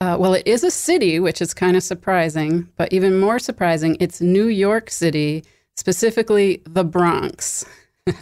Uh, 0.00 0.16
well, 0.18 0.32
it 0.32 0.46
is 0.46 0.64
a 0.64 0.70
city, 0.70 1.20
which 1.20 1.42
is 1.42 1.52
kind 1.52 1.76
of 1.76 1.82
surprising, 1.82 2.66
but 2.76 2.90
even 2.90 3.20
more 3.20 3.38
surprising, 3.38 3.98
it's 4.00 4.22
New 4.22 4.46
York 4.46 4.90
City, 4.90 5.44
specifically 5.76 6.62
the 6.64 6.84
Bronx. 6.84 7.66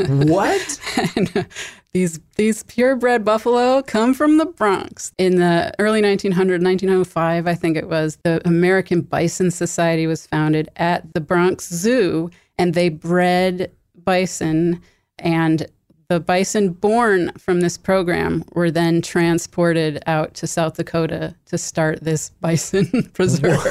What? 0.09 0.81
uh, 1.37 1.44
these 1.92 2.18
these 2.37 2.64
purebred 2.64 3.24
buffalo 3.24 3.83
come 3.83 4.12
from 4.12 4.38
the 4.38 4.46
Bronx. 4.46 5.12
In 5.18 5.37
the 5.37 5.72
early 5.78 6.02
1900, 6.02 6.62
1905, 6.62 7.46
I 7.46 7.55
think 7.55 7.76
it 7.76 7.88
was, 7.88 8.18
the 8.24 8.40
American 8.46 9.02
Bison 9.02 9.52
Society 9.52 10.09
was 10.09 10.26
founded 10.26 10.68
at 10.76 11.14
the 11.14 11.20
Bronx 11.20 11.68
Zoo, 11.68 12.31
and 12.59 12.74
they 12.74 12.88
bred 12.88 13.70
bison, 14.05 14.81
and 15.19 15.67
the 16.09 16.21
bison 16.21 16.71
born 16.71 17.33
from 17.38 17.61
this 17.61 17.79
program 17.79 18.45
were 18.53 18.71
then 18.71 19.01
transported 19.01 20.03
out 20.07 20.35
to 20.35 20.47
South 20.47 20.77
Dakota 20.77 21.35
to 21.47 21.59
start 21.59 22.03
this 22.03 22.31
bison 22.41 23.11
preserve. 23.15 23.65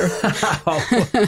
Wow. 0.66 0.82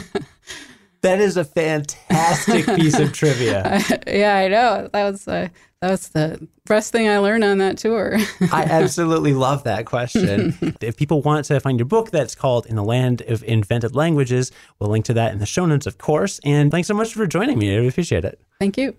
That 1.04 1.20
is 1.20 1.36
a 1.36 1.44
fantastic 1.44 2.64
piece 2.76 2.98
of 2.98 3.12
trivia. 3.12 3.78
yeah, 4.06 4.36
I 4.36 4.48
know. 4.48 4.88
That 4.90 5.10
was 5.10 5.28
uh, 5.28 5.48
that 5.82 5.90
was 5.90 6.08
the 6.08 6.48
best 6.64 6.92
thing 6.92 7.10
I 7.10 7.18
learned 7.18 7.44
on 7.44 7.58
that 7.58 7.76
tour. 7.76 8.16
I 8.50 8.62
absolutely 8.62 9.34
love 9.34 9.64
that 9.64 9.84
question. 9.84 10.74
if 10.80 10.96
people 10.96 11.20
want 11.20 11.44
to 11.44 11.60
find 11.60 11.78
your 11.78 11.84
book 11.84 12.10
that's 12.10 12.34
called 12.34 12.64
In 12.64 12.76
the 12.76 12.82
Land 12.82 13.20
of 13.28 13.44
Invented 13.44 13.94
Languages, 13.94 14.50
we'll 14.78 14.88
link 14.88 15.04
to 15.04 15.12
that 15.12 15.34
in 15.34 15.40
the 15.40 15.46
show 15.46 15.66
notes, 15.66 15.84
of 15.84 15.98
course. 15.98 16.40
And 16.42 16.70
thanks 16.70 16.88
so 16.88 16.94
much 16.94 17.12
for 17.12 17.26
joining 17.26 17.58
me. 17.58 17.70
I 17.70 17.74
really 17.74 17.88
appreciate 17.88 18.24
it. 18.24 18.40
Thank 18.64 18.78
you. 18.78 18.96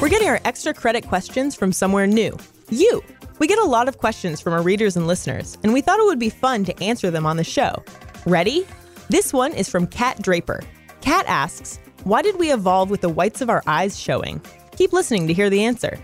We're 0.00 0.08
getting 0.08 0.28
our 0.28 0.40
extra 0.46 0.72
credit 0.72 1.06
questions 1.06 1.54
from 1.54 1.72
somewhere 1.72 2.06
new. 2.06 2.38
You. 2.70 3.02
We 3.38 3.46
get 3.46 3.58
a 3.58 3.64
lot 3.64 3.86
of 3.86 3.98
questions 3.98 4.40
from 4.40 4.54
our 4.54 4.62
readers 4.62 4.96
and 4.96 5.06
listeners, 5.06 5.58
and 5.62 5.74
we 5.74 5.82
thought 5.82 6.00
it 6.00 6.06
would 6.06 6.18
be 6.18 6.30
fun 6.30 6.64
to 6.64 6.82
answer 6.82 7.10
them 7.10 7.26
on 7.26 7.36
the 7.36 7.44
show. 7.44 7.84
Ready? 8.24 8.66
This 9.10 9.30
one 9.34 9.52
is 9.52 9.68
from 9.68 9.86
Kat 9.86 10.22
Draper. 10.22 10.62
Kat 11.02 11.26
asks, 11.28 11.78
Why 12.04 12.22
did 12.22 12.38
we 12.38 12.50
evolve 12.50 12.88
with 12.88 13.02
the 13.02 13.10
whites 13.10 13.42
of 13.42 13.50
our 13.50 13.62
eyes 13.66 14.00
showing? 14.00 14.40
Keep 14.74 14.94
listening 14.94 15.26
to 15.26 15.34
hear 15.34 15.50
the 15.50 15.64
answer. 15.64 15.98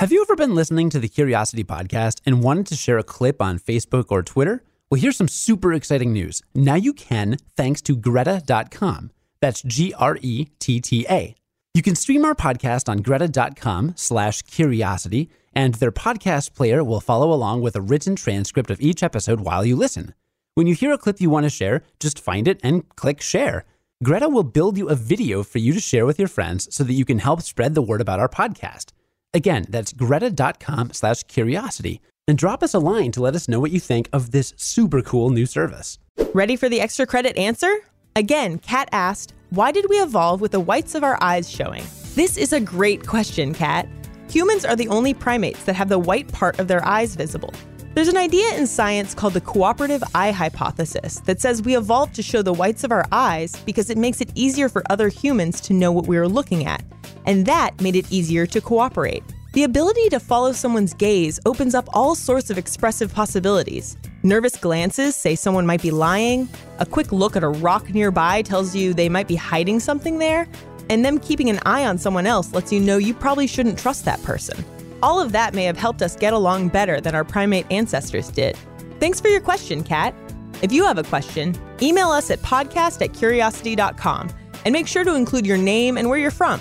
Have 0.00 0.10
you 0.10 0.22
ever 0.22 0.34
been 0.34 0.54
listening 0.54 0.88
to 0.88 0.98
the 0.98 1.08
Curiosity 1.08 1.62
podcast 1.62 2.22
and 2.24 2.42
wanted 2.42 2.66
to 2.68 2.74
share 2.74 2.96
a 2.96 3.02
clip 3.02 3.42
on 3.42 3.58
Facebook 3.58 4.06
or 4.08 4.22
Twitter? 4.22 4.64
Well, 4.88 4.98
here's 4.98 5.18
some 5.18 5.28
super 5.28 5.74
exciting 5.74 6.10
news. 6.10 6.40
Now 6.54 6.76
you 6.76 6.94
can, 6.94 7.36
thanks 7.54 7.82
to 7.82 7.94
Gretta.com. 7.94 9.10
That's 9.42 9.60
G 9.60 9.92
R 9.92 10.16
E 10.22 10.46
T 10.58 10.80
T 10.80 11.04
A. 11.10 11.34
You 11.74 11.82
can 11.82 11.94
stream 11.94 12.24
our 12.24 12.34
podcast 12.34 12.88
on 12.88 13.02
gretta.com 13.02 13.92
slash 13.94 14.40
curiosity, 14.40 15.28
and 15.52 15.74
their 15.74 15.92
podcast 15.92 16.54
player 16.54 16.82
will 16.82 17.02
follow 17.02 17.30
along 17.30 17.60
with 17.60 17.76
a 17.76 17.82
written 17.82 18.16
transcript 18.16 18.70
of 18.70 18.80
each 18.80 19.02
episode 19.02 19.40
while 19.40 19.66
you 19.66 19.76
listen. 19.76 20.14
When 20.54 20.66
you 20.66 20.74
hear 20.74 20.94
a 20.94 20.98
clip 20.98 21.20
you 21.20 21.28
want 21.28 21.44
to 21.44 21.50
share, 21.50 21.82
just 21.98 22.18
find 22.18 22.48
it 22.48 22.58
and 22.62 22.88
click 22.96 23.20
share. 23.20 23.66
Greta 24.02 24.30
will 24.30 24.44
build 24.44 24.78
you 24.78 24.88
a 24.88 24.94
video 24.94 25.42
for 25.42 25.58
you 25.58 25.74
to 25.74 25.78
share 25.80 26.06
with 26.06 26.18
your 26.18 26.26
friends 26.26 26.74
so 26.74 26.84
that 26.84 26.94
you 26.94 27.04
can 27.04 27.18
help 27.18 27.42
spread 27.42 27.74
the 27.74 27.82
word 27.82 28.00
about 28.00 28.18
our 28.18 28.30
podcast. 28.30 28.92
Again, 29.32 29.66
that's 29.68 29.92
gretta.com 29.92 30.92
slash 30.92 31.22
curiosity. 31.24 32.00
And 32.26 32.38
drop 32.38 32.62
us 32.62 32.74
a 32.74 32.78
line 32.78 33.12
to 33.12 33.22
let 33.22 33.34
us 33.34 33.48
know 33.48 33.60
what 33.60 33.70
you 33.70 33.80
think 33.80 34.08
of 34.12 34.30
this 34.30 34.54
super 34.56 35.02
cool 35.02 35.30
new 35.30 35.46
service. 35.46 35.98
Ready 36.32 36.56
for 36.56 36.68
the 36.68 36.80
extra 36.80 37.06
credit 37.06 37.36
answer? 37.36 37.72
Again, 38.16 38.58
Kat 38.58 38.88
asked, 38.92 39.34
Why 39.50 39.72
did 39.72 39.86
we 39.88 39.96
evolve 39.96 40.40
with 40.40 40.52
the 40.52 40.60
whites 40.60 40.94
of 40.94 41.04
our 41.04 41.18
eyes 41.22 41.50
showing? 41.50 41.82
This 42.14 42.36
is 42.36 42.52
a 42.52 42.60
great 42.60 43.06
question, 43.06 43.54
Kat. 43.54 43.88
Humans 44.30 44.64
are 44.64 44.76
the 44.76 44.88
only 44.88 45.14
primates 45.14 45.64
that 45.64 45.74
have 45.74 45.88
the 45.88 45.98
white 45.98 46.30
part 46.32 46.60
of 46.60 46.68
their 46.68 46.84
eyes 46.84 47.16
visible. 47.16 47.52
There's 47.92 48.06
an 48.06 48.16
idea 48.16 48.56
in 48.56 48.68
science 48.68 49.14
called 49.14 49.34
the 49.34 49.40
cooperative 49.40 50.04
eye 50.14 50.30
hypothesis 50.30 51.18
that 51.24 51.40
says 51.40 51.60
we 51.60 51.76
evolved 51.76 52.14
to 52.14 52.22
show 52.22 52.40
the 52.40 52.52
whites 52.52 52.84
of 52.84 52.92
our 52.92 53.04
eyes 53.10 53.56
because 53.66 53.90
it 53.90 53.98
makes 53.98 54.20
it 54.20 54.30
easier 54.36 54.68
for 54.68 54.84
other 54.88 55.08
humans 55.08 55.60
to 55.62 55.72
know 55.72 55.90
what 55.90 56.06
we 56.06 56.16
are 56.16 56.28
looking 56.28 56.66
at, 56.66 56.84
and 57.26 57.44
that 57.46 57.80
made 57.80 57.96
it 57.96 58.10
easier 58.12 58.46
to 58.46 58.60
cooperate. 58.60 59.24
The 59.54 59.64
ability 59.64 60.08
to 60.10 60.20
follow 60.20 60.52
someone's 60.52 60.94
gaze 60.94 61.40
opens 61.44 61.74
up 61.74 61.88
all 61.92 62.14
sorts 62.14 62.48
of 62.48 62.58
expressive 62.58 63.12
possibilities. 63.12 63.96
Nervous 64.22 64.56
glances 64.56 65.16
say 65.16 65.34
someone 65.34 65.66
might 65.66 65.82
be 65.82 65.90
lying, 65.90 66.48
a 66.78 66.86
quick 66.86 67.10
look 67.10 67.34
at 67.34 67.42
a 67.42 67.48
rock 67.48 67.92
nearby 67.92 68.42
tells 68.42 68.72
you 68.72 68.94
they 68.94 69.08
might 69.08 69.26
be 69.26 69.34
hiding 69.34 69.80
something 69.80 70.20
there, 70.20 70.46
and 70.90 71.04
them 71.04 71.18
keeping 71.18 71.50
an 71.50 71.58
eye 71.66 71.86
on 71.86 71.98
someone 71.98 72.26
else 72.26 72.52
lets 72.52 72.72
you 72.72 72.78
know 72.78 72.98
you 72.98 73.14
probably 73.14 73.48
shouldn't 73.48 73.80
trust 73.80 74.04
that 74.04 74.22
person. 74.22 74.64
All 75.02 75.20
of 75.20 75.32
that 75.32 75.54
may 75.54 75.64
have 75.64 75.76
helped 75.76 76.02
us 76.02 76.16
get 76.16 76.32
along 76.32 76.68
better 76.68 77.00
than 77.00 77.14
our 77.14 77.24
primate 77.24 77.66
ancestors 77.70 78.30
did. 78.30 78.56
Thanks 78.98 79.20
for 79.20 79.28
your 79.28 79.40
question, 79.40 79.82
Kat. 79.82 80.14
If 80.62 80.72
you 80.72 80.84
have 80.84 80.98
a 80.98 81.02
question, 81.02 81.56
email 81.80 82.08
us 82.10 82.30
at 82.30 82.40
podcast 82.40 83.00
at 83.02 83.14
curiosity.com 83.14 84.30
and 84.64 84.72
make 84.72 84.86
sure 84.86 85.04
to 85.04 85.14
include 85.14 85.46
your 85.46 85.56
name 85.56 85.96
and 85.96 86.08
where 86.08 86.18
you're 86.18 86.30
from. 86.30 86.60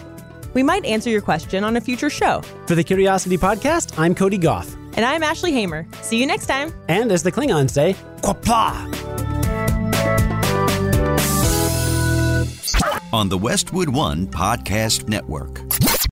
We 0.53 0.63
might 0.63 0.85
answer 0.85 1.09
your 1.09 1.21
question 1.21 1.63
on 1.63 1.75
a 1.77 1.81
future 1.81 2.09
show. 2.09 2.41
For 2.65 2.75
the 2.75 2.83
Curiosity 2.83 3.37
Podcast, 3.37 3.99
I'm 3.99 4.15
Cody 4.15 4.37
Gough. 4.37 4.73
And 4.95 5.05
I'm 5.05 5.21
Ashley 5.21 5.51
Hamer. 5.51 5.85
See 6.01 6.19
you 6.19 6.25
next 6.25 6.47
time. 6.47 6.73
And 6.87 7.11
as 7.11 7.23
the 7.23 7.31
Klingons 7.31 7.71
say, 7.71 7.95
Qapla'! 8.21 8.95
On 13.11 13.27
the 13.29 13.37
Westwood 13.37 13.89
One 13.89 14.27
Podcast 14.27 15.07
Network. 15.07 15.61